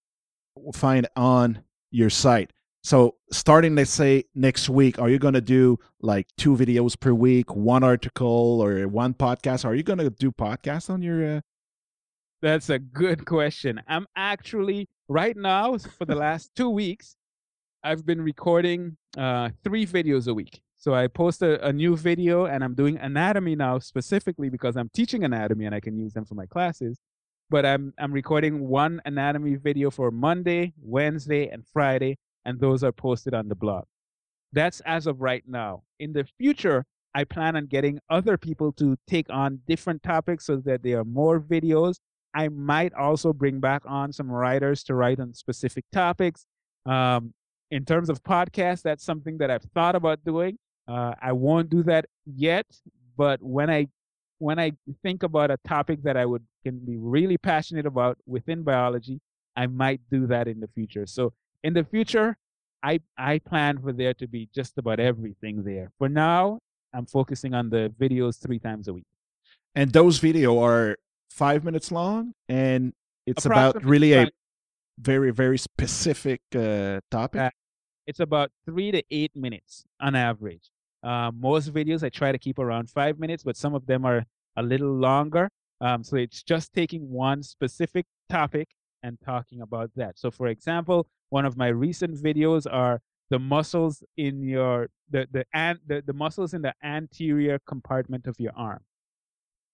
find 0.74 1.08
on 1.16 1.64
your 1.92 2.10
site? 2.10 2.52
So 2.84 3.15
starting, 3.32 3.76
let's 3.76 3.91
say 3.91 4.26
next 4.36 4.67
week, 4.67 5.00
are 5.00 5.10
you 5.10 5.17
going 5.17 5.36
to 5.36 5.41
do 5.41 5.80
like 6.02 6.28
two 6.38 6.54
videos 6.56 7.00
per 7.00 7.13
week, 7.13 7.56
one 7.56 7.82
article, 7.82 8.62
or 8.62 8.88
one 8.89 9.13
podcast? 9.13 9.63
Are 9.63 9.74
you 9.74 9.84
going 9.84 10.00
to 10.00 10.10
do 10.10 10.32
podcasts 10.32 10.89
on 10.89 11.02
your? 11.02 11.38
Uh... 11.38 11.41
That's 12.41 12.69
a 12.69 12.80
good 12.80 13.26
question. 13.26 13.82
I'm 13.88 14.06
actually 14.17 14.89
right 15.08 15.38
now 15.38 15.78
for 15.78 16.04
the 16.04 16.15
last 16.15 16.52
two 16.56 16.69
weeks. 16.69 17.15
I've 17.86 18.06
been 18.06 18.22
recording 18.22 18.98
uh, 19.17 19.52
three 19.63 19.86
videos 19.86 20.28
a 20.28 20.34
week. 20.34 20.62
So 20.76 20.93
I 20.93 21.08
post 21.08 21.41
a, 21.41 21.65
a, 21.65 21.72
new 21.72 21.96
video 21.96 22.46
and 22.46 22.62
I'm 22.62 22.76
doing 22.76 22.98
anatomy 22.98 23.56
now 23.56 23.80
specifically 23.80 24.50
because 24.50 24.76
I'm 24.76 24.89
teaching 24.93 25.24
anatomy 25.24 25.65
and 25.65 25.74
I 25.74 25.80
can 25.80 25.98
use 25.98 26.12
them 26.12 26.26
for 26.26 26.36
my 26.36 26.46
classes. 26.46 27.00
But 27.50 27.65
I'm 27.65 27.93
I'm 27.98 28.12
recording 28.12 28.68
one 28.68 29.01
anatomy 29.05 29.55
video 29.55 29.89
for 29.89 30.12
Monday, 30.12 30.74
Wednesday, 30.82 31.47
and 31.47 31.66
Friday, 31.72 32.18
and 32.46 32.60
those 32.60 32.84
are 32.84 32.91
posted 32.91 33.34
on 33.34 33.48
the 33.48 33.56
blog. 33.56 33.86
That's 34.52 34.82
as 34.82 35.08
of 35.08 35.22
right 35.22 35.44
now. 35.48 35.84
In 36.00 36.14
the 36.14 36.26
future, 36.38 36.86
I 37.16 37.24
plan 37.24 37.56
on 37.56 37.68
getting 37.68 38.00
other 38.10 38.38
people 38.38 38.72
to 38.74 38.98
take 39.08 39.28
on 39.30 39.60
different 39.68 40.04
topics 40.04 40.46
so 40.46 40.58
that 40.58 40.84
there 40.84 41.00
are 41.00 41.06
more 41.06 41.39
videos. 41.39 41.98
I 42.34 42.50
might 42.50 42.94
also 42.94 43.34
bring 43.34 43.60
back 43.60 43.84
on 43.86 44.12
some 44.12 44.32
writers 44.32 44.84
to 44.86 44.96
write 44.96 45.20
on 45.20 45.34
specific 45.34 45.86
topics. 45.91 46.46
Um, 46.86 47.34
in 47.70 47.86
terms 47.86 48.10
of 48.10 48.24
podcasts, 48.24 48.82
that's 48.82 49.04
something 49.04 49.38
that 49.38 49.52
I've 49.52 49.64
thought 49.74 49.96
about 49.96 50.24
doing. 50.24 50.58
Uh, 50.88 51.14
I 51.22 51.32
won't 51.32 51.70
do 51.70 51.84
that 51.84 52.06
yet, 52.26 52.66
but 53.18 53.41
when 53.41 53.70
I 53.70 53.88
when 54.39 54.60
I 54.60 54.74
think 55.04 55.24
about 55.24 55.52
a 55.52 55.58
topic 55.66 56.04
that 56.04 56.18
I 56.18 56.26
would 56.26 56.44
can 56.64 56.80
be 56.80 56.98
really 56.98 57.38
passionate 57.38 57.86
about 57.86 58.18
within 58.26 58.64
biology, 58.64 59.22
I 59.56 59.68
might 59.68 60.02
do 60.12 60.28
that 60.28 60.48
in 60.48 60.60
the 60.60 60.68
future. 60.68 61.06
So 61.06 61.34
in 61.64 61.74
the 61.74 61.84
future, 61.84 62.38
I 62.84 62.99
I 63.18 63.39
plan 63.39 63.80
for 63.80 63.93
there 63.93 64.14
to 64.16 64.28
be 64.28 64.49
just 64.53 64.78
about 64.78 64.99
everything 64.99 65.64
there. 65.64 65.91
For 65.97 66.09
now, 66.09 66.59
I'm 66.93 67.05
focusing 67.05 67.53
on 67.53 67.70
the 67.70 67.93
videos 67.99 68.41
three 68.41 68.59
times 68.59 68.88
a 68.88 68.93
week. 68.93 69.07
And 69.76 69.91
those 69.91 70.20
video 70.20 70.59
are 70.64 70.97
five 71.30 71.64
minutes 71.64 71.91
long, 71.91 72.34
and 72.47 72.93
it's 73.26 73.45
about 73.45 73.84
really 73.84 74.14
a 74.14 74.30
very 74.99 75.32
very 75.32 75.57
specific 75.57 76.41
uh, 76.55 76.99
topic? 77.09 77.41
Uh, 77.41 77.49
it's 78.05 78.20
about 78.20 78.51
three 78.66 78.91
to 78.91 79.01
eight 79.09 79.36
minutes 79.36 79.86
on 79.99 80.16
average. 80.16 80.70
Uh, 81.01 81.32
most 81.34 81.74
videos 81.74 82.03
I 82.03 82.09
try 82.09 82.32
to 82.32 82.38
keep 82.38 82.59
around 82.59 82.89
five 82.89 83.20
minutes, 83.20 83.43
but 83.43 83.57
some 83.57 83.74
of 83.74 83.86
them 83.86 84.05
are 84.05 84.26
a 84.55 84.64
little 84.64 84.93
longer. 84.93 85.49
Um, 85.82 86.03
so 86.03 86.18
it's 86.18 86.43
just 86.43 86.74
taking 86.74 87.09
one 87.09 87.43
specific 87.43 88.05
topic 88.30 88.70
and 89.04 89.18
talking 89.24 89.62
about 89.62 89.91
that. 89.95 90.18
So, 90.18 90.32
for 90.32 90.47
example, 90.47 91.08
one 91.30 91.45
of 91.45 91.58
my 91.58 91.68
recent 91.68 92.16
videos 92.16 92.66
are 92.72 93.01
the 93.30 93.39
muscles 93.39 94.04
in 94.18 94.41
your 94.43 94.89
the 95.10 95.28
the 95.32 95.45
and 95.54 95.80
the, 95.86 96.04
the 96.06 96.14
muscles 96.14 96.54
in 96.54 96.62
the 96.62 96.74
anterior 96.84 97.60
compartment 97.68 98.28
of 98.28 98.39
your 98.39 98.54
arm. 98.56 98.82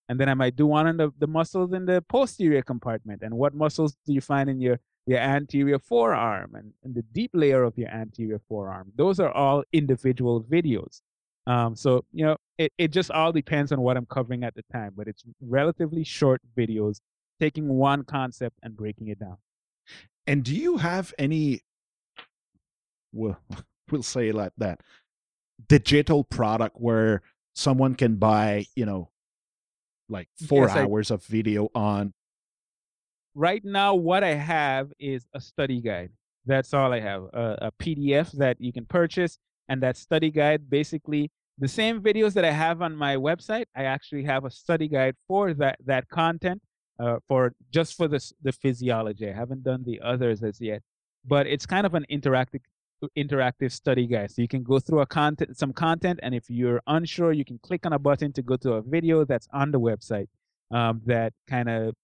And 0.08 0.20
then 0.20 0.28
I 0.28 0.34
might 0.34 0.56
do 0.56 0.66
one 0.66 0.88
on 0.88 0.98
the, 0.98 1.12
the 1.20 1.28
muscles 1.28 1.72
in 1.72 1.86
the 1.86 2.02
posterior 2.02 2.64
compartment. 2.64 3.22
And 3.22 3.36
what 3.36 3.54
muscles 3.54 3.96
do 4.08 4.14
you 4.14 4.22
find 4.22 4.50
in 4.50 4.60
your 4.60 4.80
your 5.10 5.20
anterior 5.20 5.80
forearm 5.80 6.54
and, 6.54 6.72
and 6.84 6.94
the 6.94 7.02
deep 7.02 7.32
layer 7.34 7.64
of 7.64 7.76
your 7.78 7.90
anterior 7.90 8.40
forearm. 8.48 8.92
Those 8.96 9.20
are 9.20 9.32
all 9.32 9.64
individual 9.74 10.44
videos. 10.44 11.02
Um, 11.48 11.76
so, 11.76 12.06
you 12.12 12.26
know, 12.26 12.38
it, 12.60 12.72
it 12.78 12.90
just 12.90 13.10
all 13.10 13.32
depends 13.32 13.72
on 13.72 13.82
what 13.82 13.98
I'm 13.98 14.06
covering 14.06 14.44
at 14.44 14.54
the 14.54 14.64
time, 14.72 14.94
but 14.96 15.08
it's 15.08 15.24
relatively 15.42 16.04
short 16.04 16.42
videos 16.56 17.00
taking 17.40 17.68
one 17.68 18.04
concept 18.04 18.58
and 18.64 18.76
breaking 18.76 19.08
it 19.08 19.20
down. 19.20 19.38
And 20.28 20.44
do 20.44 20.56
you 20.56 20.78
have 20.78 21.14
any, 21.18 21.62
well, 23.12 23.40
we'll 23.92 24.04
say 24.04 24.30
it 24.30 24.36
like 24.36 24.54
that, 24.58 24.82
digital 25.68 26.24
product 26.24 26.76
where 26.80 27.22
someone 27.56 27.96
can 27.96 28.16
buy, 28.16 28.66
you 28.76 28.86
know, 28.86 29.10
like 30.08 30.28
four 30.48 30.68
yes, 30.68 30.76
hours 30.76 31.12
I, 31.12 31.16
of 31.16 31.24
video 31.26 31.70
on 31.76 32.14
right 33.36 33.64
now 33.64 33.94
what 33.94 34.24
i 34.24 34.34
have 34.34 34.92
is 35.00 35.28
a 35.34 35.40
study 35.40 35.82
guide. 35.82 36.12
That's 36.46 36.74
all 36.74 36.92
i 36.94 37.00
have 37.00 37.24
a, 37.34 37.58
a, 37.62 37.72
pdf 37.72 38.32
that 38.34 38.60
you 38.60 38.74
can 38.74 38.86
purchase 38.86 39.38
and 39.68 39.84
that 39.84 39.98
study 39.98 40.32
guide. 40.32 40.70
Basically 40.70 41.32
the 41.60 41.68
same 41.68 42.02
videos 42.02 42.34
that 42.34 42.46
i 42.46 42.52
have 42.52 42.82
on 42.82 42.96
my 42.96 43.16
website 43.18 43.66
i 43.76 43.84
actually 43.84 44.24
have 44.24 44.46
a 44.46 44.50
study 44.50 44.88
guide 44.88 45.16
for 45.28 45.54
that 45.54 45.78
that 45.86 46.08
content 46.10 46.62
uh, 47.00 47.18
for 47.28 47.54
just 47.72 47.96
for 47.96 48.08
this 48.08 48.34
the 48.42 48.52
physiology 48.52 49.30
i 49.30 49.34
haven't 49.34 49.64
done 49.64 49.84
the 49.86 50.00
others 50.02 50.44
as 50.44 50.60
yet 50.60 50.82
but 51.26 51.48
it's 51.48 51.66
kind 51.66 51.86
of 51.86 51.94
an 51.96 52.06
interactive 52.12 52.62
interactive 53.18 53.72
study 53.72 54.06
guide 54.06 54.30
so 54.30 54.42
you 54.42 54.48
can 54.48 54.62
go 54.62 54.78
through 54.78 55.00
a 55.00 55.06
content 55.06 55.58
some 55.58 55.72
content 55.72 56.20
and 56.22 56.36
if 56.36 56.50
you're 56.50 56.82
unsure 56.88 57.32
you 57.32 57.46
can 57.46 57.58
click 57.60 57.86
on 57.86 57.94
a 57.94 58.00
button 58.00 58.34
to 58.34 58.42
go 58.42 58.58
to 58.58 58.74
a 58.74 58.82
video 58.82 59.24
that's 59.24 59.48
on 59.54 59.72
the 59.72 59.80
website 59.80 60.28
um, 60.72 61.02
that 61.06 61.34
kind 61.48 61.70
of 61.70 61.96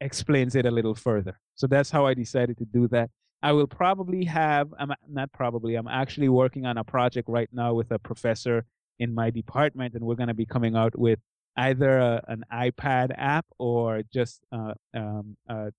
explains 0.00 0.54
it 0.54 0.66
a 0.66 0.70
little 0.70 0.94
further. 0.94 1.38
So 1.54 1.66
that's 1.66 1.90
how 1.90 2.06
I 2.06 2.14
decided 2.14 2.58
to 2.58 2.64
do 2.64 2.88
that. 2.88 3.10
I 3.42 3.52
will 3.52 3.66
probably 3.66 4.24
have, 4.24 4.72
I'm 4.78 4.92
not 5.08 5.32
probably, 5.32 5.74
I'm 5.74 5.88
actually 5.88 6.28
working 6.28 6.66
on 6.66 6.78
a 6.78 6.84
project 6.84 7.28
right 7.28 7.48
now 7.52 7.72
with 7.74 7.90
a 7.90 7.98
professor 7.98 8.66
in 8.98 9.14
my 9.14 9.30
department, 9.30 9.94
and 9.94 10.04
we're 10.04 10.14
going 10.14 10.28
to 10.28 10.34
be 10.34 10.44
coming 10.44 10.76
out 10.76 10.98
with 10.98 11.18
either 11.56 11.98
a, 11.98 12.24
an 12.28 12.44
iPad 12.52 13.10
app 13.16 13.46
or 13.58 14.02
just 14.12 14.40
uh, 14.52 14.74
um, 14.94 15.36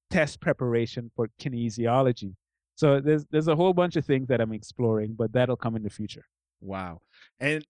test 0.09 0.39
preparation 0.41 1.11
for 1.15 1.29
kinesiology. 1.39 2.35
So 2.75 2.99
there's 2.99 3.25
there's 3.31 3.47
a 3.47 3.55
whole 3.55 3.73
bunch 3.73 3.95
of 3.95 4.05
things 4.05 4.27
that 4.27 4.41
I'm 4.41 4.53
exploring, 4.53 5.15
but 5.17 5.31
that'll 5.33 5.55
come 5.55 5.75
in 5.75 5.83
the 5.83 5.89
future. 5.89 6.25
Wow. 6.61 7.01
And 7.39 7.63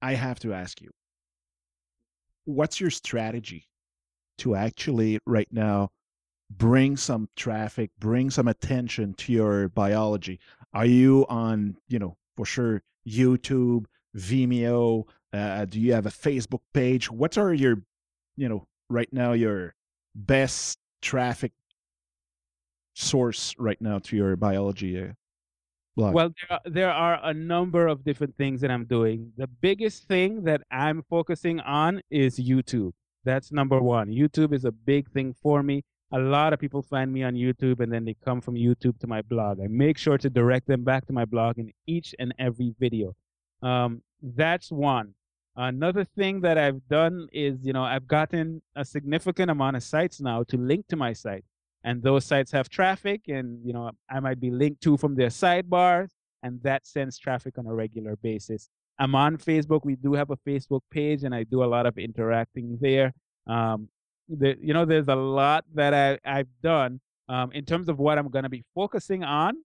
I 0.00 0.14
have 0.14 0.38
to 0.40 0.52
ask 0.52 0.80
you, 0.80 0.90
what's 2.44 2.80
your 2.80 2.90
strategy 2.90 3.68
to 4.38 4.54
actually 4.54 5.18
right 5.26 5.48
now 5.50 5.90
bring 6.50 6.96
some 6.96 7.28
traffic, 7.36 7.90
bring 7.98 8.30
some 8.30 8.48
attention 8.48 9.14
to 9.14 9.32
your 9.32 9.68
biology? 9.68 10.40
Are 10.72 10.86
you 10.86 11.26
on, 11.28 11.76
you 11.88 11.98
know, 11.98 12.16
for 12.36 12.46
sure, 12.46 12.82
YouTube, 13.06 13.84
Vimeo? 14.16 15.04
Uh, 15.32 15.64
do 15.64 15.80
you 15.80 15.92
have 15.92 16.06
a 16.06 16.10
Facebook 16.10 16.60
page? 16.72 17.10
What 17.10 17.36
are 17.36 17.52
your, 17.52 17.82
you 18.36 18.48
know, 18.48 18.66
right 18.88 19.12
now 19.12 19.32
your 19.32 19.74
best 20.14 20.78
traffic 21.02 21.52
source 22.94 23.54
right 23.58 23.80
now 23.80 23.98
to 23.98 24.16
your 24.16 24.36
biology 24.36 24.98
uh, 24.98 25.12
blog? 25.96 26.14
Well, 26.14 26.30
there 26.30 26.58
are, 26.58 26.70
there 26.70 26.92
are 26.92 27.20
a 27.22 27.34
number 27.34 27.86
of 27.86 28.04
different 28.04 28.36
things 28.36 28.60
that 28.62 28.70
I'm 28.70 28.86
doing. 28.86 29.32
The 29.36 29.46
biggest 29.46 30.08
thing 30.08 30.44
that 30.44 30.62
I'm 30.70 31.02
focusing 31.10 31.60
on 31.60 32.00
is 32.10 32.38
YouTube. 32.38 32.92
That's 33.24 33.52
number 33.52 33.80
one. 33.80 34.08
YouTube 34.08 34.54
is 34.54 34.64
a 34.64 34.72
big 34.72 35.10
thing 35.10 35.34
for 35.42 35.62
me. 35.62 35.84
A 36.12 36.18
lot 36.18 36.54
of 36.54 36.58
people 36.58 36.80
find 36.80 37.12
me 37.12 37.22
on 37.22 37.34
YouTube 37.34 37.80
and 37.80 37.92
then 37.92 38.06
they 38.06 38.16
come 38.24 38.40
from 38.40 38.54
YouTube 38.54 38.98
to 39.00 39.06
my 39.06 39.20
blog. 39.20 39.60
I 39.60 39.66
make 39.66 39.98
sure 39.98 40.16
to 40.16 40.30
direct 40.30 40.66
them 40.66 40.82
back 40.82 41.06
to 41.06 41.12
my 41.12 41.26
blog 41.26 41.58
in 41.58 41.70
each 41.86 42.14
and 42.18 42.34
every 42.38 42.74
video. 42.80 43.14
Um, 43.62 44.00
that's 44.22 44.72
one. 44.72 45.14
Another 45.60 46.04
thing 46.04 46.40
that 46.42 46.56
I've 46.56 46.86
done 46.88 47.26
is, 47.32 47.58
you 47.64 47.72
know, 47.72 47.82
I've 47.82 48.06
gotten 48.06 48.62
a 48.76 48.84
significant 48.84 49.50
amount 49.50 49.74
of 49.74 49.82
sites 49.82 50.20
now 50.20 50.44
to 50.44 50.56
link 50.56 50.86
to 50.86 50.96
my 50.96 51.12
site. 51.12 51.44
And 51.82 52.00
those 52.00 52.24
sites 52.24 52.52
have 52.52 52.68
traffic, 52.68 53.22
and, 53.26 53.64
you 53.66 53.72
know, 53.72 53.90
I 54.08 54.20
might 54.20 54.38
be 54.38 54.52
linked 54.52 54.82
to 54.82 54.96
from 54.96 55.16
their 55.16 55.30
sidebars, 55.30 56.10
and 56.44 56.62
that 56.62 56.86
sends 56.86 57.18
traffic 57.18 57.58
on 57.58 57.66
a 57.66 57.74
regular 57.74 58.14
basis. 58.22 58.68
I'm 59.00 59.16
on 59.16 59.36
Facebook. 59.36 59.80
We 59.84 59.96
do 59.96 60.12
have 60.14 60.30
a 60.30 60.36
Facebook 60.36 60.82
page, 60.92 61.24
and 61.24 61.34
I 61.34 61.42
do 61.42 61.64
a 61.64 61.66
lot 61.66 61.86
of 61.86 61.98
interacting 61.98 62.78
there. 62.80 63.12
Um, 63.48 63.88
the, 64.28 64.56
you 64.60 64.74
know, 64.74 64.84
there's 64.84 65.08
a 65.08 65.16
lot 65.16 65.64
that 65.74 65.92
I, 65.92 66.18
I've 66.24 66.48
done 66.62 67.00
um, 67.28 67.50
in 67.50 67.64
terms 67.64 67.88
of 67.88 67.98
what 67.98 68.16
I'm 68.16 68.28
going 68.28 68.44
to 68.44 68.48
be 68.48 68.64
focusing 68.76 69.24
on. 69.24 69.56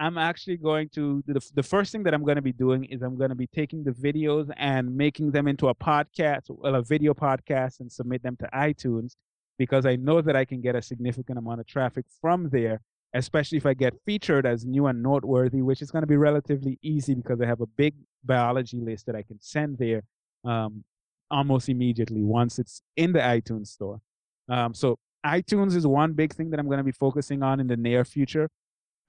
I'm 0.00 0.18
actually 0.18 0.56
going 0.56 0.88
to 0.94 1.22
the, 1.26 1.40
the 1.54 1.62
first 1.62 1.92
thing 1.92 2.02
that 2.04 2.14
I'm 2.14 2.24
going 2.24 2.36
to 2.36 2.42
be 2.42 2.52
doing 2.52 2.84
is 2.84 3.02
I'm 3.02 3.16
going 3.16 3.28
to 3.28 3.36
be 3.36 3.46
taking 3.46 3.84
the 3.84 3.92
videos 3.92 4.50
and 4.56 4.96
making 4.96 5.30
them 5.30 5.46
into 5.46 5.68
a 5.68 5.74
podcast, 5.74 6.44
well, 6.48 6.74
a 6.74 6.82
video 6.82 7.14
podcast, 7.14 7.80
and 7.80 7.92
submit 7.92 8.22
them 8.22 8.36
to 8.36 8.48
iTunes 8.54 9.12
because 9.58 9.84
I 9.86 9.96
know 9.96 10.22
that 10.22 10.34
I 10.34 10.44
can 10.44 10.60
get 10.60 10.74
a 10.74 10.82
significant 10.82 11.38
amount 11.38 11.60
of 11.60 11.66
traffic 11.66 12.06
from 12.20 12.48
there 12.48 12.80
especially 13.14 13.58
if 13.58 13.66
I 13.66 13.74
get 13.74 13.94
featured 14.06 14.46
as 14.46 14.64
new 14.64 14.86
and 14.86 15.02
noteworthy, 15.02 15.62
which 15.62 15.82
is 15.82 15.90
going 15.90 16.02
to 16.02 16.06
be 16.06 16.16
relatively 16.16 16.78
easy 16.82 17.14
because 17.14 17.40
I 17.40 17.46
have 17.46 17.60
a 17.60 17.66
big 17.66 17.94
biology 18.24 18.80
list 18.80 19.06
that 19.06 19.16
I 19.16 19.22
can 19.22 19.38
send 19.40 19.78
there 19.78 20.02
um, 20.44 20.84
almost 21.30 21.68
immediately 21.68 22.22
once 22.22 22.58
it's 22.58 22.82
in 22.96 23.12
the 23.12 23.18
iTunes 23.18 23.68
store. 23.68 24.00
Um, 24.48 24.74
so 24.74 24.98
iTunes 25.24 25.74
is 25.74 25.86
one 25.86 26.12
big 26.12 26.34
thing 26.34 26.50
that 26.50 26.60
I'm 26.60 26.66
going 26.66 26.78
to 26.78 26.84
be 26.84 26.92
focusing 26.92 27.42
on 27.42 27.60
in 27.60 27.66
the 27.66 27.76
near 27.76 28.04
future. 28.04 28.48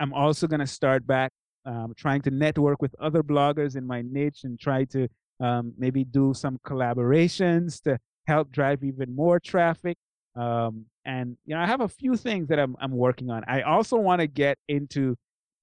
I'm 0.02 0.14
also 0.14 0.48
going 0.48 0.62
to 0.62 0.68
start 0.68 1.06
back 1.06 1.32
um, 1.66 1.94
trying 1.96 2.22
to 2.24 2.32
network 2.32 2.82
with 2.82 2.96
other 3.00 3.22
bloggers 3.22 3.76
in 3.76 3.86
my 3.86 4.02
niche 4.02 4.40
and 4.44 4.60
try 4.60 4.84
to 4.86 5.08
um, 5.40 5.74
maybe 5.78 6.04
do 6.04 6.34
some 6.34 6.60
collaborations 6.66 7.82
to 7.84 8.00
help 8.26 8.52
drive 8.52 8.84
even 8.84 9.16
more 9.16 9.40
traffic. 9.40 9.98
Um, 10.36 10.86
and 11.06 11.38
you 11.46 11.54
know, 11.54 11.62
I 11.62 11.68
have 11.68 11.82
a 11.82 11.88
few 11.88 12.16
things 12.16 12.48
that 12.48 12.60
I'm 12.60 12.76
I'm 12.80 12.92
working 12.92 13.30
on. 13.30 13.44
I 13.48 13.62
also 13.62 13.98
want 13.98 14.22
to 14.22 14.28
get 14.28 14.58
into 14.68 15.16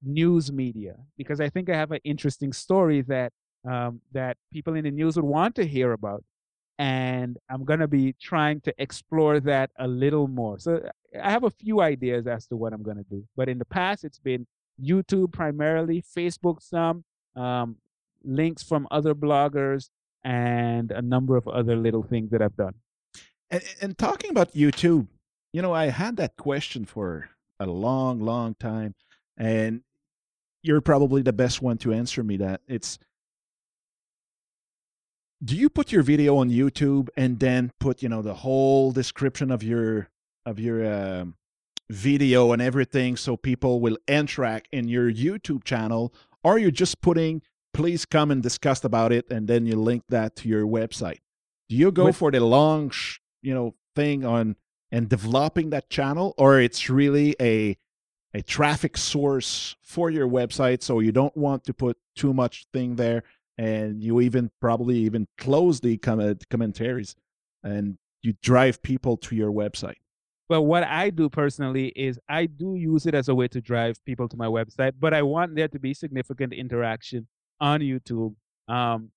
news 0.05 0.53
media 0.53 0.95
because 1.17 1.41
I 1.41 1.49
think 1.49 1.69
I 1.69 1.77
have 1.77 1.91
an 1.91 2.01
interesting 2.05 2.53
story 2.53 3.03
that 3.03 3.33
um, 3.69 4.01
that 4.13 4.37
people 4.53 4.75
in 4.75 4.85
the 4.85 4.91
news 4.91 5.17
would 5.17 5.25
want 5.25 5.55
to 5.57 5.67
hear 5.67 5.93
about, 5.93 6.23
and 6.79 7.37
I'm 7.49 7.65
gonna 7.65 7.89
be 7.89 8.15
trying 8.21 8.61
to 8.63 8.75
explore 8.79 9.41
that 9.41 9.71
a 9.79 9.89
little 9.89 10.29
more. 10.29 10.59
So 10.59 10.89
I 11.23 11.31
have 11.31 11.45
a 11.45 11.51
few 11.51 11.81
ideas 11.81 12.27
as 12.27 12.47
to 12.49 12.57
what 12.57 12.73
I'm 12.73 12.83
gonna 12.83 13.05
do. 13.11 13.25
But 13.37 13.49
in 13.49 13.59
the 13.59 13.65
past, 13.65 14.05
it's 14.05 14.19
been 14.19 14.47
YouTube 14.83 15.33
primarily, 15.33 16.03
Facebook 16.03 16.63
some, 16.63 17.05
um, 17.37 17.77
links 18.23 18.63
from 18.63 18.87
other 18.91 19.15
bloggers, 19.15 19.91
and 20.25 20.91
a 20.91 21.03
number 21.03 21.37
of 21.37 21.47
other 21.49 21.77
little 21.77 22.03
things 22.03 22.31
that 22.31 22.43
I've 22.43 22.57
done. 22.57 22.75
And, 23.51 23.63
and 23.81 23.99
talking 23.99 24.31
about 24.31 24.53
YouTube, 24.53 25.07
you 25.53 25.63
know, 25.63 25.73
I 25.73 25.87
had 25.87 26.17
that 26.17 26.37
question 26.37 26.85
for 26.85 27.31
a 27.59 27.67
long, 27.67 28.21
long 28.21 28.55
time, 28.55 28.95
and 29.37 29.83
you're 30.63 30.81
probably 30.81 31.23
the 31.23 31.33
best 31.33 31.63
one 31.63 31.79
to 31.79 31.93
answer 31.93 32.23
me 32.23 32.37
that. 32.39 32.61
It's 32.67 32.99
do 35.43 35.57
you 35.57 35.71
put 35.71 35.93
your 35.93 36.03
video 36.03 36.37
on 36.39 36.51
YouTube 36.51 37.09
and 37.17 37.39
then 37.39 37.71
put, 37.79 38.03
you 38.03 38.09
know, 38.09 38.23
the 38.23 38.35
whole 38.35 38.91
description 38.91 39.51
of 39.53 39.63
your 39.63 40.09
of 40.47 40.59
your 40.59 40.87
um, 40.87 41.35
video 41.91 42.53
and 42.53 42.63
everything 42.63 43.17
so 43.17 43.37
people 43.37 43.81
will 43.81 43.99
interact 44.07 44.69
in 44.73 44.89
your 44.89 45.11
YouTube 45.11 45.65
channel, 45.65 46.13
or 46.43 46.59
you're 46.59 46.71
just 46.71 47.01
putting 47.01 47.43
please 47.75 48.05
come 48.05 48.31
and 48.31 48.43
discuss 48.43 48.83
about 48.83 49.13
it 49.13 49.31
and 49.31 49.47
then 49.47 49.65
you 49.67 49.77
link 49.77 50.03
that 50.09 50.35
to 50.37 50.49
your 50.49 50.67
website? 50.67 51.19
Do 51.69 51.77
you 51.77 51.93
go 51.93 52.07
With, 52.07 52.17
for 52.17 52.31
the 52.31 52.41
long, 52.41 52.91
sh- 52.91 53.19
you 53.43 53.55
know, 53.55 53.75
thing 53.95 54.25
on 54.25 54.57
and 54.91 55.09
developing 55.09 55.71
that 55.71 55.91
channel 55.91 56.35
or 56.39 56.61
it's 56.61 56.89
really 56.89 57.37
a 57.41 57.77
a 58.35 58.43
traffic 58.43 58.97
source 58.97 59.75
for 59.83 60.11
your 60.11 60.29
website 60.29 60.83
so 60.83 61.01
you 61.01 61.13
don't 61.13 61.37
want 61.37 61.65
to 61.65 61.73
put 61.73 61.97
too 62.15 62.33
much 62.35 62.67
thing 62.73 62.97
there 62.97 63.23
and 63.57 64.03
you 64.03 64.21
even 64.21 64.51
probably 64.61 64.97
even 64.99 65.27
close 65.39 65.81
the 65.81 65.97
comment 65.99 66.49
commentaries 66.49 67.17
and 67.63 67.99
you 68.23 68.35
drive 68.43 68.83
people 68.83 69.17
to 69.17 69.35
your 69.35 69.51
website 69.51 69.97
But 70.49 70.63
what 70.63 70.83
I 70.85 71.11
do 71.11 71.29
personally 71.29 71.89
is 71.89 72.19
I 72.29 72.47
do 72.47 72.75
use 72.75 73.05
it 73.05 73.15
as 73.15 73.29
a 73.29 73.35
way 73.35 73.49
to 73.49 73.61
drive 73.61 74.03
people 74.05 74.29
to 74.29 74.37
my 74.37 74.47
website, 74.47 74.93
but 74.99 75.13
I 75.13 75.23
want 75.23 75.55
there 75.55 75.69
to 75.69 75.79
be 75.79 75.93
significant 75.93 76.55
interaction 76.55 77.27
on 77.61 77.81
YouTube. 77.81 78.35
Um, 78.67 79.11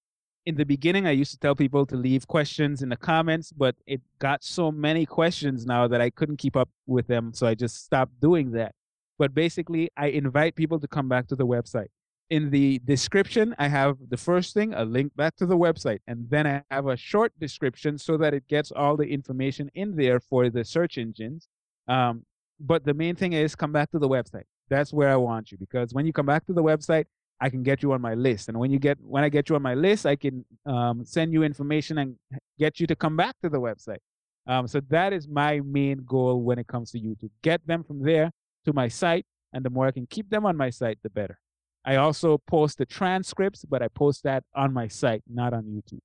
in 0.45 0.55
the 0.55 0.65
beginning, 0.65 1.07
I 1.07 1.11
used 1.11 1.31
to 1.31 1.37
tell 1.37 1.55
people 1.55 1.85
to 1.85 1.95
leave 1.95 2.27
questions 2.27 2.81
in 2.81 2.89
the 2.89 2.97
comments, 2.97 3.51
but 3.51 3.75
it 3.85 4.01
got 4.19 4.43
so 4.43 4.71
many 4.71 5.05
questions 5.05 5.65
now 5.65 5.87
that 5.87 6.01
I 6.01 6.09
couldn't 6.09 6.37
keep 6.37 6.57
up 6.57 6.69
with 6.87 7.07
them. 7.07 7.31
So 7.33 7.47
I 7.47 7.53
just 7.53 7.85
stopped 7.85 8.19
doing 8.19 8.51
that. 8.51 8.73
But 9.17 9.33
basically, 9.33 9.89
I 9.95 10.07
invite 10.07 10.55
people 10.55 10.79
to 10.79 10.87
come 10.87 11.07
back 11.07 11.27
to 11.27 11.35
the 11.35 11.45
website. 11.45 11.89
In 12.31 12.49
the 12.49 12.79
description, 12.85 13.53
I 13.59 13.67
have 13.67 13.97
the 14.09 14.15
first 14.15 14.53
thing, 14.53 14.73
a 14.73 14.85
link 14.85 15.13
back 15.17 15.35
to 15.35 15.45
the 15.45 15.57
website, 15.57 15.99
and 16.07 16.29
then 16.29 16.47
I 16.47 16.63
have 16.71 16.87
a 16.87 16.95
short 16.95 17.33
description 17.37 17.97
so 17.97 18.15
that 18.15 18.33
it 18.33 18.47
gets 18.47 18.71
all 18.71 18.95
the 18.95 19.03
information 19.03 19.69
in 19.73 19.97
there 19.97 20.21
for 20.21 20.49
the 20.49 20.63
search 20.63 20.97
engines. 20.97 21.49
Um, 21.89 22.23
but 22.57 22.85
the 22.85 22.93
main 22.93 23.17
thing 23.17 23.33
is 23.33 23.53
come 23.53 23.73
back 23.73 23.91
to 23.91 23.99
the 23.99 24.07
website. 24.07 24.45
That's 24.69 24.93
where 24.93 25.09
I 25.09 25.17
want 25.17 25.51
you 25.51 25.57
because 25.57 25.93
when 25.93 26.05
you 26.05 26.13
come 26.13 26.25
back 26.25 26.45
to 26.45 26.53
the 26.53 26.63
website, 26.63 27.03
I 27.41 27.49
can 27.49 27.63
get 27.63 27.83
you 27.83 27.91
on 27.91 27.99
my 27.99 28.13
list. 28.13 28.47
And 28.47 28.57
when 28.57 28.71
you 28.71 28.79
get 28.79 28.97
when 29.01 29.25
I 29.25 29.29
get 29.29 29.49
you 29.49 29.55
on 29.57 29.61
my 29.61 29.73
list, 29.73 30.05
I 30.05 30.15
can 30.15 30.45
um, 30.65 31.03
send 31.03 31.33
you 31.33 31.43
information 31.43 31.97
and 31.97 32.15
get 32.57 32.79
you 32.79 32.87
to 32.87 32.95
come 32.95 33.17
back 33.17 33.35
to 33.43 33.49
the 33.49 33.59
website. 33.59 33.99
Um, 34.47 34.69
so 34.69 34.79
that 34.87 35.11
is 35.11 35.27
my 35.27 35.59
main 35.65 36.05
goal 36.05 36.41
when 36.43 36.59
it 36.59 36.67
comes 36.67 36.91
to 36.91 36.97
YouTube. 36.97 37.31
Get 37.41 37.67
them 37.67 37.83
from 37.83 38.01
there 38.01 38.31
to 38.63 38.71
my 38.71 38.87
site, 38.87 39.25
and 39.51 39.65
the 39.65 39.69
more 39.69 39.87
I 39.87 39.91
can 39.91 40.07
keep 40.07 40.29
them 40.29 40.45
on 40.45 40.55
my 40.55 40.69
site, 40.69 40.97
the 41.03 41.09
better. 41.09 41.37
I 41.85 41.95
also 41.95 42.37
post 42.37 42.77
the 42.77 42.85
transcripts, 42.85 43.65
but 43.65 43.81
I 43.81 43.87
post 43.87 44.23
that 44.23 44.43
on 44.55 44.73
my 44.73 44.87
site, 44.87 45.23
not 45.27 45.53
on 45.53 45.63
YouTube. 45.63 45.99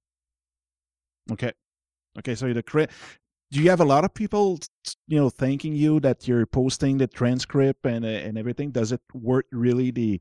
Okay. 1.32 1.52
Okay. 2.18 2.34
So 2.34 2.52
the 2.52 2.62
cre- 2.62 2.84
do 3.50 3.62
you 3.62 3.70
have 3.70 3.80
a 3.80 3.84
lot 3.84 4.04
of 4.04 4.12
people, 4.14 4.58
you 5.06 5.18
know, 5.18 5.30
thanking 5.30 5.74
you 5.74 6.00
that 6.00 6.26
you're 6.26 6.46
posting 6.46 6.98
the 6.98 7.06
transcript 7.06 7.84
and 7.86 8.04
uh, 8.04 8.08
and 8.08 8.38
everything? 8.38 8.70
Does 8.70 8.92
it 8.92 9.00
work 9.12 9.46
really 9.52 9.90
the 9.90 10.20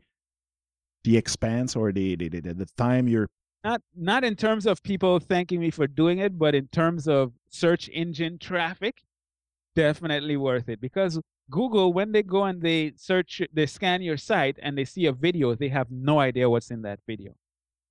the 1.03 1.17
expense 1.17 1.75
or 1.75 1.91
the, 1.91 2.15
the, 2.15 2.29
the, 2.29 2.53
the 2.53 2.65
time 2.77 3.07
you're 3.07 3.29
not 3.63 3.81
not 3.95 4.23
in 4.23 4.35
terms 4.35 4.65
of 4.65 4.81
people 4.83 5.19
thanking 5.19 5.59
me 5.59 5.71
for 5.71 5.87
doing 5.87 6.19
it, 6.19 6.37
but 6.37 6.53
in 6.53 6.67
terms 6.67 7.07
of 7.07 7.33
search 7.49 7.89
engine 7.93 8.37
traffic, 8.37 9.01
definitely 9.75 10.37
worth 10.37 10.69
it 10.69 10.79
because 10.81 11.19
Google, 11.49 11.93
when 11.93 12.11
they 12.11 12.23
go 12.23 12.45
and 12.45 12.61
they 12.61 12.93
search, 12.95 13.41
they 13.53 13.65
scan 13.65 14.01
your 14.01 14.17
site 14.17 14.57
and 14.61 14.77
they 14.77 14.85
see 14.85 15.05
a 15.05 15.11
video, 15.11 15.55
they 15.55 15.69
have 15.69 15.91
no 15.91 16.19
idea 16.19 16.49
what's 16.49 16.71
in 16.71 16.81
that 16.81 16.99
video. 17.07 17.35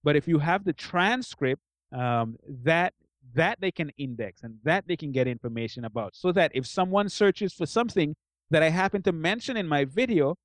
But 0.03 0.17
if 0.17 0.27
you 0.27 0.39
have 0.39 0.65
the 0.65 0.73
transcript, 0.73 1.63
um, 1.93 2.37
that 2.65 2.95
that 3.35 3.59
they 3.61 3.71
can 3.71 3.91
index 3.97 4.43
and 4.43 4.59
that 4.65 4.87
they 4.87 4.97
can 4.97 5.11
get 5.13 5.27
information 5.27 5.85
about, 5.85 6.15
so 6.15 6.33
that 6.33 6.51
if 6.55 6.67
someone 6.67 7.09
searches 7.09 7.53
for 7.53 7.67
something 7.67 8.15
that 8.51 8.63
I 8.63 8.71
happen 8.71 9.03
to 9.03 9.13
mention 9.13 9.57
in 9.57 9.67
my 9.67 9.85
video, 9.85 10.37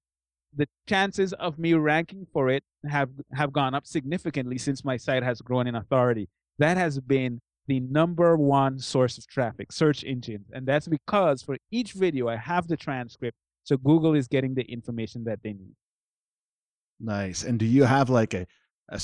the 0.55 0.67
chances 0.87 1.33
of 1.33 1.59
me 1.59 1.73
ranking 1.73 2.25
for 2.31 2.49
it 2.49 2.63
have 2.87 3.09
have 3.33 3.51
gone 3.51 3.73
up 3.73 3.85
significantly 3.85 4.57
since 4.57 4.85
my 4.85 4.97
site 4.97 5.23
has 5.23 5.41
grown 5.41 5.67
in 5.67 5.75
authority. 5.75 6.29
That 6.59 6.77
has 6.77 6.99
been 6.99 7.41
the 7.69 7.79
number 7.79 8.35
one 8.35 8.79
source 8.79 9.17
of 9.17 9.27
traffic, 9.27 9.71
search 9.71 10.03
engines, 10.03 10.47
and 10.51 10.67
that's 10.67 10.87
because 10.87 11.43
for 11.43 11.57
each 11.71 11.93
video 11.93 12.27
I 12.27 12.35
have 12.35 12.67
the 12.67 12.75
transcript, 12.75 13.37
so 13.63 13.77
Google 13.77 14.15
is 14.15 14.27
getting 14.27 14.55
the 14.55 14.63
information 14.63 15.23
that 15.25 15.39
they 15.43 15.53
need. 15.53 15.75
Nice. 16.99 17.43
And 17.43 17.59
do 17.59 17.65
you 17.65 17.83
have 17.83 18.09
like 18.09 18.33
a 18.33 18.45
a, 18.89 18.99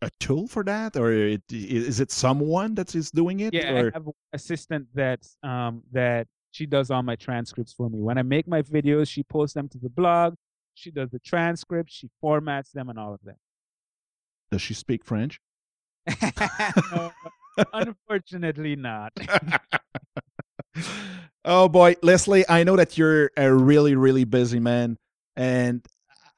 a 0.00 0.10
tool 0.18 0.48
for 0.48 0.64
that, 0.64 0.96
or 0.96 1.12
it, 1.12 1.42
is 1.50 2.00
it 2.00 2.10
someone 2.10 2.74
that 2.76 2.94
is 2.94 3.10
doing 3.10 3.40
it? 3.40 3.52
Yeah, 3.52 3.72
or? 3.72 3.88
I 3.88 3.90
have 3.98 4.06
an 4.06 4.12
assistant 4.32 4.86
that 4.94 5.20
um 5.42 5.82
that 5.92 6.26
she 6.50 6.64
does 6.64 6.90
all 6.90 7.02
my 7.02 7.16
transcripts 7.16 7.74
for 7.74 7.90
me. 7.90 8.00
When 8.00 8.16
I 8.16 8.22
make 8.22 8.48
my 8.48 8.62
videos, 8.62 9.08
she 9.08 9.22
posts 9.22 9.54
them 9.54 9.68
to 9.68 9.78
the 9.78 9.90
blog. 9.90 10.34
She 10.74 10.90
does 10.90 11.10
the 11.10 11.18
transcripts, 11.18 11.92
she 11.92 12.08
formats 12.24 12.72
them, 12.72 12.88
and 12.88 12.98
all 12.98 13.12
of 13.12 13.20
that. 13.24 13.36
Does 14.50 14.62
she 14.62 14.74
speak 14.74 15.04
French? 15.04 15.40
no, 16.92 17.12
unfortunately, 17.72 18.76
not. 18.76 19.12
oh 21.44 21.68
boy, 21.68 21.96
Leslie, 22.02 22.44
I 22.48 22.64
know 22.64 22.76
that 22.76 22.98
you're 22.98 23.30
a 23.36 23.52
really, 23.52 23.94
really 23.94 24.24
busy 24.24 24.60
man, 24.60 24.98
and 25.36 25.86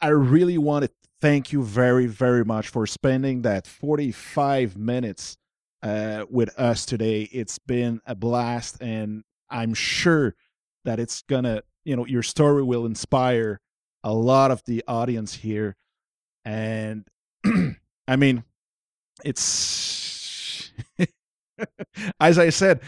I 0.01 0.09
really 0.09 0.59
want 0.59 0.85
to 0.85 0.91
thank 1.21 1.53
you 1.53 1.63
very, 1.63 2.07
very 2.07 2.45
much 2.45 2.69
for 2.69 2.87
spending 2.87 3.43
that 3.43 3.67
45 3.67 4.77
minutes 4.77 5.37
uh, 5.83 6.25
with 6.31 6.59
us 6.59 6.87
today. 6.87 7.29
It's 7.33 7.59
been 7.59 8.01
a 8.07 8.15
blast, 8.15 8.81
and 8.81 9.25
I'm 9.51 9.75
sure 9.75 10.35
that 10.85 10.99
it's 10.99 11.23
gonna, 11.23 11.63
you 11.85 11.97
know, 11.97 12.07
your 12.07 12.23
story 12.23 12.63
will 12.63 12.87
inspire 12.87 13.61
a 14.03 14.13
lot 14.13 14.51
of 14.51 14.63
the 14.65 14.83
audience 14.89 15.35
here. 15.35 15.77
And 16.45 17.07
I 18.09 18.17
mean, 18.17 18.45
it's 19.25 20.20
as 22.21 22.39
I 22.39 22.51
said, 22.51 22.81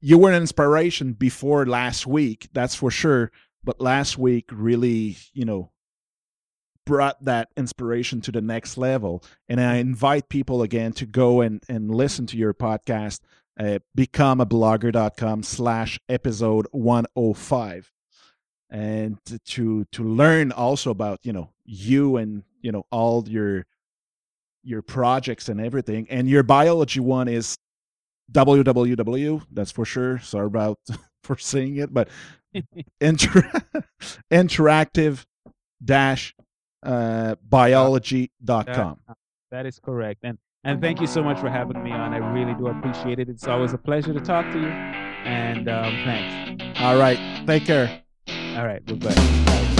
you 0.00 0.18
were 0.18 0.30
an 0.30 0.40
inspiration 0.40 1.12
before 1.12 1.66
last 1.66 2.06
week, 2.06 2.48
that's 2.52 2.74
for 2.74 2.90
sure. 2.90 3.30
But 3.64 3.80
last 3.80 4.18
week 4.18 4.46
really, 4.50 5.16
you 5.32 5.44
know, 5.44 5.70
brought 6.84 7.24
that 7.24 7.48
inspiration 7.56 8.20
to 8.22 8.32
the 8.32 8.40
next 8.40 8.76
level. 8.76 9.22
And 9.48 9.60
I 9.60 9.76
invite 9.76 10.28
people 10.28 10.62
again 10.62 10.92
to 10.94 11.06
go 11.06 11.40
and, 11.40 11.62
and 11.68 11.94
listen 11.94 12.26
to 12.26 12.36
your 12.36 12.52
podcast, 12.54 13.20
uh, 13.58 13.78
becomeablogger.com 13.96 15.44
slash 15.44 16.00
episode 16.08 16.66
105 16.72 17.92
and 18.72 19.18
to 19.44 19.84
to 19.92 20.02
learn 20.02 20.50
also 20.50 20.90
about 20.90 21.20
you 21.22 21.32
know 21.32 21.50
you 21.64 22.16
and 22.16 22.42
you 22.62 22.72
know 22.72 22.86
all 22.90 23.22
your 23.28 23.66
your 24.64 24.82
projects 24.82 25.48
and 25.48 25.60
everything 25.60 26.06
and 26.10 26.28
your 26.28 26.42
biology 26.42 27.00
one 27.00 27.28
is 27.28 27.58
www 28.30 29.42
that's 29.52 29.70
for 29.70 29.84
sure. 29.84 30.18
Sorry 30.20 30.46
about 30.46 30.78
for 31.24 31.36
saying 31.36 31.76
it 31.76 31.92
but 31.92 32.08
inter- 33.00 33.50
interactive 34.32 35.24
dash 35.84 36.34
uh 36.84 37.34
biology.com 37.48 39.00
that 39.50 39.66
is 39.66 39.78
correct 39.78 40.20
and 40.22 40.38
and 40.64 40.80
thank 40.80 41.00
you 41.00 41.08
so 41.08 41.24
much 41.24 41.40
for 41.40 41.50
having 41.50 41.82
me 41.82 41.90
on. 41.90 42.14
I 42.14 42.18
really 42.18 42.54
do 42.54 42.68
appreciate 42.68 43.18
it. 43.18 43.28
It's 43.28 43.48
always 43.48 43.72
a 43.72 43.78
pleasure 43.78 44.12
to 44.12 44.20
talk 44.20 44.46
to 44.52 44.60
you 44.60 44.68
and 44.68 45.68
um, 45.68 45.92
thanks. 46.04 46.80
All 46.80 46.96
right 46.96 47.18
take 47.46 47.64
care. 47.64 48.02
All 48.56 48.66
right, 48.66 48.84
Goodbye. 48.84 49.14
bye. 49.14 49.76